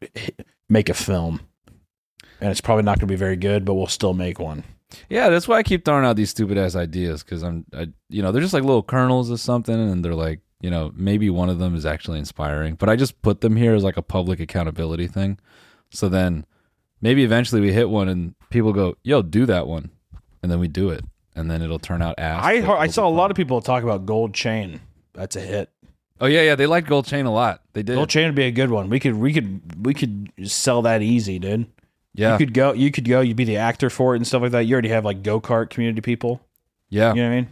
make 0.70 0.90
a 0.90 0.94
film. 0.94 1.42
And 2.40 2.52
it's 2.52 2.62
probably 2.62 2.84
not 2.84 3.00
gonna 3.00 3.08
be 3.08 3.16
very 3.16 3.36
good, 3.36 3.66
but 3.66 3.76
we'll 3.76 3.88
still 3.88 4.14
make 4.14 4.40
one. 4.40 4.64
Yeah, 5.10 5.30
that's 5.30 5.48
why 5.48 5.58
I 5.58 5.64
keep 5.64 5.84
throwing 5.86 6.06
out 6.06 6.16
these 6.16 6.30
stupid 6.30 6.58
ass 6.58 6.76
ideas 6.76 7.24
because 7.24 7.44
I'm, 7.44 7.66
I, 7.74 7.88
you 8.10 8.22
know, 8.22 8.32
they're 8.32 8.42
just 8.42 8.54
like 8.54 8.64
little 8.64 8.84
kernels 8.84 9.30
of 9.30 9.40
something, 9.40 9.76
and 9.76 10.04
they're 10.04 10.16
like, 10.16 10.40
you 10.62 10.70
know, 10.70 10.92
maybe 10.96 11.30
one 11.30 11.50
of 11.50 11.60
them 11.60 11.76
is 11.76 11.86
actually 11.86 12.20
inspiring, 12.20 12.76
but 12.76 12.90
I 12.90 12.96
just 12.96 13.22
put 13.22 13.42
them 13.42 13.56
here 13.56 13.76
as 13.76 13.84
like 13.84 13.98
a 13.98 14.02
public 14.02 14.40
accountability 14.40 15.08
thing. 15.08 15.40
So 15.92 16.10
then 16.10 16.46
maybe 17.02 17.24
eventually 17.24 17.62
we 17.62 17.74
hit 17.74 17.90
one 17.90 18.08
and 18.10 18.34
people 18.50 18.74
go, 18.74 18.96
"Yo, 19.04 19.22
do 19.22 19.46
that 19.46 19.68
one," 19.68 19.92
and 20.42 20.52
then 20.52 20.60
we 20.60 20.68
do 20.68 20.90
it, 20.90 21.06
and 21.38 21.50
then 21.50 21.62
it'll 21.62 21.80
turn 21.80 22.02
out 22.02 22.16
ass. 22.18 22.44
I 22.44 22.56
I 22.78 22.88
saw 22.88 23.08
a 23.08 23.10
lot 23.10 23.32
of 23.32 23.38
people 23.38 23.62
talk 23.62 23.84
about 23.84 24.06
Gold 24.06 24.34
Chain. 24.34 24.82
That's 25.14 25.36
a 25.36 25.42
hit. 25.42 25.70
Oh 26.20 26.26
yeah, 26.26 26.42
yeah, 26.42 26.56
they 26.56 26.66
like 26.66 26.88
Gold 26.88 27.06
Chain 27.06 27.26
a 27.26 27.32
lot. 27.34 27.62
They 27.74 27.84
did. 27.84 27.96
Gold 27.96 28.10
Chain 28.10 28.26
would 28.26 28.36
be 28.36 28.44
a 28.46 28.52
good 28.52 28.72
one. 28.72 28.90
We 28.90 29.00
could 29.00 29.16
we 29.16 29.32
could 29.32 29.86
we 29.86 29.94
could 29.94 30.32
sell 30.46 30.82
that 30.82 31.02
easy, 31.02 31.40
dude. 31.40 31.68
yeah, 32.14 32.34
You 32.34 32.38
could 32.40 32.54
go. 32.54 32.74
You 32.74 32.92
could 32.92 33.08
go. 33.08 33.22
You'd 33.22 33.38
be 33.38 33.44
the 33.46 33.58
actor 33.58 33.90
for 33.90 34.14
it 34.16 34.18
and 34.18 34.28
stuff 34.28 34.42
like 34.42 34.52
that. 34.52 34.62
You 34.62 34.74
already 34.74 34.90
have 34.90 35.06
like 35.06 35.22
go 35.24 35.40
kart 35.40 35.70
community 35.70 36.02
people. 36.02 36.42
yeah. 36.90 37.14
You 37.14 37.22
know 37.22 37.30
what 37.30 37.34
I 37.34 37.42
mean? 37.42 37.50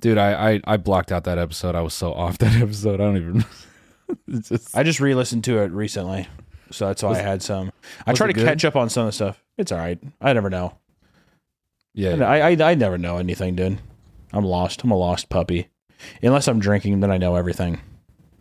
Dude, 0.00 0.16
I, 0.18 0.52
I 0.52 0.60
I 0.64 0.76
blocked 0.78 1.12
out 1.12 1.24
that 1.24 1.36
episode. 1.38 1.74
I 1.74 1.82
was 1.82 1.92
so 1.94 2.12
off 2.14 2.38
that 2.38 2.56
episode. 2.56 3.00
I 3.00 3.04
don't 3.04 3.16
even. 3.18 3.44
just 4.40 4.74
I 4.76 4.82
just 4.82 4.98
re-listened 5.00 5.44
to 5.44 5.58
it 5.58 5.70
recently, 5.72 6.26
so 6.70 6.86
that's 6.86 7.02
why 7.02 7.10
I 7.12 7.18
had 7.18 7.42
some. 7.42 7.70
I 8.06 8.14
try 8.14 8.26
to 8.28 8.32
good? 8.32 8.46
catch 8.46 8.64
up 8.64 8.76
on 8.76 8.88
some 8.88 9.02
of 9.02 9.08
the 9.08 9.12
stuff. 9.12 9.42
It's 9.58 9.70
all 9.72 9.78
right. 9.78 9.98
I 10.22 10.32
never 10.32 10.48
know. 10.48 10.78
Yeah. 11.94 12.24
I, 12.24 12.50
I 12.50 12.70
I 12.70 12.74
never 12.74 12.98
know 12.98 13.18
anything, 13.18 13.56
dude. 13.56 13.78
I'm 14.32 14.44
lost. 14.44 14.82
I'm 14.84 14.90
a 14.90 14.96
lost 14.96 15.28
puppy. 15.28 15.68
Unless 16.22 16.48
I'm 16.48 16.60
drinking, 16.60 17.00
then 17.00 17.10
I 17.10 17.18
know 17.18 17.36
everything. 17.36 17.80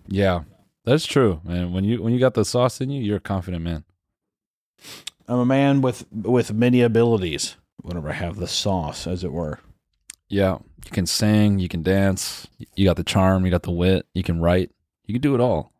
Yeah, 0.07 0.43
that's 0.85 1.05
true, 1.05 1.41
man. 1.43 1.73
When 1.73 1.83
you 1.83 2.01
when 2.01 2.13
you 2.13 2.19
got 2.19 2.33
the 2.33 2.45
sauce 2.45 2.79
in 2.81 2.89
you, 2.89 3.01
you're 3.01 3.17
a 3.17 3.21
confident 3.21 3.63
man. 3.63 3.83
I'm 5.27 5.39
a 5.39 5.45
man 5.45 5.81
with 5.81 6.05
with 6.11 6.53
many 6.53 6.81
abilities. 6.81 7.55
whenever 7.81 8.09
I 8.09 8.13
have 8.13 8.37
the 8.37 8.47
sauce, 8.47 9.07
as 9.07 9.23
it 9.23 9.31
were. 9.31 9.59
Yeah, 10.27 10.57
you 10.85 10.91
can 10.91 11.05
sing, 11.05 11.59
you 11.59 11.67
can 11.67 11.81
dance, 11.81 12.47
you 12.75 12.85
got 12.85 12.97
the 12.97 13.03
charm, 13.03 13.45
you 13.45 13.51
got 13.51 13.63
the 13.63 13.71
wit, 13.71 14.05
you 14.13 14.21
can 14.23 14.39
write, 14.39 14.69
you 15.05 15.13
can 15.13 15.21
do 15.21 15.33
it 15.33 15.41
all. 15.41 15.71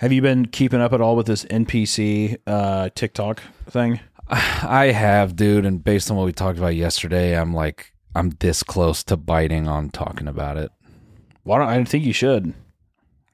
Have 0.00 0.12
you 0.12 0.20
been 0.20 0.46
keeping 0.46 0.80
up 0.80 0.92
at 0.92 1.00
all 1.00 1.14
with 1.16 1.26
this 1.26 1.44
NPC 1.44 2.36
uh, 2.46 2.90
TikTok 2.94 3.42
thing? 3.70 4.00
I 4.28 4.86
have, 4.86 5.36
dude, 5.36 5.66
and 5.66 5.82
based 5.82 6.10
on 6.10 6.16
what 6.16 6.26
we 6.26 6.32
talked 6.32 6.58
about 6.58 6.74
yesterday, 6.74 7.38
I'm 7.38 7.52
like, 7.52 7.92
I'm 8.14 8.30
this 8.40 8.62
close 8.62 9.02
to 9.04 9.16
biting 9.16 9.68
on 9.68 9.90
talking 9.90 10.28
about 10.28 10.56
it. 10.56 10.70
Why 11.42 11.58
don't 11.58 11.68
I 11.68 11.84
think 11.84 12.04
you 12.04 12.12
should? 12.12 12.54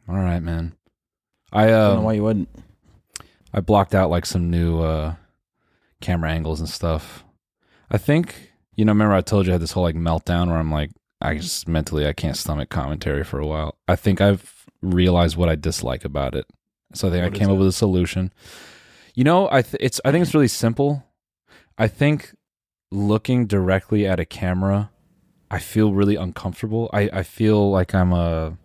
All 0.09 0.17
right, 0.17 0.41
man. 0.41 0.75
I 1.53 1.65
I 1.65 1.67
don't 1.67 1.95
know 1.95 1.99
um, 1.99 2.05
why 2.05 2.13
you 2.15 2.23
wouldn't. 2.23 2.49
I 3.53 3.61
blocked 3.61 3.95
out 3.95 4.11
like 4.11 4.27
some 4.27 4.51
new 4.51 4.81
uh 4.81 5.15
camera 6.01 6.31
angles 6.31 6.61
and 6.61 6.69
stuff. 6.69 7.25
I 7.91 7.99
think 7.99 8.51
you 8.77 8.85
know, 8.85 8.93
remember 8.93 9.15
I 9.15 9.21
told 9.21 9.47
you 9.47 9.53
I 9.53 9.55
had 9.55 9.61
this 9.61 9.73
whole 9.73 9.83
like 9.83 9.97
meltdown 9.97 10.49
where 10.49 10.57
I'm 10.57 10.71
like, 10.71 10.91
I 11.21 11.35
just 11.37 11.69
mentally 11.69 12.07
I 12.07 12.13
can't 12.13 12.37
stomach 12.37 12.71
commentary 12.71 13.25
for 13.25 13.39
a 13.39 13.47
while. 13.47 13.77
I 13.87 13.97
think 13.97 14.21
I've 14.21 14.67
realized 14.81 15.37
what 15.37 15.49
I 15.49 15.55
dislike 15.55 16.05
about 16.05 16.35
it. 16.35 16.47
So 16.95 17.09
I 17.09 17.11
think 17.11 17.25
What 17.25 17.35
I 17.35 17.39
came 17.39 17.51
up 17.51 17.59
with 17.59 17.69
a 17.69 17.73
solution. 17.73 18.33
You 19.21 19.25
know, 19.25 19.51
I 19.53 19.61
th- 19.61 19.77
it's 19.81 20.01
I 20.03 20.13
think 20.13 20.23
it's 20.23 20.33
really 20.33 20.49
simple. 20.49 21.05
I 21.77 21.89
think 21.89 22.35
looking 22.91 23.47
directly 23.47 24.07
at 24.07 24.19
a 24.19 24.25
camera, 24.25 24.91
I 25.51 25.59
feel 25.59 25.93
really 25.93 26.17
uncomfortable. 26.17 26.89
I, 26.95 27.11
I 27.13 27.23
feel 27.23 27.71
like 27.71 27.95
I'm 27.95 28.15
a 28.15 28.57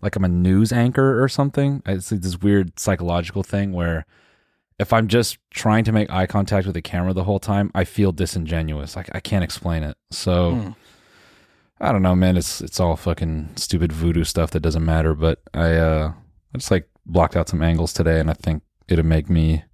like 0.00 0.14
I'm 0.14 0.22
a 0.24 0.28
news 0.28 0.72
anchor 0.72 1.20
or 1.20 1.28
something. 1.28 1.82
It's 1.86 2.12
like 2.12 2.20
this 2.20 2.40
weird 2.40 2.78
psychological 2.78 3.42
thing 3.42 3.72
where 3.72 4.06
if 4.78 4.92
I'm 4.92 5.08
just 5.08 5.38
trying 5.50 5.82
to 5.86 5.90
make 5.90 6.08
eye 6.08 6.26
contact 6.28 6.66
with 6.66 6.74
the 6.76 6.80
camera 6.80 7.12
the 7.12 7.24
whole 7.24 7.40
time, 7.40 7.72
I 7.74 7.82
feel 7.82 8.12
disingenuous. 8.12 8.94
Like 8.94 9.10
I 9.12 9.18
can't 9.18 9.42
explain 9.42 9.82
it. 9.82 9.96
So 10.12 10.54
Hmm. 10.54 10.70
I 11.80 11.90
don't 11.90 12.02
know, 12.02 12.14
man. 12.14 12.36
It's 12.36 12.60
it's 12.60 12.78
all 12.78 12.94
fucking 12.94 13.54
stupid 13.56 13.92
voodoo 13.92 14.22
stuff 14.22 14.52
that 14.52 14.60
doesn't 14.60 14.84
matter. 14.84 15.16
But 15.16 15.42
I 15.52 15.74
uh 15.74 16.12
I 16.54 16.58
just 16.58 16.70
like 16.70 16.88
blocked 17.04 17.34
out 17.34 17.48
some 17.48 17.60
angles 17.60 17.92
today, 17.92 18.20
and 18.20 18.30
I 18.30 18.34
think 18.34 18.62
it'll 18.88 19.04
make 19.04 19.28
me 19.30 19.64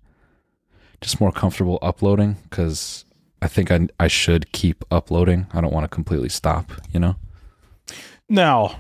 just 1.01 1.21
more 1.21 1.33
comfortable 1.33 1.79
uploading 1.83 2.37
because 2.45 3.05
I 3.43 3.49
think 3.49 3.71
I 3.71 3.89
I 3.99 4.09
should 4.09 4.53
keep 4.53 4.85
uploading. 4.91 5.47
I 5.53 5.61
don't 5.61 5.73
want 5.73 5.85
to 5.85 5.89
completely 5.89 6.29
stop. 6.29 6.73
You 6.93 7.01
know. 7.01 7.17
Now, 8.29 8.77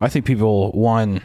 I 0.00 0.08
think 0.08 0.24
people 0.24 0.72
one. 0.72 1.22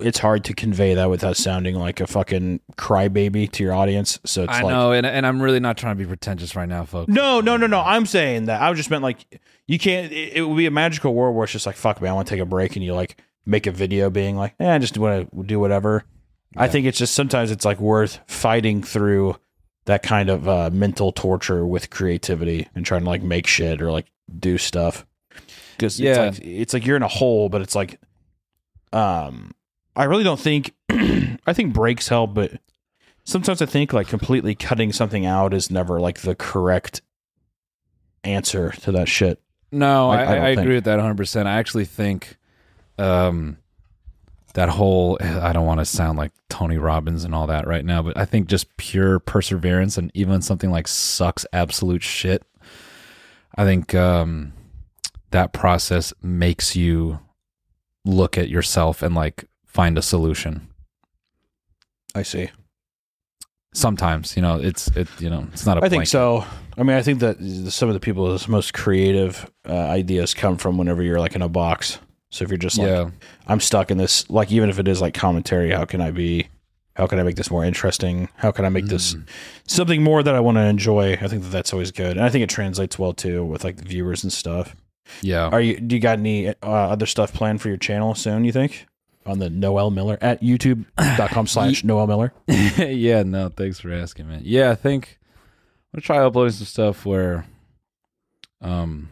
It's 0.00 0.18
hard 0.18 0.42
to 0.46 0.54
convey 0.54 0.94
that 0.94 1.10
without 1.10 1.36
sounding 1.36 1.76
like 1.76 2.00
a 2.00 2.08
fucking 2.08 2.58
crybaby 2.76 3.48
to 3.52 3.62
your 3.62 3.72
audience. 3.72 4.18
So 4.24 4.42
it's 4.42 4.52
I 4.52 4.62
like, 4.62 4.72
know, 4.72 4.90
and 4.90 5.06
and 5.06 5.24
I'm 5.24 5.40
really 5.40 5.60
not 5.60 5.76
trying 5.76 5.96
to 5.96 5.98
be 5.98 6.06
pretentious 6.06 6.56
right 6.56 6.68
now, 6.68 6.84
folks. 6.84 7.08
No, 7.08 7.40
no, 7.40 7.56
no, 7.56 7.68
no. 7.68 7.80
I'm 7.80 8.06
saying 8.06 8.46
that. 8.46 8.60
I 8.60 8.72
just 8.72 8.90
meant 8.90 9.04
like 9.04 9.40
you 9.68 9.78
can't. 9.78 10.10
It, 10.10 10.38
it 10.38 10.42
would 10.42 10.56
be 10.56 10.66
a 10.66 10.72
magical 10.72 11.14
world 11.14 11.36
where 11.36 11.44
it's 11.44 11.52
just 11.52 11.66
like 11.66 11.76
fuck 11.76 12.00
me. 12.00 12.08
I 12.08 12.12
want 12.14 12.26
to 12.26 12.34
take 12.34 12.40
a 12.40 12.46
break, 12.46 12.74
and 12.74 12.84
you 12.84 12.94
like 12.94 13.22
make 13.46 13.66
a 13.66 13.70
video 13.70 14.10
being 14.10 14.36
like, 14.36 14.54
eh, 14.58 14.74
I 14.74 14.78
just 14.78 14.98
want 14.98 15.30
to 15.30 15.42
do 15.44 15.60
whatever. 15.60 16.04
I 16.56 16.68
think 16.68 16.86
it's 16.86 16.98
just 16.98 17.14
sometimes 17.14 17.50
it's 17.50 17.64
like 17.64 17.80
worth 17.80 18.20
fighting 18.26 18.82
through 18.82 19.36
that 19.86 20.02
kind 20.02 20.28
of 20.30 20.46
uh, 20.48 20.70
mental 20.72 21.10
torture 21.12 21.66
with 21.66 21.90
creativity 21.90 22.68
and 22.74 22.84
trying 22.86 23.02
to 23.02 23.08
like 23.08 23.22
make 23.22 23.46
shit 23.46 23.80
or 23.82 23.90
like 23.90 24.06
do 24.38 24.58
stuff. 24.58 25.06
Because 25.76 25.98
Yeah. 25.98 26.24
it's 26.26 26.38
like 26.38 26.46
it's 26.46 26.74
like 26.74 26.86
you're 26.86 26.96
in 26.96 27.02
a 27.02 27.08
hole, 27.08 27.48
but 27.48 27.62
it's 27.62 27.74
like, 27.74 27.98
um, 28.92 29.52
I 29.96 30.04
really 30.04 30.24
don't 30.24 30.40
think. 30.40 30.74
I 30.90 31.52
think 31.52 31.72
breaks 31.74 32.08
help, 32.08 32.34
but 32.34 32.52
sometimes 33.24 33.60
I 33.62 33.66
think 33.66 33.92
like 33.92 34.06
completely 34.08 34.54
cutting 34.54 34.92
something 34.92 35.26
out 35.26 35.52
is 35.54 35.70
never 35.70 35.98
like 36.00 36.20
the 36.20 36.34
correct 36.34 37.02
answer 38.24 38.70
to 38.82 38.92
that 38.92 39.08
shit. 39.08 39.40
No, 39.72 40.10
I- 40.10 40.22
I, 40.22 40.22
I 40.22 40.36
I, 40.36 40.48
agree 40.50 40.74
with 40.74 40.84
that 40.84 40.96
100. 40.96 41.16
percent 41.16 41.48
I 41.48 41.54
actually 41.58 41.86
think, 41.86 42.36
um, 42.98 43.56
that 44.54 44.68
whole 44.68 45.18
I 45.20 45.52
don't 45.52 45.66
want 45.66 45.80
to 45.80 45.84
sound 45.84 46.18
like 46.18 46.32
Tony 46.48 46.78
Robbins 46.78 47.24
and 47.24 47.34
all 47.34 47.46
that 47.46 47.66
right 47.66 47.84
now, 47.84 48.02
but 48.02 48.16
I 48.16 48.24
think 48.24 48.48
just 48.48 48.76
pure 48.76 49.18
perseverance 49.18 49.96
and 49.96 50.10
even 50.14 50.42
something 50.42 50.70
like 50.70 50.88
sucks 50.88 51.46
absolute 51.52 52.02
shit. 52.02 52.42
I 53.56 53.64
think 53.64 53.94
um, 53.94 54.52
that 55.30 55.52
process 55.52 56.12
makes 56.22 56.74
you 56.76 57.20
look 58.04 58.38
at 58.38 58.48
yourself 58.48 59.02
and 59.02 59.14
like 59.14 59.44
find 59.66 59.98
a 59.98 60.02
solution. 60.02 60.68
I 62.14 62.22
see. 62.22 62.50
Sometimes, 63.74 64.36
you 64.36 64.42
know, 64.42 64.60
it's 64.60 64.88
it, 64.88 65.08
you 65.18 65.30
know, 65.30 65.46
it's 65.52 65.64
not 65.64 65.78
a. 65.78 65.84
I 65.84 65.88
think 65.88 66.06
so. 66.06 66.44
I 66.76 66.82
mean, 66.82 66.96
I 66.96 67.02
think 67.02 67.20
that 67.20 67.38
some 67.70 67.88
of 67.88 67.94
the 67.94 68.00
people's 68.00 68.48
most 68.48 68.74
creative 68.74 69.50
uh, 69.66 69.72
ideas 69.72 70.34
come 70.34 70.58
from 70.58 70.76
whenever 70.76 71.02
you're 71.02 71.20
like 71.20 71.34
in 71.34 71.42
a 71.42 71.48
box. 71.48 71.98
So 72.32 72.44
if 72.44 72.50
you're 72.50 72.56
just 72.58 72.78
like, 72.78 72.88
Yeah, 72.88 73.10
I'm 73.46 73.60
stuck 73.60 73.90
in 73.90 73.98
this, 73.98 74.28
like 74.30 74.50
even 74.50 74.70
if 74.70 74.78
it 74.78 74.88
is 74.88 75.00
like 75.02 75.12
commentary, 75.14 75.70
how 75.70 75.84
can 75.84 76.00
I 76.00 76.10
be? 76.10 76.48
How 76.96 77.06
can 77.06 77.18
I 77.18 77.22
make 77.22 77.36
this 77.36 77.50
more 77.50 77.62
interesting? 77.64 78.28
How 78.36 78.50
can 78.52 78.64
I 78.64 78.68
make 78.70 78.86
this 78.86 79.14
Mm. 79.14 79.26
something 79.66 80.02
more 80.02 80.22
that 80.22 80.34
I 80.34 80.40
want 80.40 80.56
to 80.56 80.62
enjoy? 80.62 81.12
I 81.12 81.28
think 81.28 81.42
that 81.42 81.50
that's 81.50 81.72
always 81.72 81.90
good, 81.90 82.16
and 82.16 82.24
I 82.24 82.30
think 82.30 82.42
it 82.42 82.48
translates 82.50 82.98
well 82.98 83.12
too 83.12 83.44
with 83.44 83.64
like 83.64 83.76
the 83.76 83.84
viewers 83.84 84.22
and 84.24 84.32
stuff. 84.32 84.74
yeah. 85.20 85.48
Are 85.48 85.60
you? 85.60 85.78
Do 85.78 85.94
you 85.94 86.00
got 86.00 86.18
any 86.18 86.48
uh, 86.48 86.54
other 86.62 87.06
stuff 87.06 87.32
planned 87.34 87.60
for 87.60 87.68
your 87.68 87.76
channel 87.76 88.14
soon? 88.14 88.44
You 88.44 88.52
think 88.52 88.86
on 89.26 89.38
the 89.38 89.48
Noel 89.50 89.90
Miller 89.90 90.16
at 90.22 90.40
YouTube.com 90.42 91.46
slash 91.54 91.84
Noel 91.84 92.06
Miller? 92.06 92.32
yeah, 92.48 93.22
no, 93.24 93.48
thanks 93.50 93.78
for 93.80 93.92
asking, 93.92 94.28
man. 94.28 94.40
Yeah, 94.44 94.70
I 94.70 94.74
think 94.74 95.18
I'm 95.92 95.98
gonna 95.98 96.02
try 96.02 96.18
uploading 96.24 96.52
some 96.52 96.66
stuff 96.66 97.04
where, 97.06 97.46
um, 98.62 99.10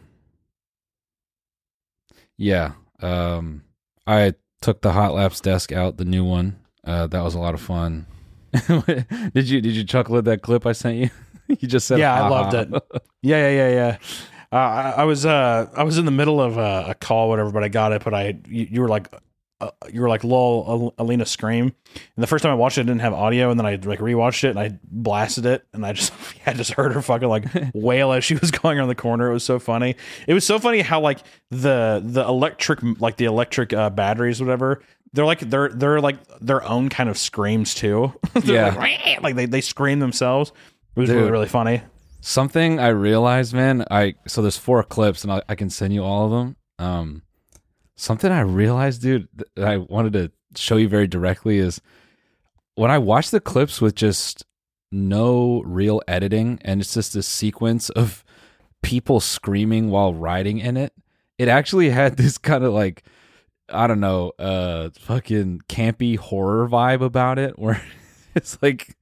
yeah, 2.37 2.71
um, 3.03 3.63
I 4.07 4.33
took 4.61 4.81
the 4.81 4.91
Hot 4.91 5.13
Laps 5.13 5.39
desk 5.39 5.71
out, 5.71 5.97
the 5.97 6.05
new 6.05 6.23
one. 6.23 6.59
Uh, 6.83 7.07
that 7.07 7.23
was 7.23 7.35
a 7.35 7.39
lot 7.39 7.53
of 7.53 7.61
fun. 7.61 8.05
did 8.67 9.49
you 9.49 9.61
did 9.61 9.75
you 9.75 9.83
chuckle 9.83 10.17
at 10.17 10.25
that 10.25 10.41
clip 10.41 10.65
I 10.65 10.73
sent 10.73 10.97
you? 10.97 11.09
you 11.47 11.67
just 11.67 11.87
said, 11.87 11.99
Yeah, 11.99 12.23
I 12.23 12.27
loved 12.27 12.53
it. 12.53 12.69
Yeah, 13.23 13.49
yeah, 13.49 13.67
yeah, 13.67 13.69
yeah. 13.69 13.97
Uh, 14.51 14.55
I, 14.55 14.93
I 14.97 15.03
was 15.03 15.25
uh, 15.27 15.69
I 15.75 15.83
was 15.83 15.99
in 15.99 16.05
the 16.05 16.11
middle 16.11 16.41
of 16.41 16.57
uh, 16.57 16.85
a 16.87 16.95
call, 16.95 17.29
whatever, 17.29 17.51
but 17.51 17.63
I 17.63 17.67
got 17.67 17.91
it. 17.91 18.03
But 18.03 18.15
I, 18.15 18.35
you, 18.47 18.67
you 18.71 18.81
were 18.81 18.87
like, 18.87 19.09
uh, 19.61 19.71
you 19.91 20.01
were 20.01 20.09
like, 20.09 20.23
"Lol, 20.23 20.93
Alina 20.97 21.25
scream." 21.25 21.65
And 21.93 22.23
the 22.23 22.27
first 22.27 22.41
time 22.43 22.51
I 22.51 22.55
watched 22.55 22.77
it, 22.77 22.81
I 22.81 22.83
didn't 22.85 23.01
have 23.01 23.13
audio, 23.13 23.51
and 23.51 23.59
then 23.59 23.65
I 23.65 23.75
like 23.75 23.99
rewatched 23.99 24.43
it, 24.43 24.49
and 24.49 24.59
I 24.59 24.77
blasted 24.83 25.45
it, 25.45 25.65
and 25.73 25.85
I 25.85 25.93
just, 25.93 26.11
I 26.45 26.53
just 26.53 26.71
heard 26.73 26.93
her 26.93 27.01
fucking 27.01 27.29
like 27.29 27.45
wail 27.73 28.11
as 28.11 28.23
she 28.23 28.35
was 28.35 28.51
going 28.51 28.77
around 28.77 28.87
the 28.87 28.95
corner. 28.95 29.29
It 29.29 29.33
was 29.33 29.43
so 29.43 29.59
funny. 29.59 29.95
It 30.27 30.33
was 30.33 30.45
so 30.45 30.59
funny 30.59 30.81
how 30.81 30.99
like 30.99 31.19
the 31.49 32.01
the 32.03 32.23
electric, 32.27 32.79
like 32.99 33.17
the 33.17 33.25
electric 33.25 33.71
uh, 33.73 33.89
batteries, 33.91 34.41
whatever. 34.41 34.81
They're 35.13 35.25
like 35.25 35.39
they're 35.41 35.69
they're 35.69 36.01
like 36.01 36.17
their 36.39 36.63
own 36.63 36.89
kind 36.89 37.09
of 37.09 37.17
screams 37.17 37.75
too. 37.75 38.13
Yeah. 38.43 38.73
like, 38.75 39.21
like 39.21 39.35
they 39.35 39.45
they 39.45 39.61
scream 39.61 39.99
themselves. 39.99 40.51
It 40.95 40.99
was 40.99 41.09
really 41.09 41.29
really 41.29 41.47
funny. 41.47 41.81
Something 42.21 42.79
I 42.79 42.89
realized, 42.89 43.53
man. 43.53 43.85
I 43.91 44.15
so 44.27 44.41
there's 44.41 44.57
four 44.57 44.81
clips, 44.83 45.23
and 45.23 45.33
I, 45.33 45.41
I 45.49 45.55
can 45.55 45.69
send 45.69 45.93
you 45.93 46.03
all 46.03 46.25
of 46.25 46.31
them. 46.31 46.55
Um, 46.79 47.21
something 48.01 48.31
I 48.31 48.41
realized, 48.41 49.03
dude, 49.03 49.27
that 49.55 49.67
I 49.67 49.77
wanted 49.77 50.13
to 50.13 50.31
show 50.55 50.77
you 50.77 50.89
very 50.89 51.07
directly 51.07 51.59
is 51.59 51.79
when 52.75 52.89
I 52.89 52.97
watch 52.97 53.29
the 53.29 53.39
clips 53.39 53.79
with 53.79 53.93
just 53.95 54.43
no 54.91 55.61
real 55.65 56.01
editing, 56.07 56.59
and 56.63 56.81
it's 56.81 56.95
just 56.95 57.15
a 57.15 57.21
sequence 57.21 57.89
of 57.91 58.25
people 58.81 59.19
screaming 59.19 59.91
while 59.91 60.13
riding 60.15 60.57
in 60.57 60.77
it. 60.77 60.93
It 61.37 61.47
actually 61.47 61.91
had 61.91 62.17
this 62.17 62.37
kind 62.37 62.63
of 62.63 62.73
like 62.73 63.03
I 63.73 63.87
don't 63.87 64.01
know, 64.01 64.33
uh, 64.37 64.89
fucking 64.99 65.61
campy 65.69 66.17
horror 66.17 66.67
vibe 66.67 67.01
about 67.01 67.39
it, 67.39 67.57
where 67.57 67.81
it's 68.35 68.57
like 68.61 68.95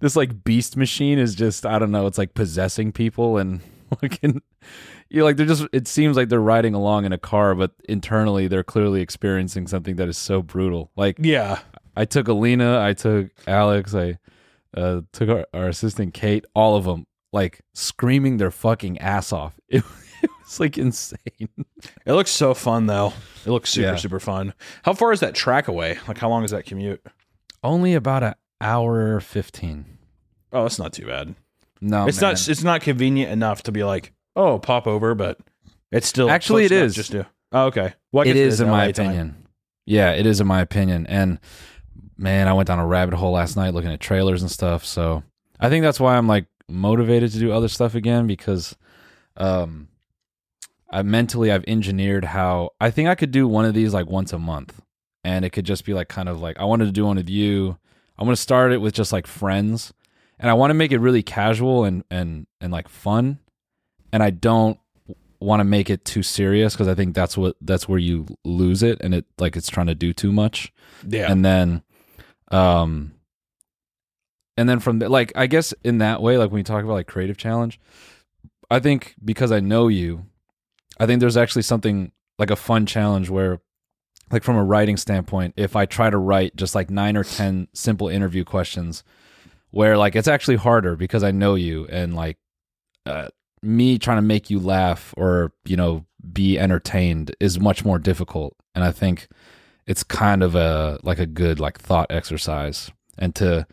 this 0.00 0.16
like 0.16 0.44
beast 0.44 0.76
machine 0.76 1.18
is 1.18 1.34
just 1.34 1.66
I 1.66 1.80
don't 1.80 1.90
know, 1.90 2.06
it's 2.06 2.18
like 2.18 2.34
possessing 2.34 2.92
people 2.92 3.36
and 3.36 3.60
fucking 4.00 4.42
you 5.10 5.24
like 5.24 5.36
they're 5.36 5.46
just 5.46 5.66
it 5.72 5.88
seems 5.88 6.16
like 6.16 6.28
they're 6.28 6.40
riding 6.40 6.74
along 6.74 7.04
in 7.04 7.12
a 7.12 7.18
car, 7.18 7.54
but 7.54 7.72
internally 7.88 8.46
they're 8.48 8.64
clearly 8.64 9.00
experiencing 9.00 9.66
something 9.66 9.96
that 9.96 10.08
is 10.08 10.18
so 10.18 10.42
brutal. 10.42 10.90
Like 10.96 11.16
Yeah. 11.20 11.60
I 11.96 12.04
took 12.04 12.28
Alina, 12.28 12.80
I 12.80 12.92
took 12.92 13.30
Alex, 13.46 13.94
I 13.94 14.18
uh, 14.76 15.00
took 15.12 15.28
our, 15.28 15.46
our 15.52 15.68
assistant 15.68 16.14
Kate, 16.14 16.44
all 16.54 16.76
of 16.76 16.84
them 16.84 17.06
like 17.32 17.60
screaming 17.74 18.36
their 18.36 18.50
fucking 18.50 18.98
ass 18.98 19.32
off. 19.32 19.58
It, 19.68 19.82
it 20.22 20.30
was 20.44 20.60
like 20.60 20.78
insane. 20.78 21.48
It 22.06 22.12
looks 22.12 22.30
so 22.30 22.54
fun 22.54 22.86
though. 22.86 23.12
It 23.46 23.50
looks 23.50 23.70
super 23.70 23.88
Yeah. 23.88 23.96
super 23.96 24.20
fun. 24.20 24.54
How 24.82 24.92
far 24.94 25.12
is 25.12 25.20
that 25.20 25.34
track 25.34 25.68
away? 25.68 25.98
Like 26.06 26.18
how 26.18 26.28
long 26.28 26.44
is 26.44 26.50
that 26.52 26.66
commute? 26.66 27.04
Only 27.64 27.94
about 27.94 28.22
an 28.22 28.34
hour 28.60 29.18
fifteen. 29.20 29.98
Oh, 30.52 30.62
that's 30.62 30.78
not 30.78 30.92
too 30.92 31.06
bad. 31.06 31.34
No, 31.80 32.06
it's 32.06 32.20
man. 32.20 32.32
not 32.32 32.48
it's 32.48 32.62
not 32.62 32.80
convenient 32.80 33.30
enough 33.32 33.62
to 33.64 33.72
be 33.72 33.84
like, 33.84 34.12
"Oh, 34.38 34.58
pop 34.58 34.86
over," 34.86 35.14
but 35.14 35.38
it's 35.92 36.06
still 36.06 36.30
Actually, 36.30 36.62
close 36.68 36.72
it 36.72 36.74
enough 36.76 36.86
is. 36.86 36.94
Just 36.94 37.10
to 37.12 37.26
Oh, 37.52 37.66
okay. 37.66 37.94
Well, 38.12 38.26
I 38.26 38.30
it 38.30 38.34
guess 38.34 38.60
in 38.60 38.68
my 38.68 38.86
LA 38.86 38.92
time. 38.92 39.06
opinion. 39.06 39.46
Yeah, 39.86 40.12
it 40.12 40.26
is 40.26 40.40
in 40.40 40.46
my 40.46 40.60
opinion. 40.60 41.06
And 41.06 41.38
man, 42.16 42.46
I 42.48 42.52
went 42.52 42.66
down 42.68 42.78
a 42.78 42.86
rabbit 42.86 43.14
hole 43.14 43.32
last 43.32 43.56
night 43.56 43.72
looking 43.74 43.90
at 43.90 44.00
trailers 44.00 44.42
and 44.42 44.50
stuff. 44.50 44.84
So 44.84 45.22
I 45.58 45.68
think 45.68 45.82
that's 45.82 45.98
why 46.00 46.16
I'm 46.16 46.26
like 46.28 46.46
motivated 46.68 47.32
to 47.32 47.38
do 47.38 47.52
other 47.52 47.68
stuff 47.68 47.94
again 47.94 48.26
because 48.26 48.76
um 49.38 49.88
I 50.90 51.02
mentally 51.02 51.50
I've 51.50 51.64
engineered 51.66 52.24
how 52.26 52.70
I 52.80 52.90
think 52.90 53.08
I 53.08 53.14
could 53.14 53.30
do 53.30 53.48
one 53.48 53.64
of 53.64 53.72
these 53.74 53.94
like 53.94 54.06
once 54.06 54.32
a 54.34 54.38
month 54.38 54.80
and 55.24 55.44
it 55.44 55.50
could 55.50 55.64
just 55.64 55.84
be 55.86 55.94
like 55.94 56.08
kind 56.08 56.28
of 56.28 56.40
like 56.40 56.58
I 56.58 56.64
wanted 56.64 56.86
to 56.86 56.92
do 56.92 57.06
one 57.06 57.16
with 57.16 57.28
you. 57.30 57.78
I 58.18 58.24
want 58.24 58.36
to 58.36 58.42
start 58.42 58.72
it 58.72 58.78
with 58.82 58.92
just 58.94 59.12
like 59.12 59.26
friends 59.26 59.94
and 60.38 60.50
I 60.50 60.54
want 60.54 60.70
to 60.70 60.74
make 60.74 60.92
it 60.92 60.98
really 60.98 61.22
casual 61.22 61.84
and 61.84 62.04
and 62.10 62.46
and 62.60 62.70
like 62.70 62.88
fun 62.88 63.38
and 64.12 64.22
I 64.22 64.30
don't 64.30 64.78
want 65.40 65.60
to 65.60 65.64
make 65.64 65.88
it 65.90 66.04
too 66.04 66.22
serious 66.22 66.74
because 66.74 66.88
I 66.88 66.94
think 66.94 67.14
that's 67.14 67.36
what 67.36 67.56
that's 67.60 67.88
where 67.88 67.98
you 67.98 68.26
lose 68.44 68.82
it 68.82 68.98
and 69.00 69.14
it 69.14 69.24
like 69.38 69.56
it's 69.56 69.68
trying 69.70 69.86
to 69.86 69.94
do 69.94 70.12
too 70.12 70.32
much 70.32 70.72
Yeah. 71.06 71.30
and 71.30 71.44
then 71.44 71.82
um 72.50 73.12
and 74.56 74.68
then 74.68 74.80
from 74.80 74.98
the, 74.98 75.08
like 75.08 75.32
i 75.36 75.46
guess 75.46 75.72
in 75.84 75.98
that 75.98 76.20
way 76.22 76.38
like 76.38 76.50
when 76.50 76.58
you 76.58 76.64
talk 76.64 76.82
about 76.82 76.94
like 76.94 77.06
creative 77.06 77.36
challenge 77.36 77.78
i 78.70 78.80
think 78.80 79.14
because 79.24 79.52
i 79.52 79.60
know 79.60 79.86
you 79.88 80.24
i 80.98 81.04
think 81.06 81.20
there's 81.20 81.36
actually 81.36 81.62
something 81.62 82.10
like 82.38 82.50
a 82.50 82.56
fun 82.56 82.86
challenge 82.86 83.28
where 83.30 83.60
like 84.32 84.42
from 84.42 84.56
a 84.56 84.64
writing 84.64 84.96
standpoint 84.96 85.52
if 85.58 85.76
i 85.76 85.84
try 85.86 86.08
to 86.08 86.16
write 86.18 86.56
just 86.56 86.74
like 86.74 86.90
nine 86.90 87.16
or 87.16 87.22
ten 87.22 87.68
simple 87.74 88.08
interview 88.08 88.44
questions 88.44 89.04
where 89.70 89.96
like 89.98 90.16
it's 90.16 90.26
actually 90.26 90.56
harder 90.56 90.96
because 90.96 91.22
i 91.22 91.30
know 91.30 91.54
you 91.54 91.86
and 91.88 92.16
like 92.16 92.38
uh, 93.06 93.28
me 93.62 93.98
trying 93.98 94.18
to 94.18 94.22
make 94.22 94.50
you 94.50 94.58
laugh 94.58 95.14
or 95.16 95.52
you 95.64 95.76
know 95.76 96.04
be 96.32 96.58
entertained 96.58 97.34
is 97.40 97.58
much 97.60 97.84
more 97.84 97.98
difficult 97.98 98.54
and 98.74 98.84
i 98.84 98.90
think 98.92 99.28
it's 99.86 100.02
kind 100.02 100.42
of 100.42 100.54
a 100.54 100.98
like 101.02 101.18
a 101.18 101.26
good 101.26 101.58
like 101.60 101.78
thought 101.78 102.06
exercise 102.10 102.90
and 103.16 103.34
to 103.34 103.66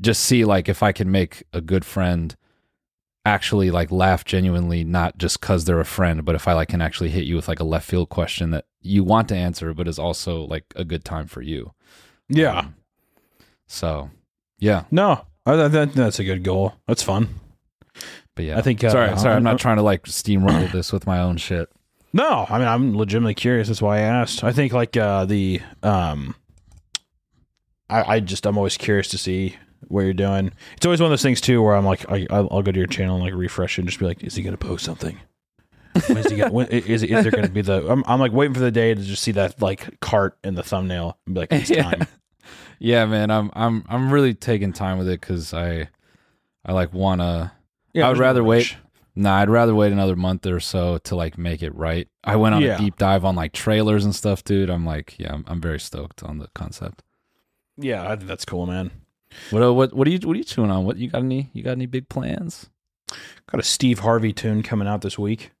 just 0.00 0.22
see 0.22 0.44
like 0.46 0.68
if 0.70 0.82
I 0.82 0.90
can 0.92 1.10
make 1.10 1.44
a 1.52 1.60
good 1.60 1.84
friend 1.84 2.34
actually 3.26 3.70
like 3.70 3.92
laugh 3.92 4.24
genuinely 4.24 4.82
not 4.82 5.18
just 5.18 5.40
cuz 5.42 5.64
they're 5.66 5.78
a 5.78 5.84
friend 5.84 6.24
but 6.24 6.34
if 6.34 6.48
I 6.48 6.54
like 6.54 6.68
can 6.68 6.80
actually 6.80 7.10
hit 7.10 7.24
you 7.24 7.36
with 7.36 7.46
like 7.48 7.60
a 7.60 7.64
left 7.64 7.86
field 7.88 8.08
question 8.08 8.50
that 8.50 8.64
you 8.80 9.04
want 9.04 9.28
to 9.28 9.36
answer 9.36 9.74
but 9.74 9.86
is 9.86 9.98
also 9.98 10.44
like 10.46 10.64
a 10.74 10.84
good 10.84 11.04
time 11.04 11.26
for 11.26 11.42
you. 11.42 11.72
yeah. 12.28 12.58
Um, 12.60 12.74
so, 13.66 14.10
yeah. 14.58 14.84
No, 14.90 15.26
I, 15.46 15.56
that, 15.56 15.72
that- 15.72 15.92
that's 15.92 16.18
a 16.18 16.24
good 16.24 16.42
goal. 16.42 16.72
That's 16.88 17.02
fun. 17.02 17.28
But 18.34 18.44
yeah. 18.46 18.58
I 18.58 18.62
think, 18.62 18.82
uh, 18.82 18.90
sorry, 18.90 19.08
sorry, 19.18 19.30
I'm 19.32 19.34
I'm- 19.36 19.42
not 19.44 19.58
trying 19.58 19.76
to 19.76 19.82
like 19.82 20.04
steamroll 20.04 20.70
this 20.72 20.92
with 20.92 21.06
my 21.06 21.20
own 21.20 21.36
shit. 21.36 21.68
No, 22.14 22.46
I 22.48 22.58
mean 22.58 22.68
I'm 22.68 22.96
legitimately 22.96 23.34
curious. 23.34 23.68
That's 23.68 23.80
why 23.82 23.98
I 23.98 24.00
asked. 24.00 24.44
I 24.44 24.52
think 24.52 24.72
like 24.74 24.96
uh, 24.96 25.24
the 25.24 25.60
um, 25.82 26.34
I, 27.88 28.16
I 28.16 28.20
just 28.20 28.46
I'm 28.46 28.56
always 28.58 28.76
curious 28.76 29.08
to 29.08 29.18
see 29.18 29.56
what 29.88 30.02
you're 30.02 30.12
doing. 30.12 30.52
It's 30.76 30.86
always 30.86 31.00
one 31.00 31.06
of 31.06 31.10
those 31.10 31.22
things 31.22 31.40
too 31.40 31.62
where 31.62 31.74
I'm 31.74 31.84
like 31.86 32.10
I, 32.10 32.26
I'll 32.30 32.48
I'll 32.50 32.62
go 32.62 32.72
to 32.72 32.78
your 32.78 32.86
channel 32.86 33.16
and 33.16 33.24
like 33.24 33.34
refresh 33.34 33.78
it 33.78 33.82
and 33.82 33.88
just 33.88 33.98
be 33.98 34.06
like, 34.06 34.22
is 34.22 34.34
he 34.34 34.42
gonna 34.42 34.56
post 34.56 34.84
something? 34.84 35.18
When 36.06 36.18
is 36.18 36.30
he 36.30 36.36
gonna? 36.36 36.52
When, 36.52 36.66
is 36.68 37.02
is 37.02 37.22
there 37.22 37.30
gonna 37.30 37.48
be 37.48 37.62
the? 37.62 37.90
I'm, 37.90 38.02
I'm 38.06 38.20
like 38.20 38.32
waiting 38.32 38.54
for 38.54 38.60
the 38.60 38.70
day 38.70 38.94
to 38.94 39.00
just 39.02 39.22
see 39.22 39.32
that 39.32 39.60
like 39.60 40.00
cart 40.00 40.38
in 40.44 40.54
the 40.54 40.62
thumbnail 40.62 41.18
and 41.26 41.34
be 41.34 41.40
like, 41.40 41.52
it's 41.52 41.70
Yeah. 41.70 41.82
time. 41.82 42.06
Yeah, 42.78 43.04
man, 43.06 43.30
I'm 43.30 43.50
I'm 43.54 43.84
I'm 43.88 44.10
really 44.12 44.34
taking 44.34 44.72
time 44.72 44.98
with 44.98 45.08
it 45.08 45.20
cuz 45.22 45.54
I 45.54 45.88
I 46.64 46.72
like 46.72 46.92
want 46.92 47.20
to 47.20 47.52
Yeah, 47.92 48.06
I 48.06 48.08
would 48.10 48.18
no 48.18 48.22
rather 48.22 48.44
wait. 48.44 48.76
Nah, 49.14 49.36
I'd 49.36 49.50
rather 49.50 49.74
wait 49.74 49.92
another 49.92 50.16
month 50.16 50.46
or 50.46 50.58
so 50.60 50.96
to 50.98 51.14
like 51.16 51.36
make 51.36 51.62
it 51.62 51.74
right. 51.74 52.08
I 52.24 52.36
went 52.36 52.54
on 52.54 52.62
Yeah. 52.62 52.76
a 52.76 52.78
deep 52.78 52.96
dive 52.96 53.24
on 53.24 53.36
like 53.36 53.52
trailers 53.52 54.04
and 54.06 54.14
stuff, 54.14 54.42
dude. 54.42 54.70
I'm 54.70 54.86
like, 54.86 55.16
yeah, 55.18 55.34
I'm, 55.34 55.44
I'm 55.46 55.60
very 55.60 55.78
stoked 55.78 56.22
on 56.22 56.38
the 56.38 56.48
concept. 56.54 57.02
Yeah, 57.76 58.04
I 58.10 58.16
think 58.16 58.26
that's 58.28 58.46
cool, 58.46 58.66
man. 58.66 58.90
What 59.50 59.62
uh, 59.62 59.72
what 59.72 59.92
what 59.94 60.06
are 60.06 60.10
you 60.10 60.18
what 60.26 60.34
are 60.34 60.38
you 60.38 60.44
chewing 60.44 60.70
on? 60.70 60.84
What 60.84 60.96
you 60.96 61.08
got 61.10 61.22
any 61.22 61.50
you 61.52 61.62
got 61.62 61.72
any 61.72 61.86
big 61.86 62.08
plans? 62.08 62.70
Got 63.50 63.60
a 63.60 63.62
Steve 63.62 63.98
Harvey 64.00 64.32
tune 64.32 64.62
coming 64.62 64.88
out 64.88 65.02
this 65.02 65.18
week. 65.18 65.52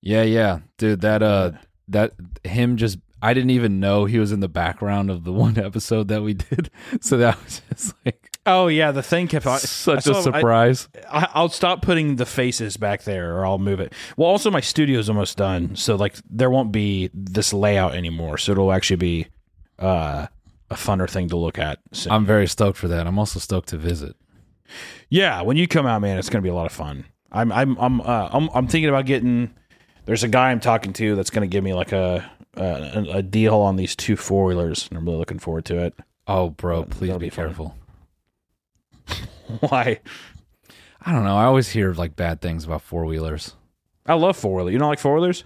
Yeah, 0.00 0.22
yeah, 0.22 0.60
dude. 0.78 1.00
That 1.00 1.22
uh, 1.22 1.52
that 1.88 2.12
him 2.44 2.76
just 2.76 2.98
I 3.20 3.34
didn't 3.34 3.50
even 3.50 3.80
know 3.80 4.04
he 4.04 4.18
was 4.20 4.30
in 4.32 4.40
the 4.40 4.48
background 4.48 5.10
of 5.10 5.24
the 5.24 5.32
one 5.44 5.58
episode 5.58 6.08
that 6.08 6.22
we 6.22 6.34
did. 6.34 6.70
So 7.00 7.16
that 7.18 7.42
was 7.42 7.62
just 7.68 7.94
like 8.04 8.21
Oh 8.44 8.66
yeah, 8.66 8.90
the 8.90 9.02
thing 9.04 9.28
kept 9.28 9.46
on. 9.46 9.58
such 9.60 9.98
a 10.06 10.14
saw- 10.14 10.18
I- 10.18 10.22
surprise. 10.22 10.88
I, 11.08 11.28
I'll 11.32 11.48
stop 11.48 11.80
putting 11.82 12.16
the 12.16 12.26
faces 12.26 12.76
back 12.76 13.04
there, 13.04 13.36
or 13.36 13.46
I'll 13.46 13.58
move 13.58 13.78
it. 13.80 13.92
Well, 14.16 14.28
also 14.28 14.50
my 14.50 14.60
studio's 14.60 15.08
almost 15.08 15.36
done, 15.36 15.76
so 15.76 15.94
like 15.96 16.16
there 16.28 16.50
won't 16.50 16.72
be 16.72 17.10
this 17.14 17.52
layout 17.52 17.94
anymore. 17.94 18.38
So 18.38 18.52
it'll 18.52 18.72
actually 18.72 18.96
be 18.96 19.26
uh, 19.78 20.26
a 20.70 20.74
funner 20.74 21.08
thing 21.08 21.28
to 21.28 21.36
look 21.36 21.58
at. 21.58 21.78
soon. 21.92 22.12
I'm 22.12 22.26
very 22.26 22.48
stoked 22.48 22.78
for 22.78 22.88
that. 22.88 23.06
I'm 23.06 23.18
also 23.18 23.38
stoked 23.38 23.68
to 23.68 23.76
visit. 23.78 24.16
yeah, 25.08 25.42
when 25.42 25.56
you 25.56 25.68
come 25.68 25.86
out, 25.86 26.00
man, 26.00 26.18
it's 26.18 26.28
gonna 26.28 26.42
be 26.42 26.48
a 26.48 26.54
lot 26.54 26.66
of 26.66 26.72
fun. 26.72 27.04
I'm 27.30 27.52
I'm 27.52 27.76
I'm 27.78 28.00
uh, 28.00 28.28
I'm, 28.32 28.48
I'm 28.54 28.66
thinking 28.66 28.88
about 28.88 29.06
getting. 29.06 29.54
There's 30.04 30.24
a 30.24 30.28
guy 30.28 30.50
I'm 30.50 30.58
talking 30.60 30.92
to 30.94 31.14
that's 31.14 31.30
gonna 31.30 31.46
give 31.46 31.62
me 31.62 31.74
like 31.74 31.92
a 31.92 32.28
a, 32.56 33.04
a 33.14 33.22
deal 33.22 33.54
on 33.54 33.76
these 33.76 33.94
two 33.94 34.16
four 34.16 34.46
wheelers, 34.46 34.88
and 34.88 34.98
I'm 34.98 35.04
really 35.04 35.18
looking 35.18 35.38
forward 35.38 35.64
to 35.66 35.78
it. 35.78 35.94
Oh, 36.26 36.50
bro, 36.50 36.84
please 36.84 37.06
that'll 37.08 37.18
be 37.20 37.26
be 37.26 37.30
careful. 37.30 37.76
Why? 39.60 40.00
I 41.00 41.12
don't 41.12 41.24
know. 41.24 41.36
I 41.36 41.44
always 41.44 41.68
hear 41.70 41.92
like 41.94 42.16
bad 42.16 42.40
things 42.40 42.64
about 42.64 42.82
four 42.82 43.04
wheelers. 43.06 43.54
I 44.06 44.14
love 44.14 44.36
four 44.36 44.56
wheelers. 44.56 44.72
You 44.72 44.78
don't 44.78 44.88
like 44.88 44.98
four 44.98 45.14
wheelers? 45.14 45.44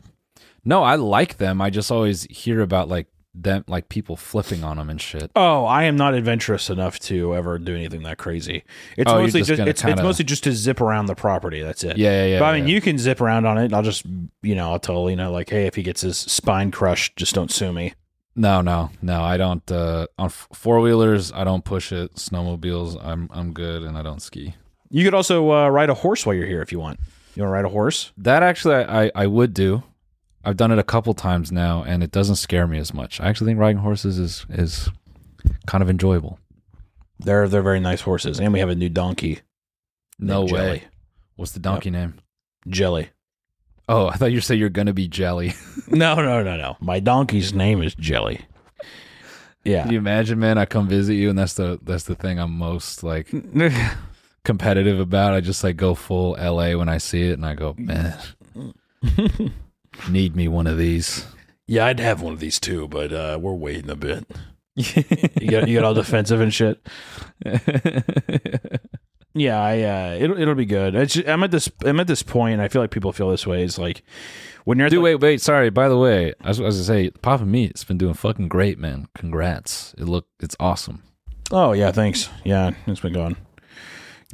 No, 0.64 0.82
I 0.82 0.96
like 0.96 1.38
them. 1.38 1.60
I 1.60 1.70
just 1.70 1.90
always 1.90 2.24
hear 2.24 2.60
about 2.60 2.88
like 2.88 3.06
them, 3.34 3.64
like 3.68 3.88
people 3.88 4.16
flipping 4.16 4.64
on 4.64 4.76
them 4.78 4.90
and 4.90 5.00
shit. 5.00 5.30
Oh, 5.36 5.64
I 5.64 5.84
am 5.84 5.96
not 5.96 6.14
adventurous 6.14 6.70
enough 6.70 6.98
to 7.00 7.34
ever 7.34 7.58
do 7.58 7.74
anything 7.74 8.02
that 8.02 8.18
crazy. 8.18 8.64
It's 8.96 9.10
Oh, 9.10 9.14
you're 9.16 9.22
mostly 9.24 9.40
just 9.40 9.48
just, 9.48 9.58
gonna 9.58 9.70
it's, 9.70 9.82
kinda- 9.82 9.92
it's 9.94 10.02
mostly 10.02 10.24
just 10.24 10.44
to 10.44 10.52
zip 10.52 10.80
around 10.80 11.06
the 11.06 11.14
property. 11.14 11.62
That's 11.62 11.84
it. 11.84 11.96
Yeah, 11.98 12.10
yeah, 12.24 12.32
yeah. 12.32 12.38
but 12.38 12.46
I 12.46 12.58
mean, 12.58 12.66
yeah. 12.68 12.74
you 12.74 12.80
can 12.80 12.98
zip 12.98 13.20
around 13.20 13.46
on 13.46 13.58
it. 13.58 13.72
I'll 13.72 13.82
just, 13.82 14.04
you 14.42 14.54
know, 14.54 14.72
I'll 14.72 14.78
tell 14.80 15.08
you 15.10 15.16
know, 15.16 15.30
like, 15.32 15.50
hey, 15.50 15.66
if 15.66 15.74
he 15.74 15.82
gets 15.82 16.00
his 16.00 16.18
spine 16.18 16.70
crushed, 16.70 17.16
just 17.16 17.34
don't 17.34 17.50
sue 17.50 17.72
me. 17.72 17.94
No, 18.36 18.60
no, 18.60 18.90
no. 19.02 19.22
I 19.22 19.36
don't. 19.36 19.68
Uh, 19.70 20.06
on 20.18 20.28
four 20.28 20.80
wheelers, 20.80 21.32
I 21.32 21.42
don't 21.44 21.64
push 21.64 21.90
it. 21.90 22.14
Snowmobiles, 22.14 23.02
I'm 23.04 23.28
I'm 23.32 23.52
good, 23.52 23.82
and 23.82 23.98
I 23.98 24.02
don't 24.02 24.22
ski. 24.22 24.54
You 24.90 25.02
could 25.04 25.14
also 25.14 25.50
uh, 25.50 25.68
ride 25.68 25.90
a 25.90 25.94
horse 25.94 26.24
while 26.24 26.36
you're 26.36 26.46
here 26.46 26.62
if 26.62 26.70
you 26.70 26.78
want. 26.78 27.00
You 27.34 27.42
want 27.42 27.50
to 27.50 27.54
ride 27.54 27.64
a 27.64 27.70
horse? 27.70 28.12
That 28.18 28.42
actually, 28.42 28.76
I, 28.76 29.06
I 29.06 29.10
I 29.14 29.26
would 29.26 29.52
do. 29.52 29.82
I've 30.44 30.56
done 30.56 30.70
it 30.70 30.78
a 30.78 30.84
couple 30.84 31.12
times 31.12 31.50
now, 31.50 31.82
and 31.82 32.04
it 32.04 32.12
doesn't 32.12 32.36
scare 32.36 32.68
me 32.68 32.78
as 32.78 32.94
much. 32.94 33.20
I 33.20 33.28
actually 33.28 33.48
think 33.48 33.58
riding 33.58 33.78
horses 33.78 34.18
is 34.18 34.46
is 34.48 34.88
kind 35.66 35.82
of 35.82 35.90
enjoyable. 35.90 36.38
They're 37.18 37.48
they're 37.48 37.62
very 37.62 37.80
nice 37.80 38.02
horses, 38.02 38.38
and 38.38 38.52
we 38.52 38.60
have 38.60 38.68
a 38.68 38.74
new 38.74 38.88
donkey. 38.88 39.40
No 40.18 40.42
way. 40.42 40.48
Jelly. 40.48 40.84
What's 41.34 41.52
the 41.52 41.60
donkey 41.60 41.90
name? 41.90 42.14
Jelly. 42.68 43.10
Oh, 43.88 44.08
I 44.08 44.16
thought 44.16 44.32
you 44.32 44.40
said 44.40 44.58
you're 44.58 44.68
gonna 44.68 44.92
be 44.92 45.08
Jelly. 45.08 45.54
No, 45.88 46.16
no, 46.16 46.42
no, 46.42 46.56
no. 46.56 46.76
My 46.80 46.98
donkey's 46.98 47.54
name 47.54 47.80
is 47.80 47.94
Jelly. 47.94 48.40
Yeah. 49.64 49.82
Can 49.84 49.92
you 49.92 49.98
imagine, 49.98 50.40
man? 50.40 50.58
I 50.58 50.64
come 50.64 50.88
visit 50.88 51.14
you, 51.14 51.30
and 51.30 51.38
that's 51.38 51.54
the 51.54 51.78
that's 51.82 52.04
the 52.04 52.16
thing 52.16 52.40
I'm 52.40 52.58
most 52.58 53.04
like 53.04 53.32
competitive 54.44 54.98
about. 54.98 55.32
I 55.32 55.40
just 55.40 55.62
like 55.62 55.76
go 55.76 55.94
full 55.94 56.32
LA 56.32 56.76
when 56.76 56.88
I 56.88 56.98
see 56.98 57.22
it, 57.30 57.34
and 57.34 57.46
I 57.46 57.54
go, 57.54 57.76
man, 57.78 58.18
need 60.10 60.34
me 60.34 60.48
one 60.48 60.66
of 60.66 60.76
these. 60.76 61.24
Yeah, 61.68 61.86
I'd 61.86 62.00
have 62.00 62.20
one 62.20 62.32
of 62.32 62.40
these 62.40 62.58
too, 62.58 62.88
but 62.88 63.12
uh, 63.12 63.38
we're 63.40 63.52
waiting 63.54 63.90
a 63.90 63.96
bit. 63.96 64.26
You 64.76 65.48
get 65.48 65.68
you 65.68 65.74
get 65.74 65.84
all 65.84 65.94
defensive 65.94 66.40
and 66.40 66.52
shit. 66.52 66.86
Yeah, 69.38 69.60
I 69.60 69.82
uh, 69.82 70.16
it'll 70.18 70.40
it'll 70.40 70.54
be 70.54 70.64
good. 70.64 70.94
It's 70.94 71.14
just- 71.14 71.28
I'm 71.28 71.42
at 71.44 71.50
this 71.50 71.70
I'm 71.84 72.00
at 72.00 72.06
this 72.06 72.22
point. 72.22 72.54
And 72.54 72.62
I 72.62 72.68
feel 72.68 72.80
like 72.82 72.90
people 72.90 73.12
feel 73.12 73.30
this 73.30 73.46
way. 73.46 73.62
It's 73.62 73.76
like 73.78 74.02
when 74.64 74.78
you're 74.78 74.88
Dude, 74.88 74.98
the- 74.98 75.02
wait, 75.02 75.14
wait. 75.16 75.40
Sorry. 75.42 75.68
By 75.70 75.88
the 75.88 75.98
way, 75.98 76.32
I 76.40 76.48
was, 76.48 76.60
I 76.60 76.64
was 76.64 76.76
gonna 76.76 76.84
say, 76.84 77.10
Papa 77.10 77.44
Meat's 77.44 77.84
been 77.84 77.98
doing 77.98 78.14
fucking 78.14 78.48
great, 78.48 78.78
man. 78.78 79.08
Congrats. 79.14 79.94
It 79.98 80.04
look, 80.04 80.26
it's 80.40 80.56
awesome. 80.58 81.02
Oh 81.52 81.72
yeah, 81.72 81.92
thanks. 81.92 82.30
Yeah, 82.44 82.70
it's 82.86 83.00
been 83.00 83.12
going. 83.12 83.36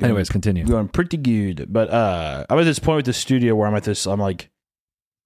Anyways, 0.00 0.30
continue. 0.30 0.64
going 0.66 0.88
pretty 0.88 1.16
good. 1.16 1.66
But 1.72 1.90
uh 1.90 2.46
I'm 2.48 2.58
at 2.58 2.64
this 2.64 2.78
point 2.78 2.96
with 2.96 3.06
the 3.06 3.12
studio 3.12 3.54
where 3.56 3.66
I'm 3.68 3.74
at 3.74 3.84
this 3.84 4.06
I'm 4.06 4.20
like 4.20 4.50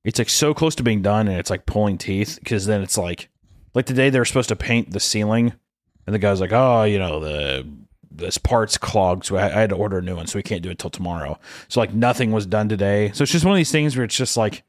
it's 0.05 0.19
like 0.19 0.29
so 0.29 0.55
close 0.55 0.75
to 0.77 0.83
being 0.83 1.03
done 1.03 1.29
and 1.29 1.39
it's 1.39 1.51
like 1.51 1.67
pulling 1.67 1.99
teeth 1.99 2.39
because 2.41 2.67
then 2.67 2.81
it's 2.83 2.97
like 2.97 3.29
like 3.75 3.87
today 3.87 4.09
they 4.11 4.19
were 4.19 4.25
supposed 4.25 4.49
to 4.49 4.57
paint 4.57 4.91
the 4.93 5.01
ceiling 5.01 5.53
and 6.07 6.15
the 6.15 6.19
guy's 6.19 6.41
like, 6.41 6.53
Oh, 6.53 6.85
you 6.85 6.99
know, 6.99 7.21
the 7.21 7.67
this 8.17 8.39
part's 8.39 8.79
clogged, 8.79 9.27
so 9.27 9.37
I, 9.37 9.47
I 9.47 9.61
had 9.61 9.71
to 9.71 9.77
order 9.77 9.99
a 9.99 10.03
new 10.03 10.17
one, 10.17 10.27
so 10.27 10.39
we 10.39 10.43
can't 10.43 10.63
do 10.63 10.71
it 10.71 10.79
till 10.79 10.91
tomorrow. 10.91 11.39
So 11.69 11.81
like 11.81 11.93
nothing 11.95 12.33
was 12.33 12.47
done 12.47 12.69
today. 12.69 13.11
So 13.15 13.23
it's 13.23 13.33
just 13.33 13.45
one 13.45 13.53
of 13.55 13.59
these 13.59 13.73
things 13.73 13.97
where 13.97 14.05
it's 14.05 14.17
just 14.17 14.37
like 14.37 14.63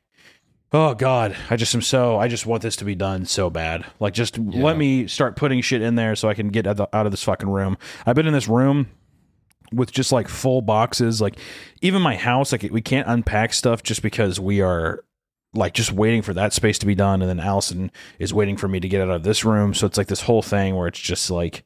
Oh 0.73 0.93
God, 0.93 1.33
I 1.49 1.55
just 1.55 1.73
am 1.73 1.81
so. 1.81 2.17
I 2.19 2.27
just 2.27 2.45
want 2.45 2.61
this 2.61 2.75
to 2.75 2.83
be 2.85 2.93
done 2.93 3.23
so 3.25 3.49
bad. 3.49 3.85
Like, 4.01 4.13
just 4.13 4.37
Yeah. 4.37 4.61
let 4.61 4.75
me 4.77 5.07
start 5.07 5.37
putting 5.37 5.61
shit 5.61 5.81
in 5.81 5.95
there 5.95 6.13
so 6.13 6.27
I 6.27 6.33
can 6.33 6.49
get 6.49 6.67
out 6.67 6.77
of- 6.81 6.89
out 6.91 7.05
of 7.05 7.13
this 7.13 7.23
fucking 7.23 7.47
room. 7.47 7.77
I've 8.05 8.17
been 8.17 8.27
in 8.27 8.33
this 8.33 8.49
room 8.49 8.87
with 9.71 9.93
just 9.93 10.11
like 10.11 10.27
full 10.27 10.61
boxes. 10.61 11.21
Like 11.21 11.37
even 11.81 12.01
my 12.01 12.15
house, 12.17 12.51
like 12.51 12.63
we 12.69 12.81
can't 12.81 13.07
unpack 13.07 13.53
stuff 13.53 13.81
just 13.81 14.01
because 14.01 14.41
we 14.41 14.59
are 14.59 15.05
like 15.53 15.73
just 15.73 15.93
waiting 15.93 16.21
for 16.21 16.33
that 16.33 16.51
space 16.51 16.77
to 16.79 16.85
be 16.85 16.95
done, 16.95 17.21
and 17.21 17.29
then 17.29 17.39
Allison 17.39 17.89
is 18.19 18.33
waiting 18.33 18.57
for 18.57 18.67
me 18.67 18.81
to 18.81 18.89
get 18.89 18.99
out 19.01 19.09
of 19.09 19.23
this 19.23 19.45
room. 19.45 19.73
So 19.73 19.87
it's 19.87 19.97
like 19.97 20.07
this 20.07 20.21
whole 20.23 20.41
thing 20.41 20.75
where 20.75 20.87
it's 20.87 20.99
just 20.99 21.31
like 21.31 21.63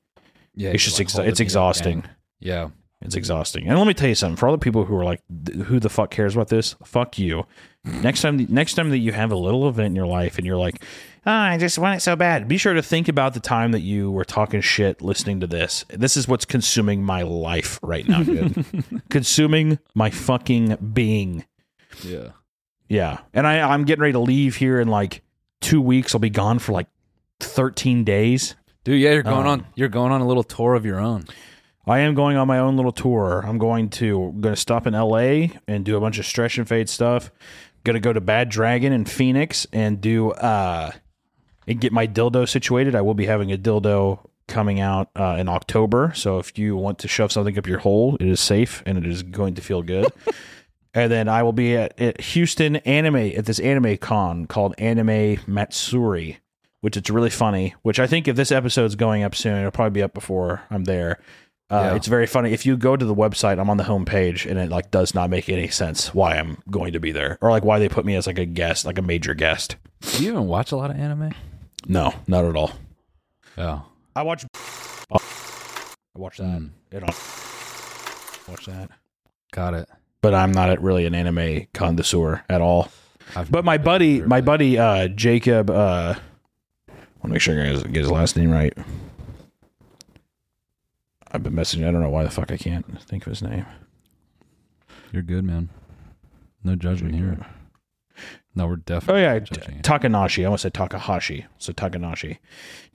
Yeah, 0.56 0.72
it's 0.72 0.84
just 0.84 1.00
like, 1.00 1.08
exa- 1.08 1.28
it's 1.28 1.40
exhausting. 1.40 2.04
Yeah. 2.40 2.70
It's 3.04 3.16
exhausting. 3.16 3.68
And 3.68 3.78
let 3.80 3.88
me 3.88 3.96
tell 3.96 4.10
you 4.10 4.16
something. 4.16 4.36
For 4.36 4.48
all 4.48 4.52
the 4.52 4.60
people 4.60 4.86
who 4.86 4.96
are 4.96 5.04
like, 5.04 5.22
"Who 5.66 5.80
the 5.80 5.90
fuck 5.90 6.12
cares 6.12 6.36
about 6.36 6.50
this?" 6.50 6.76
Fuck 6.84 7.18
you. 7.18 7.48
next 7.84 8.22
time, 8.22 8.46
next 8.50 8.76
time 8.76 8.92
that 8.92 9.00
you 9.00 9.12
have 9.12 9.32
a 9.32 9.36
little 9.36 9.68
event 9.68 9.88
in 9.88 9.96
your 9.96 10.06
life 10.06 10.38
and 10.38 10.46
you're 10.46 10.58
like, 10.58 10.84
oh, 11.26 11.32
"I 11.32 11.58
just 11.58 11.80
want 11.80 11.98
it 11.98 12.02
so 12.02 12.16
bad," 12.16 12.48
be 12.48 12.58
sure 12.58 12.74
to 12.74 12.84
think 12.84 13.08
about 13.08 13.34
the 13.34 13.40
time 13.40 13.72
that 13.72 13.80
you 13.80 14.12
were 14.12 14.24
talking 14.24 14.62
shit 14.62 15.02
listening 15.02 15.40
to 15.40 15.48
this. 15.48 15.84
This 15.90 16.16
is 16.16 16.28
what's 16.28 16.46
consuming 16.46 17.04
my 17.04 17.24
life 17.24 17.80
right 17.82 18.08
now, 18.08 18.22
dude. 18.22 18.66
consuming 19.10 19.80
my 19.96 20.12
fucking 20.12 20.76
being. 20.94 21.46
Yeah. 22.04 22.30
Yeah, 22.88 23.20
and 23.34 23.48
I, 23.48 23.62
I'm 23.62 23.86
getting 23.86 24.02
ready 24.02 24.14
to 24.14 24.20
leave 24.20 24.58
here 24.58 24.80
in 24.80 24.90
like 24.90 25.24
two 25.60 25.82
weeks. 25.82 26.14
I'll 26.14 26.20
be 26.20 26.30
gone 26.30 26.60
for 26.60 26.74
like 26.74 26.88
13 27.40 28.04
days. 28.04 28.56
Dude, 28.84 29.00
yeah, 29.00 29.12
you're 29.12 29.24
going 29.24 29.46
Um, 29.46 29.48
on 29.48 29.66
you're 29.76 29.90
going 29.90 30.12
on 30.12 30.22
a 30.22 30.28
little 30.28 30.44
tour 30.44 30.74
of 30.74 30.86
your 30.86 31.00
own. 31.00 31.26
I 31.86 32.00
am 32.00 32.14
going 32.14 32.38
on 32.38 32.48
my 32.48 32.60
own 32.60 32.76
little 32.76 32.92
tour. 32.92 33.44
I'm 33.46 33.58
going 33.58 33.90
to 33.92 34.34
going 34.40 34.56
to 34.56 34.60
stop 34.60 34.88
in 34.88 34.96
L.A. 34.96 35.52
and 35.68 35.84
do 35.84 35.98
a 35.98 36.00
bunch 36.00 36.20
of 36.20 36.26
stretch 36.26 36.58
and 36.58 36.68
fade 36.68 36.90
stuff. 36.90 37.32
Going 37.84 37.96
to 37.96 38.00
go 38.00 38.14
to 38.14 38.22
Bad 38.22 38.50
Dragon 38.50 38.92
in 38.94 39.06
Phoenix 39.06 39.66
and 39.72 40.00
do 40.02 40.32
uh 40.32 40.92
and 41.68 41.80
get 41.80 41.92
my 41.92 42.08
dildo 42.08 42.48
situated. 42.50 42.96
I 42.96 43.02
will 43.02 43.14
be 43.14 43.26
having 43.26 43.52
a 43.52 43.58
dildo 43.58 44.26
coming 44.48 44.80
out 44.80 45.10
uh, 45.16 45.38
in 45.40 45.48
October. 45.48 46.12
So 46.16 46.40
if 46.40 46.58
you 46.58 46.76
want 46.76 47.00
to 47.00 47.08
shove 47.08 47.32
something 47.32 47.58
up 47.58 47.68
your 47.68 47.80
hole, 47.80 48.16
it 48.20 48.28
is 48.28 48.40
safe 48.40 48.84
and 48.86 48.98
it 48.98 49.06
is 49.06 49.24
going 49.24 49.54
to 49.56 49.62
feel 49.62 49.82
good. 49.82 50.08
and 50.94 51.12
then 51.12 51.30
I 51.30 51.44
will 51.44 51.54
be 51.54 51.78
at, 51.78 52.00
at 52.02 52.20
Houston 52.22 52.78
Anime 52.78 53.16
at 53.38 53.46
this 53.46 53.60
anime 53.60 53.98
con 53.98 54.48
called 54.48 54.76
Anime 54.78 55.38
Matsuri, 55.48 56.40
which 56.82 56.98
it's 56.98 57.10
really 57.10 57.30
funny. 57.30 57.74
Which 57.82 58.00
I 58.00 58.08
think 58.08 58.28
if 58.28 58.36
this 58.36 58.52
episode's 58.52 58.96
going 58.96 59.24
up 59.24 59.34
soon, 59.36 59.58
it'll 59.58 59.72
probably 59.72 60.00
be 60.00 60.04
up 60.04 60.14
before 60.14 60.62
I'm 60.70 60.84
there. 60.84 61.20
Uh, 61.70 61.90
Yeah. 61.92 61.96
It's 61.96 62.08
very 62.08 62.28
funny. 62.28 62.52
If 62.52 62.66
you 62.66 62.76
go 62.76 62.98
to 62.98 63.06
the 63.06 63.16
website, 63.16 63.58
I'm 63.60 63.70
on 63.70 63.78
the 63.78 63.86
homepage, 63.86 64.50
and 64.50 64.60
it 64.60 64.70
like 64.70 64.92
does 64.92 65.16
not 65.16 65.30
make 65.30 65.48
any 65.48 65.70
sense 65.70 66.14
why 66.14 66.36
I'm 66.38 66.58
going 66.70 66.92
to 66.94 67.00
be 67.00 67.12
there, 67.14 67.38
or 67.42 67.50
like 67.50 67.64
why 67.64 67.80
they 67.80 67.88
put 67.88 68.06
me 68.06 68.16
as 68.16 68.28
like 68.28 68.38
a 68.40 68.46
guest, 68.46 68.84
like 68.86 68.98
a 68.98 69.02
major 69.02 69.34
guest. 69.34 69.78
Do 70.02 70.24
you 70.24 70.32
even 70.32 70.48
watch 70.48 70.72
a 70.72 70.76
lot 70.76 70.92
of 70.92 70.98
anime? 70.98 71.34
No, 71.88 72.14
not 72.28 72.44
at 72.46 72.56
all. 72.56 72.72
Oh. 73.58 73.84
I 74.16 74.24
watch. 74.24 74.46
I 75.14 75.20
watch 76.16 76.38
that. 76.38 76.46
Mm. 76.60 76.70
It 76.92 77.04
on. 77.04 77.14
Watch 78.50 78.66
that. 78.66 78.90
Got 79.52 79.74
it. 79.76 79.88
But 80.22 80.34
I'm 80.34 80.52
not 80.52 80.82
really 80.82 81.06
an 81.06 81.16
anime 81.16 81.68
connoisseur 81.74 82.44
at 82.50 82.62
all. 82.62 82.90
I've 83.36 83.50
But 83.50 83.64
my 83.66 83.78
buddy, 83.78 84.22
my 84.22 84.42
buddy, 84.42 84.78
uh, 84.78 85.08
Jacob. 85.08 85.70
Uh, 85.70 86.16
want 87.22 87.30
to 87.30 87.34
make 87.34 87.42
sure 87.42 87.62
I 87.62 87.72
get 87.88 88.04
his, 88.04 88.12
last 88.12 88.36
name 88.36 88.52
right. 88.52 88.74
I've 91.32 91.44
been 91.44 91.54
messaging. 91.54 91.88
I 91.88 91.92
don't 91.92 92.02
know 92.02 92.10
why 92.10 92.24
the 92.24 92.32
fuck 92.32 92.52
I 92.52 92.58
can't 92.58 93.02
think 93.04 93.26
of 93.26 93.32
his 93.32 93.42
name. 93.42 93.66
You're 95.12 95.22
good, 95.22 95.44
man. 95.44 95.70
No 96.64 96.76
judgment 96.76 97.16
here. 97.16 97.46
No, 98.56 98.68
we're 98.68 98.78
definitely. 98.78 99.22
Oh 99.22 99.34
yeah, 99.34 99.40
judging. 99.40 99.82
Takanashi. 99.82 100.42
I 100.42 100.46
almost 100.46 100.64
said 100.64 100.74
Takahashi. 100.74 101.46
So 101.58 101.72
Takanashi, 101.72 102.40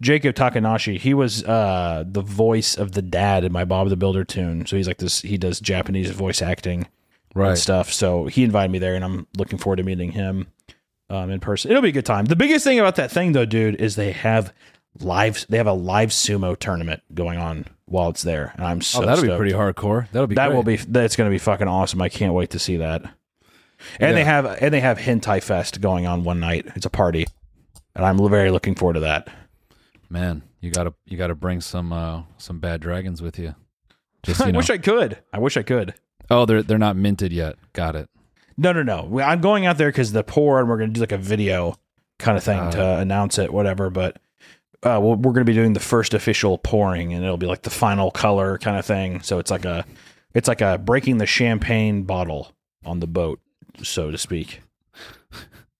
Jacob 0.00 0.34
Takanashi. 0.34 0.98
He 0.98 1.14
was 1.14 1.44
uh, 1.44 2.04
the 2.06 2.20
voice 2.20 2.76
of 2.76 2.92
the 2.92 3.02
dad 3.02 3.44
in 3.44 3.52
my 3.52 3.64
Bob 3.64 3.88
the 3.88 3.96
Builder 3.96 4.24
tune. 4.24 4.66
So 4.66 4.76
he's 4.76 4.86
like 4.86 4.98
this. 4.98 5.22
He 5.22 5.38
does 5.38 5.60
Japanese 5.60 6.10
voice 6.10 6.42
acting 6.42 6.86
and 7.34 7.42
right. 7.42 7.58
stuff. 7.58 7.92
So 7.92 8.26
he 8.26 8.44
invited 8.44 8.70
me 8.70 8.78
there, 8.78 8.94
and 8.94 9.04
I'm 9.04 9.26
looking 9.38 9.58
forward 9.58 9.76
to 9.76 9.82
meeting 9.82 10.12
him 10.12 10.48
um, 11.10 11.30
in 11.30 11.40
person. 11.40 11.70
It'll 11.70 11.82
be 11.82 11.90
a 11.90 11.92
good 11.92 12.06
time. 12.06 12.24
The 12.26 12.36
biggest 12.36 12.64
thing 12.64 12.78
about 12.78 12.96
that 12.96 13.10
thing, 13.10 13.32
though, 13.32 13.44
dude, 13.46 13.76
is 13.80 13.96
they 13.96 14.12
have 14.12 14.52
live. 15.00 15.44
They 15.48 15.56
have 15.58 15.66
a 15.66 15.72
live 15.72 16.10
sumo 16.10 16.58
tournament 16.58 17.02
going 17.14 17.38
on 17.38 17.66
while 17.86 18.08
it's 18.08 18.22
there, 18.22 18.52
and 18.56 18.64
I'm 18.66 18.80
so 18.80 19.02
oh, 19.02 19.06
that'll 19.06 19.22
be 19.24 19.36
pretty 19.36 19.52
hardcore. 19.52 20.10
That'll 20.10 20.26
be 20.26 20.34
That 20.34 20.48
great. 20.48 20.56
will 20.56 20.62
be. 20.64 20.76
That's 20.76 21.16
going 21.16 21.30
to 21.30 21.34
be 21.34 21.38
fucking 21.38 21.68
awesome. 21.68 22.02
I 22.02 22.08
can't 22.08 22.34
wait 22.34 22.50
to 22.50 22.58
see 22.58 22.78
that. 22.78 23.02
And 24.00 24.16
they 24.16 24.24
have 24.24 24.46
and 24.46 24.72
they 24.72 24.80
have 24.80 24.98
hentai 24.98 25.42
fest 25.42 25.80
going 25.80 26.06
on 26.06 26.24
one 26.24 26.40
night. 26.40 26.66
It's 26.76 26.86
a 26.86 26.90
party, 26.90 27.26
and 27.94 28.04
I'm 28.04 28.16
very 28.28 28.50
looking 28.50 28.74
forward 28.74 28.94
to 28.94 29.00
that. 29.00 29.28
man. 30.08 30.42
You 30.62 30.70
gotta 30.72 30.94
you 31.04 31.16
gotta 31.16 31.34
bring 31.36 31.60
some 31.60 31.92
uh 31.92 32.22
some 32.38 32.58
bad 32.58 32.80
dragons 32.80 33.22
with 33.22 33.38
you. 33.38 33.54
Just 34.24 34.40
I 34.42 34.46
you 34.46 34.52
know. 34.52 34.56
wish 34.58 34.70
I 34.70 34.78
could. 34.78 35.18
I 35.32 35.38
wish 35.38 35.56
I 35.56 35.62
could. 35.62 35.94
oh, 36.30 36.44
they're 36.46 36.62
they're 36.62 36.78
not 36.78 36.96
minted 36.96 37.32
yet. 37.32 37.56
Got 37.74 37.94
it. 37.94 38.08
No, 38.58 38.72
no, 38.72 38.82
no. 38.82 39.20
I'm 39.20 39.40
going 39.40 39.66
out 39.66 39.76
there 39.78 39.88
because 39.88 40.12
the 40.12 40.24
pour, 40.24 40.60
and 40.60 40.68
we're 40.68 40.78
going 40.78 40.90
to 40.90 40.94
do 40.94 41.00
like 41.00 41.12
a 41.12 41.18
video 41.18 41.78
kind 42.18 42.38
of 42.38 42.44
thing 42.44 42.58
Uh, 42.58 42.70
to 42.72 42.98
announce 42.98 43.38
it, 43.38 43.52
whatever. 43.52 43.90
But 43.90 44.18
uh, 44.82 44.98
we're 45.02 45.16
going 45.16 45.36
to 45.36 45.44
be 45.44 45.52
doing 45.54 45.74
the 45.74 45.80
first 45.80 46.14
official 46.14 46.58
pouring, 46.58 47.12
and 47.12 47.22
it'll 47.24 47.36
be 47.36 47.46
like 47.46 47.62
the 47.62 47.70
final 47.70 48.10
color 48.10 48.58
kind 48.58 48.78
of 48.78 48.86
thing. 48.86 49.20
So 49.22 49.38
it's 49.38 49.50
like 49.50 49.64
a, 49.64 49.84
it's 50.34 50.48
like 50.48 50.60
a 50.60 50.78
breaking 50.78 51.18
the 51.18 51.26
champagne 51.26 52.04
bottle 52.04 52.52
on 52.84 53.00
the 53.00 53.06
boat, 53.06 53.40
so 53.82 54.10
to 54.10 54.18
speak, 54.18 54.60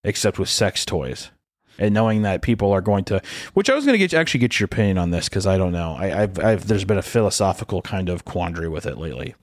except 0.05 0.39
with 0.39 0.49
sex 0.49 0.85
toys. 0.85 1.31
And 1.79 1.93
knowing 1.93 2.23
that 2.23 2.41
people 2.41 2.73
are 2.73 2.81
going 2.81 3.05
to, 3.05 3.21
which 3.53 3.69
I 3.69 3.75
was 3.75 3.85
going 3.85 3.93
to 3.93 3.99
get 3.99 4.15
actually 4.15 4.41
get 4.41 4.59
your 4.59 4.65
opinion 4.65 4.97
on 4.97 5.11
this 5.11 5.29
because 5.29 5.47
I 5.47 5.59
don't 5.59 5.73
know. 5.73 5.95
I, 5.99 6.23
I've, 6.23 6.39
I've 6.39 6.67
there's 6.67 6.87
been 6.87 6.97
a 6.97 7.03
philosophical 7.03 7.83
kind 7.83 8.09
of 8.09 8.25
quandary 8.25 8.69
with 8.69 8.87
it 8.87 8.97
lately. 8.97 9.35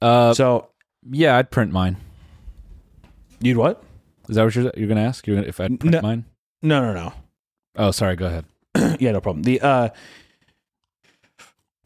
Uh, 0.00 0.34
So 0.34 0.70
yeah, 1.08 1.36
I'd 1.36 1.52
print 1.52 1.70
mine. 1.70 1.98
You'd 3.42 3.56
what? 3.56 3.82
Is 4.28 4.36
that 4.36 4.44
what 4.44 4.54
you're 4.54 4.72
you're 4.76 4.88
gonna 4.88 5.02
ask? 5.02 5.26
You're 5.26 5.36
gonna, 5.36 5.48
if 5.48 5.60
I'd 5.60 5.78
print 5.80 5.94
No. 5.94 6.00
mine? 6.02 6.24
No, 6.62 6.80
no, 6.80 6.92
no. 6.94 7.12
Oh, 7.76 7.90
sorry. 7.90 8.16
Go 8.16 8.26
ahead. 8.26 8.44
yeah, 9.00 9.12
no 9.12 9.20
problem. 9.20 9.42
The 9.42 9.60
uh 9.60 9.88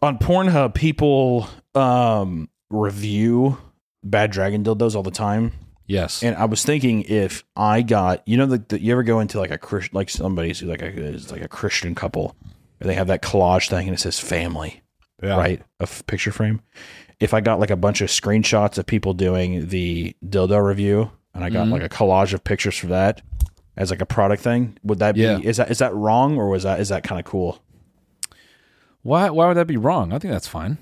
on 0.02 0.18
Pornhub, 0.18 0.74
people 0.74 1.48
um 1.74 2.48
review 2.70 3.58
bad 4.02 4.30
dragon 4.30 4.62
dildos 4.64 4.94
all 4.94 5.02
the 5.02 5.10
time, 5.10 5.52
Yes. 5.86 6.22
and 6.22 6.36
I 6.36 6.44
was 6.44 6.64
thinking 6.64 7.02
if 7.02 7.44
I 7.56 7.82
got, 7.82 8.26
you 8.26 8.36
know, 8.36 8.46
the, 8.46 8.58
the 8.68 8.80
you 8.80 8.92
ever 8.92 9.02
go 9.02 9.20
into 9.20 9.38
like 9.38 9.50
a 9.50 9.58
Christ, 9.58 9.94
like 9.94 10.10
somebody's 10.10 10.60
who 10.60 10.66
like 10.66 10.82
a 10.82 10.86
is 10.86 11.30
like 11.32 11.42
a 11.42 11.48
Christian 11.48 11.94
couple, 11.94 12.36
and 12.80 12.88
they 12.90 12.94
have 12.94 13.06
that 13.08 13.22
collage 13.22 13.68
thing, 13.68 13.86
and 13.88 13.94
it 13.96 14.00
says 14.00 14.18
family, 14.20 14.82
yeah. 15.22 15.36
right, 15.36 15.62
a 15.80 15.84
f- 15.84 16.06
picture 16.06 16.32
frame. 16.32 16.60
If 17.18 17.32
I 17.32 17.40
got 17.40 17.58
like 17.60 17.70
a 17.70 17.76
bunch 17.76 18.00
of 18.02 18.08
screenshots 18.08 18.76
of 18.78 18.84
people 18.86 19.14
doing 19.14 19.68
the 19.68 20.14
dildo 20.24 20.62
review, 20.62 21.10
and 21.36 21.44
I 21.44 21.50
got 21.50 21.66
Mhm. 21.68 21.70
like 21.72 21.82
a 21.82 21.88
collage 21.88 22.32
of 22.32 22.42
pictures 22.42 22.76
for 22.76 22.88
that 22.88 23.22
as 23.76 23.90
like 23.90 24.00
a 24.00 24.06
product 24.06 24.42
thing, 24.42 24.76
would 24.82 24.98
that 24.98 25.14
be 25.14 25.22
is 25.24 25.58
that 25.58 25.70
is 25.70 25.78
that 25.78 25.94
wrong 25.94 26.36
or 26.36 26.48
was 26.48 26.62
that 26.64 26.80
is 26.80 26.88
that 26.88 27.04
kind 27.04 27.18
of 27.20 27.24
cool? 27.24 27.62
Why 29.02 29.30
why 29.30 29.46
would 29.46 29.56
that 29.56 29.66
be 29.66 29.76
wrong? 29.76 30.12
I 30.12 30.18
think 30.18 30.32
that's 30.32 30.48
fine. 30.48 30.78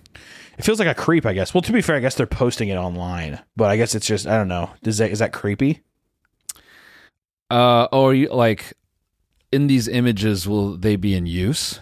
It 0.57 0.65
feels 0.65 0.79
like 0.79 0.89
a 0.89 0.95
creep, 0.95 1.27
I 1.27 1.33
guess. 1.35 1.53
Well, 1.53 1.63
to 1.63 1.73
be 1.73 1.83
fair, 1.83 1.97
I 1.97 2.01
guess 2.01 2.15
they're 2.15 2.27
posting 2.29 2.69
it 2.69 2.77
online, 2.77 3.41
but 3.57 3.71
I 3.71 3.77
guess 3.77 3.95
it's 3.95 4.07
just 4.07 4.27
I 4.27 4.37
don't 4.39 4.49
know. 4.49 4.71
Does 4.83 4.99
that 4.99 5.11
is 5.11 5.19
that 5.19 5.33
creepy? 5.33 5.81
Uh, 7.51 7.85
or 7.93 8.15
you 8.15 8.29
like 8.29 8.73
in 9.53 9.67
these 9.67 9.87
images 9.89 10.49
will 10.49 10.77
they 10.77 10.97
be 10.97 11.15
in 11.15 11.27
use? 11.27 11.81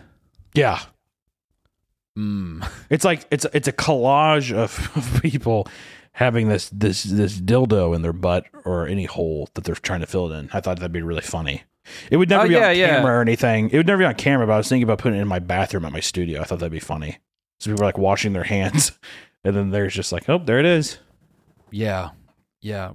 Yeah, 0.55 0.81
Mm. 2.19 2.69
it's 2.91 3.05
like 3.07 3.27
it's 3.31 3.47
it's 3.55 3.69
a 3.69 3.73
collage 3.73 4.53
of, 4.53 4.91
of 4.97 5.23
people 5.23 5.67
having 6.13 6.49
this 6.49 6.69
this 6.71 7.03
this 7.05 7.41
dildo 7.41 7.95
in 7.95 8.03
their 8.03 8.13
butt 8.13 8.45
or 8.65 8.87
any 8.87 9.05
hole 9.07 9.49
that 9.55 9.65
they're 9.65 9.75
trying 9.75 10.01
to 10.01 10.07
fill 10.07 10.31
it 10.33 10.37
in. 10.39 10.51
I 10.53 10.61
thought 10.61 10.77
that'd 10.79 10.93
be 10.93 11.03
really 11.03 11.23
funny. 11.23 11.63
It 12.11 12.17
would 12.17 12.29
never 12.29 12.45
Oh, 12.45 12.49
be 12.49 12.55
yeah, 12.55 12.69
on 12.69 12.77
yeah. 12.77 12.87
camera 12.97 13.19
or 13.19 13.21
anything. 13.23 13.71
It 13.71 13.77
would 13.77 13.87
never 13.87 13.99
be 13.99 14.05
on 14.05 14.15
camera, 14.15 14.47
but 14.47 14.53
I 14.53 14.57
was 14.59 14.69
thinking 14.69 14.85
about 14.85 14.99
putting 14.99 15.19
it 15.19 15.23
in 15.23 15.29
my 15.29 15.41
bathroom 15.41 15.85
at 15.85 15.93
my 15.93 16.01
studio. 16.01 16.41
I 16.41 16.45
thought 16.45 16.61
that'd 16.61 16.71
be 16.71 16.79
funny. 16.79 17.19
So 17.61 17.71
people 17.71 17.83
are 17.85 17.89
like 17.89 17.99
washing 17.99 18.33
their 18.35 18.45
hands, 18.57 18.93
and 19.45 19.57
then 19.57 19.71
there's 19.71 19.95
just 19.95 20.13
like, 20.13 20.29
oh, 20.29 20.39
there 20.39 20.59
it 20.59 20.67
is. 20.67 20.99
Yeah. 21.71 22.11
Yeah. 22.61 22.93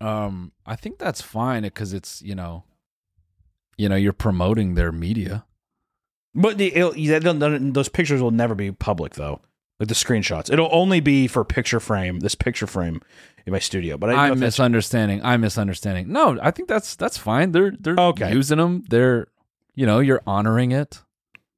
Um, 0.00 0.52
I 0.66 0.76
think 0.76 0.98
that's 0.98 1.22
fine 1.22 1.62
because 1.62 1.92
it's 1.92 2.20
you 2.22 2.34
know, 2.34 2.64
you 3.78 3.88
know, 3.88 3.96
you're 3.96 4.12
promoting 4.12 4.74
their 4.74 4.92
media. 4.92 5.44
But 6.34 6.58
the, 6.58 6.74
it'll, 6.74 6.96
yeah, 6.96 7.18
they'll- 7.18 7.34
they'll- 7.34 7.72
those 7.72 7.88
pictures 7.88 8.20
will 8.22 8.30
never 8.30 8.54
be 8.54 8.72
public 8.72 9.14
though. 9.14 9.40
Like 9.82 9.88
the 9.88 9.94
screenshots, 9.94 10.48
it'll 10.52 10.68
only 10.70 11.00
be 11.00 11.26
for 11.26 11.44
picture 11.44 11.80
frame. 11.80 12.20
This 12.20 12.36
picture 12.36 12.68
frame 12.68 13.00
in 13.46 13.52
my 13.52 13.58
studio. 13.58 13.96
But 13.98 14.10
I 14.10 14.28
I'm 14.28 14.38
misunderstanding. 14.38 15.20
I'm 15.24 15.40
misunderstanding. 15.40 16.12
No, 16.12 16.38
I 16.40 16.52
think 16.52 16.68
that's 16.68 16.94
that's 16.94 17.18
fine. 17.18 17.50
They're 17.50 17.72
they're 17.80 17.98
Okay. 17.98 18.32
using 18.32 18.58
them. 18.58 18.84
They're 18.88 19.26
you 19.74 19.84
know 19.84 19.98
you're 19.98 20.22
honoring 20.24 20.70
it. 20.70 21.02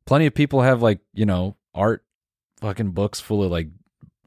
Plenty 0.07 0.25
of 0.25 0.33
people 0.35 0.63
have 0.63 0.81
like 0.81 1.01
you 1.13 1.27
know 1.27 1.57
art 1.75 2.03
fucking 2.63 2.93
books 2.93 3.21
full 3.21 3.45
of 3.45 3.51
like 3.51 3.69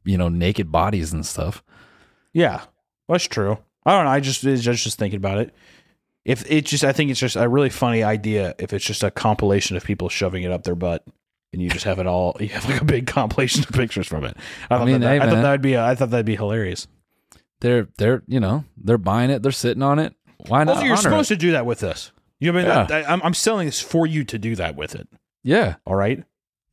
you 0.05 0.15
know 0.15 0.29
naked 0.29 0.71
bodies 0.71 1.11
and 1.11 1.25
stuff. 1.25 1.63
yeah, 2.33 2.65
that's 3.09 3.25
true. 3.27 3.57
I 3.83 3.93
don't 3.95 4.05
know. 4.05 4.11
I 4.11 4.19
just 4.19 4.43
it's 4.43 4.61
just 4.61 4.83
just 4.83 4.99
thinking 4.99 5.17
about 5.17 5.39
it. 5.39 5.55
If 6.23 6.43
it 6.51 6.65
just, 6.65 6.83
I 6.83 6.91
think 6.91 7.09
it's 7.09 7.19
just 7.21 7.35
a 7.37 7.47
really 7.49 7.69
funny 7.71 8.03
idea. 8.03 8.53
If 8.59 8.73
it's 8.73 8.85
just 8.85 9.01
a 9.01 9.09
compilation 9.09 9.75
of 9.77 9.83
people 9.83 10.09
shoving 10.09 10.43
it 10.43 10.51
up 10.51 10.63
their 10.65 10.75
butt, 10.75 11.03
and 11.53 11.61
you 11.61 11.69
just 11.69 11.85
have 11.85 11.99
it 11.99 12.07
all, 12.07 12.35
you 12.39 12.49
have 12.49 12.69
like 12.69 12.81
a 12.81 12.85
big 12.85 13.07
compilation 13.07 13.63
of 13.63 13.69
pictures 13.69 14.07
from 14.07 14.23
it. 14.25 14.35
I, 14.69 14.75
I 14.75 14.77
thought 14.77 14.87
mean, 14.87 15.01
that, 15.01 15.07
hey, 15.07 15.15
I 15.17 15.19
thought 15.25 15.33
man. 15.33 15.43
that'd 15.43 15.61
be, 15.61 15.77
I 15.77 15.95
thought 15.95 16.09
that'd 16.11 16.25
be 16.25 16.35
hilarious. 16.35 16.87
They're 17.59 17.87
they're 17.97 18.21
you 18.27 18.39
know 18.39 18.65
they're 18.77 18.99
buying 18.99 19.31
it. 19.31 19.41
They're 19.41 19.51
sitting 19.51 19.81
on 19.81 19.97
it. 19.99 20.13
Why 20.47 20.63
not? 20.63 20.75
Also, 20.75 20.87
you're 20.87 20.97
supposed 20.97 21.31
it? 21.31 21.35
to 21.35 21.39
do 21.39 21.51
that 21.53 21.65
with 21.65 21.79
this. 21.79 22.11
You 22.39 22.51
know, 22.51 22.59
what 22.59 22.69
I 22.69 22.77
mean, 22.81 22.87
Yeah. 22.89 23.09
I, 23.09 23.13
I'm, 23.13 23.21
I'm 23.23 23.33
selling 23.33 23.65
this 23.65 23.81
for 23.81 24.05
you 24.05 24.23
to 24.25 24.37
do 24.37 24.55
that 24.57 24.75
with 24.75 24.93
it. 24.93 25.07
Yeah, 25.43 25.75
All 25.85 25.95
right. 25.95 26.23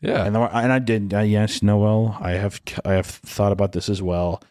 Yeah. 0.00 0.24
And, 0.26 0.34
the, 0.34 0.40
and 0.40 0.70
I 0.70 0.78
did. 0.80 1.14
Uh, 1.14 1.20
yes, 1.20 1.62
Noel. 1.62 2.18
I 2.20 2.32
have. 2.32 2.60
I 2.84 2.92
have 2.92 3.06
thought 3.06 3.52
about 3.52 3.72
this 3.72 3.88
as 3.88 4.02
well. 4.02 4.42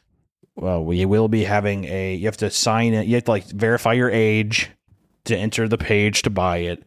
Well, 0.56 0.84
we 0.84 1.06
will 1.06 1.28
be 1.28 1.44
having 1.44 1.86
a. 1.86 2.16
You 2.16 2.26
have 2.26 2.38
to 2.38 2.50
sign 2.50 2.96
it. 2.96 3.06
You 3.06 3.16
have 3.16 3.26
to 3.26 3.32
like 3.32 3.46
verify 3.46 3.94
your 3.94 4.10
age 4.10 4.72
to 5.26 5.38
enter 5.38 5.68
the 5.68 5.78
page 5.78 6.24
to 6.24 6.32
buy 6.32 6.58
it. 6.58 6.84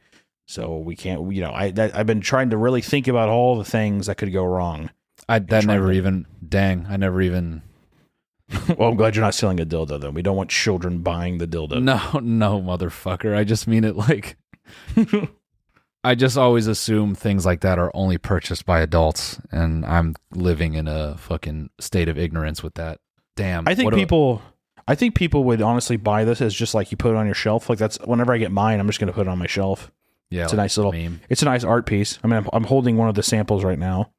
So 0.46 0.78
we 0.78 0.96
can't. 0.96 1.32
You 1.32 1.42
know, 1.42 1.52
I 1.52 1.70
that, 1.72 1.94
I've 1.96 2.06
been 2.06 2.20
trying 2.20 2.50
to 2.50 2.56
really 2.56 2.82
think 2.82 3.08
about 3.08 3.28
all 3.28 3.58
the 3.58 3.64
things 3.64 4.06
that 4.06 4.16
could 4.16 4.32
go 4.32 4.44
wrong. 4.44 4.90
I 5.28 5.38
that 5.40 5.64
never 5.66 5.88
to- 5.90 5.96
even. 5.96 6.26
Dang, 6.46 6.86
I 6.88 6.96
never 6.96 7.20
even. 7.20 7.62
well, 8.78 8.90
I'm 8.90 8.96
glad 8.96 9.16
you're 9.16 9.24
not 9.24 9.34
selling 9.34 9.58
a 9.58 9.66
dildo 9.66 10.00
though. 10.00 10.10
We 10.10 10.22
don't 10.22 10.36
want 10.36 10.50
children 10.50 11.00
buying 11.00 11.38
the 11.38 11.48
dildo. 11.48 11.82
No, 11.82 12.20
no, 12.20 12.60
motherfucker. 12.60 13.36
I 13.36 13.42
just 13.44 13.66
mean 13.66 13.84
it 13.84 13.96
like. 13.96 14.36
I 16.04 16.14
just 16.14 16.38
always 16.38 16.68
assume 16.68 17.16
things 17.16 17.44
like 17.44 17.62
that 17.62 17.80
are 17.80 17.90
only 17.92 18.16
purchased 18.16 18.64
by 18.64 18.78
adults, 18.78 19.40
and 19.50 19.84
I'm 19.84 20.14
living 20.32 20.74
in 20.74 20.86
a 20.86 21.16
fucking 21.18 21.70
state 21.80 22.08
of 22.08 22.16
ignorance 22.16 22.62
with 22.62 22.74
that. 22.74 23.00
Damn. 23.34 23.66
I 23.66 23.74
think 23.74 23.92
people. 23.92 24.40
I 24.86 24.94
think 24.94 25.16
people 25.16 25.42
would 25.44 25.60
honestly 25.60 25.96
buy 25.96 26.24
this 26.24 26.40
as 26.40 26.54
just 26.54 26.72
like 26.72 26.92
you 26.92 26.96
put 26.96 27.10
it 27.10 27.16
on 27.16 27.26
your 27.26 27.34
shelf. 27.34 27.68
Like 27.68 27.80
that's 27.80 27.98
whenever 28.04 28.32
I 28.32 28.38
get 28.38 28.52
mine, 28.52 28.78
I'm 28.78 28.86
just 28.86 29.00
going 29.00 29.08
to 29.08 29.12
put 29.12 29.26
it 29.26 29.30
on 29.30 29.38
my 29.38 29.48
shelf. 29.48 29.90
Yeah, 30.30 30.44
it's 30.44 30.52
a 30.52 30.56
nice 30.56 30.76
little- 30.76 30.92
meme. 30.92 31.20
It's 31.28 31.42
a 31.42 31.46
nice 31.46 31.64
art 31.64 31.86
piece. 31.86 32.18
I 32.22 32.26
mean, 32.26 32.36
I'm, 32.38 32.48
I'm 32.52 32.64
holding 32.64 32.96
one 32.96 33.08
of 33.08 33.14
the 33.14 33.22
samples 33.22 33.64
right 33.64 33.78
now. 33.78 34.10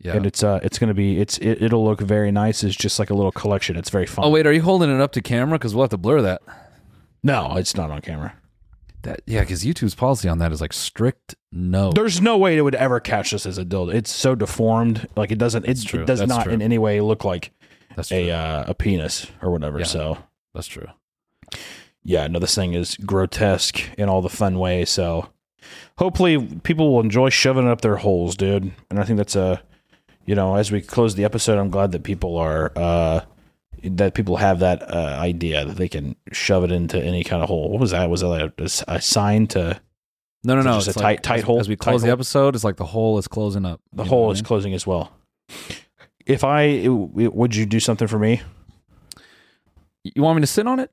Yeah. 0.00 0.14
and 0.14 0.26
it's 0.26 0.44
uh 0.44 0.60
it's 0.62 0.78
gonna 0.78 0.94
be 0.94 1.18
it's 1.20 1.38
it, 1.38 1.60
it'll 1.60 1.84
look 1.84 2.00
very 2.00 2.30
nice 2.30 2.62
it's 2.62 2.76
just 2.76 3.00
like 3.00 3.10
a 3.10 3.14
little 3.14 3.32
collection 3.32 3.74
it's 3.74 3.90
very 3.90 4.06
fun 4.06 4.24
oh 4.24 4.30
wait, 4.30 4.46
are 4.46 4.52
you 4.52 4.62
holding 4.62 4.94
it 4.94 5.00
up 5.00 5.10
to 5.14 5.20
camera? 5.20 5.58
Because 5.58 5.74
we'll 5.74 5.82
have 5.82 5.90
to 5.90 5.96
blur 5.96 6.22
that. 6.22 6.40
no 7.24 7.56
it's 7.56 7.74
not 7.76 7.90
on 7.90 8.00
camera 8.00 8.32
That 9.02 9.22
yeah, 9.26 9.40
because 9.40 9.64
YouTube's 9.64 9.96
policy 9.96 10.28
on 10.28 10.38
that 10.38 10.52
is 10.52 10.60
like 10.60 10.72
strict 10.72 11.34
no. 11.50 11.90
there's 11.90 12.20
no 12.20 12.38
way 12.38 12.56
it 12.56 12.60
would 12.62 12.76
ever 12.76 13.00
catch 13.00 13.32
this 13.32 13.44
as 13.44 13.58
a 13.58 13.64
dildo 13.64 13.92
it's 13.92 14.12
so 14.12 14.36
deformed 14.36 15.08
like 15.16 15.32
it 15.32 15.38
doesn't 15.38 15.64
it, 15.64 15.82
it 15.92 16.06
does 16.06 16.20
That's 16.20 16.28
not 16.28 16.44
true. 16.44 16.52
in 16.52 16.62
any 16.62 16.78
way 16.78 17.00
look 17.00 17.24
like 17.24 17.50
That's 17.96 18.10
true. 18.10 18.18
a 18.18 18.30
uh, 18.30 18.64
a 18.68 18.74
penis 18.74 19.26
or 19.42 19.50
whatever 19.50 19.80
Yeah. 19.80 19.84
so 19.86 20.18
That's 20.54 20.68
true. 20.68 20.86
yeah 22.04 22.28
no 22.28 22.38
this 22.38 22.54
thing 22.54 22.74
is 22.74 22.96
grotesque 22.98 23.80
in 23.98 24.08
all 24.08 24.22
the 24.22 24.28
fun 24.28 24.60
ways 24.60 24.90
so 24.90 25.28
hopefully 25.98 26.38
people 26.62 26.92
will 26.92 27.00
enjoy 27.00 27.28
shoving 27.28 27.66
it 27.66 27.70
up 27.70 27.80
their 27.80 27.96
holes 27.96 28.36
dude 28.36 28.70
and 28.90 28.98
i 29.00 29.04
think 29.04 29.16
that's 29.16 29.36
a 29.36 29.60
you 30.26 30.34
know 30.34 30.54
as 30.56 30.70
we 30.72 30.80
close 30.80 31.14
the 31.14 31.24
episode 31.24 31.58
i'm 31.58 31.70
glad 31.70 31.92
that 31.92 32.02
people 32.02 32.36
are 32.36 32.72
uh 32.76 33.20
that 33.84 34.12
people 34.14 34.36
have 34.36 34.58
that 34.58 34.82
uh, 34.92 35.16
idea 35.20 35.64
that 35.64 35.76
they 35.76 35.88
can 35.88 36.16
shove 36.32 36.64
it 36.64 36.72
into 36.72 37.00
any 37.02 37.22
kind 37.22 37.42
of 37.42 37.48
hole 37.48 37.70
what 37.70 37.80
was 37.80 37.92
that 37.92 38.10
was 38.10 38.20
that 38.22 38.28
like 38.28 38.52
a, 38.58 38.64
a 38.88 39.00
sign 39.00 39.46
to 39.46 39.80
No, 40.44 40.54
no, 40.54 40.60
Is 40.60 40.64
no. 40.66 40.74
just 40.74 40.88
it's 40.88 40.96
a 40.96 41.00
like 41.00 41.18
tight- 41.22 41.22
tight 41.22 41.38
as, 41.40 41.44
hole? 41.44 41.60
As 41.60 41.68
we 41.68 41.76
close 41.76 42.02
the 42.02 42.08
hole? 42.08 42.12
episode, 42.14 42.54
it's 42.56 42.64
like 42.64 42.76
the 42.76 42.84
hole 42.86 43.18
is 43.18 43.28
closing 43.28 43.64
up. 43.64 43.80
the 43.92 44.04
hole 44.04 44.28
I 44.28 44.32
is 44.32 44.38
mean? 44.38 44.44
closing 44.44 44.74
as 44.74 44.86
well 44.86 45.12
if 46.26 46.42
i 46.44 46.62
it- 46.62 46.88
would 47.34 47.54
you 47.54 47.66
do 47.66 47.78
something 47.80 48.08
for 48.08 48.18
me 48.18 48.40
You 50.04 50.22
want 50.22 50.36
me 50.36 50.40
to 50.42 50.46
sit 50.46 50.66
on 50.66 50.80
it? 50.80 50.90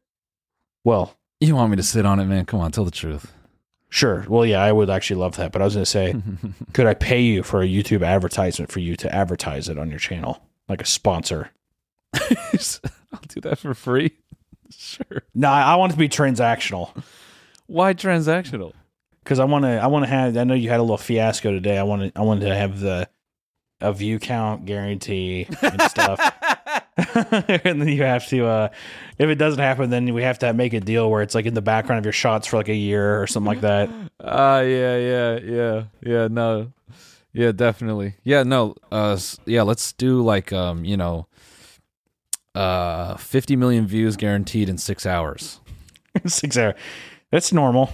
well 0.84 1.15
You 1.39 1.55
want 1.55 1.71
me 1.71 1.78
to 1.78 1.84
sit 1.84 2.05
on 2.05 2.19
it, 2.19 2.26
man? 2.26 2.45
Come 2.45 2.59
on, 2.59 2.71
tell 2.71 2.86
the 2.86 2.91
truth. 2.91 3.34
Sure 3.96 4.26
well 4.28 4.46
yeah 4.46 4.62
i 4.62 4.72
would 4.72 4.89
actually 4.89 5.16
love 5.20 5.38
that 5.38 5.52
but 5.54 5.62
i 5.62 5.66
was 5.66 5.74
going 5.76 5.84
to 5.86 5.89
say 5.89 6.14
could 6.74 6.86
i 6.86 6.93
pay 6.93 7.22
you 7.22 7.41
for 7.43 7.62
a 7.62 7.66
youtube 7.66 8.06
advertisement 8.06 8.70
for 8.72 8.80
you 8.80 8.96
to 8.96 9.14
advertise 9.16 9.70
it 9.70 9.78
on 9.78 9.89
your 9.89 10.00
channel 10.00 10.41
like 10.68 10.82
a 10.82 10.86
sponsor 10.86 11.50
I'll 12.14 13.22
do 13.28 13.41
that 13.41 13.60
for 13.60 13.74
free. 13.74 14.12
Sure. 14.72 15.22
no 15.36 15.48
i 15.48 15.62
I 15.62 15.76
want 15.76 15.91
it 15.91 15.96
to 15.96 16.00
be 16.00 16.10
transactional 16.10 16.91
Why 17.68 17.93
transactional? 17.93 18.74
because 19.24 19.39
i 19.39 19.46
want 19.46 19.64
to 19.64 19.78
i 19.82 19.86
want 19.88 20.04
to 20.06 20.10
have 20.10 20.36
i 20.36 20.43
know 20.43 20.56
you 20.56 20.70
had 20.70 20.80
a 20.80 20.84
little 20.84 20.98
fiasco 20.98 21.52
today 21.52 21.78
i 21.78 21.84
want 21.84 22.02
to 22.14 22.20
i 22.20 22.24
wanted 22.24 22.48
to 22.48 22.56
have 22.56 22.80
the 22.80 23.08
a 23.80 23.93
view 23.93 24.18
count 24.20 24.66
guarantee 24.66 25.48
and 25.62 25.82
stuff 25.84 26.20
and 27.16 27.82
then 27.82 27.88
you 27.89 28.04
have 28.04 28.26
to 28.28 28.46
uh 28.46 28.70
if 29.18 29.30
it 29.30 29.36
doesn't 29.36 29.60
happen 29.60 29.89
then 29.89 30.14
we 30.14 30.24
have 30.24 30.39
to 30.39 30.54
make 30.54 30.74
a 30.74 30.80
deal 30.80 31.12
where 31.12 31.22
it's 31.22 31.36
like 31.36 31.46
in 31.46 31.54
the 31.54 31.62
background 31.62 32.00
of 32.00 32.06
your 32.06 32.14
shots 32.14 32.48
for 32.48 32.56
like 32.58 32.70
a 32.70 32.76
year 32.76 33.22
or 33.22 33.28
something 33.28 33.48
like 33.54 33.62
that 33.62 33.89
Ah, 34.24 34.62
yeah, 34.62 34.98
yeah, 34.98 35.39
yeah, 35.39 35.84
yeah. 36.02 36.28
No, 36.32 36.72
yeah, 37.34 37.52
definitely. 37.52 38.16
Yeah, 38.24 38.43
no. 38.43 38.76
Uh, 38.91 39.20
yeah. 39.46 39.62
Let's 39.62 39.91
do 39.93 40.24
like 40.24 40.52
um, 40.54 40.84
you 40.86 40.96
know, 40.98 41.28
uh, 42.56 43.18
fifty 43.18 43.56
million 43.56 43.86
views 43.86 44.16
guaranteed 44.16 44.70
in 44.70 44.78
six 44.78 45.06
hours. 45.06 45.60
six 46.26 46.58
hours. 46.58 46.76
that's 47.30 47.52
normal 47.52 47.89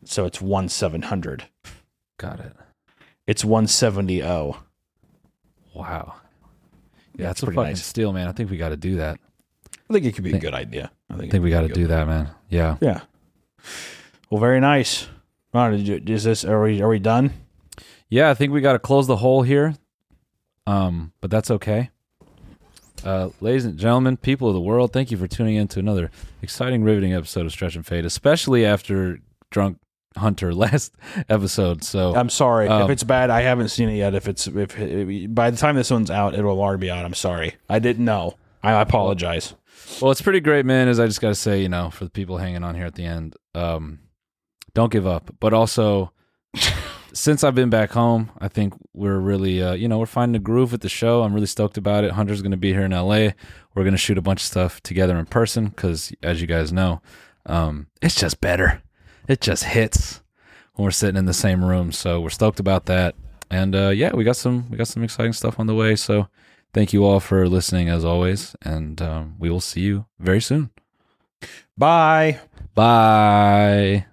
so 0.05 0.25
it's 0.25 0.41
1700 0.41 1.45
got 2.17 2.39
it. 2.39 2.53
it's 3.27 3.45
170 3.45 4.23
oh 4.23 4.57
Wow. 5.75 6.13
Yeah, 7.15 7.25
Yeah, 7.25 7.31
it's 7.31 7.39
that's 7.39 7.41
a 7.41 7.45
pretty 7.47 7.55
fucking 7.55 7.69
nice. 7.71 7.83
steal, 7.85 8.13
man. 8.13 8.27
I 8.27 8.31
think 8.31 8.51
we 8.51 8.57
got 8.57 8.69
to 8.69 8.77
do 8.77 8.97
that. 8.97 9.19
i 9.89 9.93
think 9.93 10.05
it 10.05 10.13
could 10.13 10.23
be 10.23 10.33
a 10.33 10.39
good 10.39 10.53
idea 10.53 10.91
i 11.09 11.15
think, 11.17 11.29
I 11.29 11.31
think 11.31 11.43
we 11.43 11.49
got 11.49 11.61
to 11.61 11.67
do 11.69 11.87
that, 11.87 12.05
man. 12.07 12.29
Yeah. 12.49 12.77
yeah 12.81 13.01
well 14.33 14.39
very 14.39 14.59
nice 14.59 15.07
did 15.53 15.87
you- 15.87 16.01
is 16.15 16.23
this 16.23 16.43
are 16.43 16.63
we 16.63 16.81
are 16.81 16.89
we 16.89 16.97
done 16.97 17.31
Yeah, 18.09 18.31
I 18.31 18.33
think 18.33 18.51
we 18.51 18.61
got 18.61 18.73
to 18.73 18.79
close 18.79 19.05
the 19.05 19.17
hole 19.17 19.43
here. 19.43 19.75
Um, 20.65 21.13
but 21.21 21.29
that's 21.29 21.51
okay. 21.51 21.89
Uh, 23.03 23.29
ladies 23.41 23.65
and 23.65 23.77
gentlemen, 23.77 24.17
people 24.17 24.47
of 24.47 24.53
the 24.55 24.61
world, 24.61 24.91
thank 24.93 25.11
you 25.11 25.17
for 25.17 25.27
tuning 25.27 25.55
in 25.55 25.67
to 25.69 25.79
another 25.79 26.09
exciting, 26.41 26.83
riveting 26.83 27.13
episode 27.13 27.45
of 27.45 27.51
Stretch 27.51 27.75
and 27.75 27.85
Fade, 27.85 28.05
especially 28.05 28.65
after 28.65 29.19
Drunk 29.51 29.77
Hunter 30.17 30.53
last 30.65 30.93
episode. 31.29 31.83
So, 31.83 32.15
i'm 32.15 32.29
sorry 32.29 32.65
if 32.65 32.71
Um, 32.71 32.89
it's 32.91 33.03
bad 33.03 33.29
i 33.29 33.41
haven't 33.41 33.69
seen 33.69 33.89
it 33.89 33.97
yet 33.97 34.15
if 34.15 34.27
it's 34.27 34.47
if, 34.47 34.79
if 34.79 35.33
by 35.33 35.49
the 35.51 35.57
time 35.57 35.75
this 35.75 35.91
one's 35.91 36.09
out 36.11 36.33
it'll 36.33 36.59
already 36.59 36.81
be 36.81 36.89
out 36.91 37.03
i'm 37.05 37.13
sorry 37.15 37.55
i 37.69 37.77
didn't 37.79 38.05
know 38.05 38.35
i 38.63 38.79
apologize 38.81 39.53
well, 40.01 40.11
it's 40.11 40.21
pretty 40.21 40.39
great, 40.39 40.65
man. 40.65 40.87
As 40.87 40.99
I 40.99 41.05
just 41.07 41.19
got 41.21 41.29
to 41.29 41.35
say, 41.35 41.61
you 41.61 41.69
know, 41.69 41.89
for 41.89 42.05
the 42.05 42.09
people 42.09 42.37
hanging 42.37 42.63
on 42.63 42.73
here 42.75 42.85
at 42.85 42.95
the 42.95 43.05
end, 43.05 43.35
um, 43.53 43.99
don't 44.73 44.91
give 44.91 45.07
up. 45.07 45.35
But 45.39 45.53
also, 45.53 46.11
since 47.13 47.43
I've 47.43 47.55
been 47.55 47.69
back 47.69 47.91
home, 47.91 48.31
I 48.39 48.47
think 48.47 48.73
we're 48.93 49.19
really, 49.19 49.61
uh, 49.61 49.73
you 49.73 49.87
know, 49.87 49.99
we're 49.99 50.05
finding 50.05 50.35
a 50.35 50.43
groove 50.43 50.71
with 50.71 50.81
the 50.81 50.89
show. 50.89 51.23
I'm 51.23 51.33
really 51.33 51.47
stoked 51.47 51.77
about 51.77 52.03
it. 52.03 52.11
Hunter's 52.11 52.41
going 52.41 52.51
to 52.51 52.57
be 52.57 52.73
here 52.73 52.85
in 52.85 52.91
LA. 52.91 53.29
We're 53.75 53.83
going 53.83 53.91
to 53.91 53.97
shoot 53.97 54.17
a 54.17 54.21
bunch 54.21 54.41
of 54.41 54.47
stuff 54.47 54.81
together 54.81 55.17
in 55.17 55.25
person 55.25 55.67
because, 55.67 56.13
as 56.21 56.41
you 56.41 56.47
guys 56.47 56.71
know, 56.71 57.01
um, 57.45 57.87
it's 58.01 58.15
just 58.15 58.41
better. 58.41 58.81
It 59.27 59.41
just 59.41 59.63
hits 59.63 60.21
when 60.73 60.85
we're 60.85 60.91
sitting 60.91 61.17
in 61.17 61.25
the 61.25 61.33
same 61.33 61.63
room. 61.63 61.91
So 61.91 62.19
we're 62.21 62.29
stoked 62.29 62.59
about 62.59 62.85
that. 62.85 63.15
And 63.49 63.75
uh, 63.75 63.89
yeah, 63.89 64.15
we 64.15 64.23
got 64.23 64.35
some 64.35 64.69
we 64.69 64.77
got 64.77 64.87
some 64.87 65.03
exciting 65.03 65.33
stuff 65.33 65.59
on 65.59 65.67
the 65.67 65.75
way. 65.75 65.95
So 65.95 66.27
thank 66.73 66.91
you 66.91 67.05
all 67.05 67.19
for 67.19 67.47
listening 67.47 67.87
as 67.87 68.03
always, 68.03 68.55
and 68.63 68.99
um, 69.01 69.35
we 69.37 69.49
will 69.49 69.61
see 69.61 69.81
you 69.81 70.05
very 70.19 70.41
soon. 70.41 70.71
bye 71.77 72.39
Bye. 72.73 74.07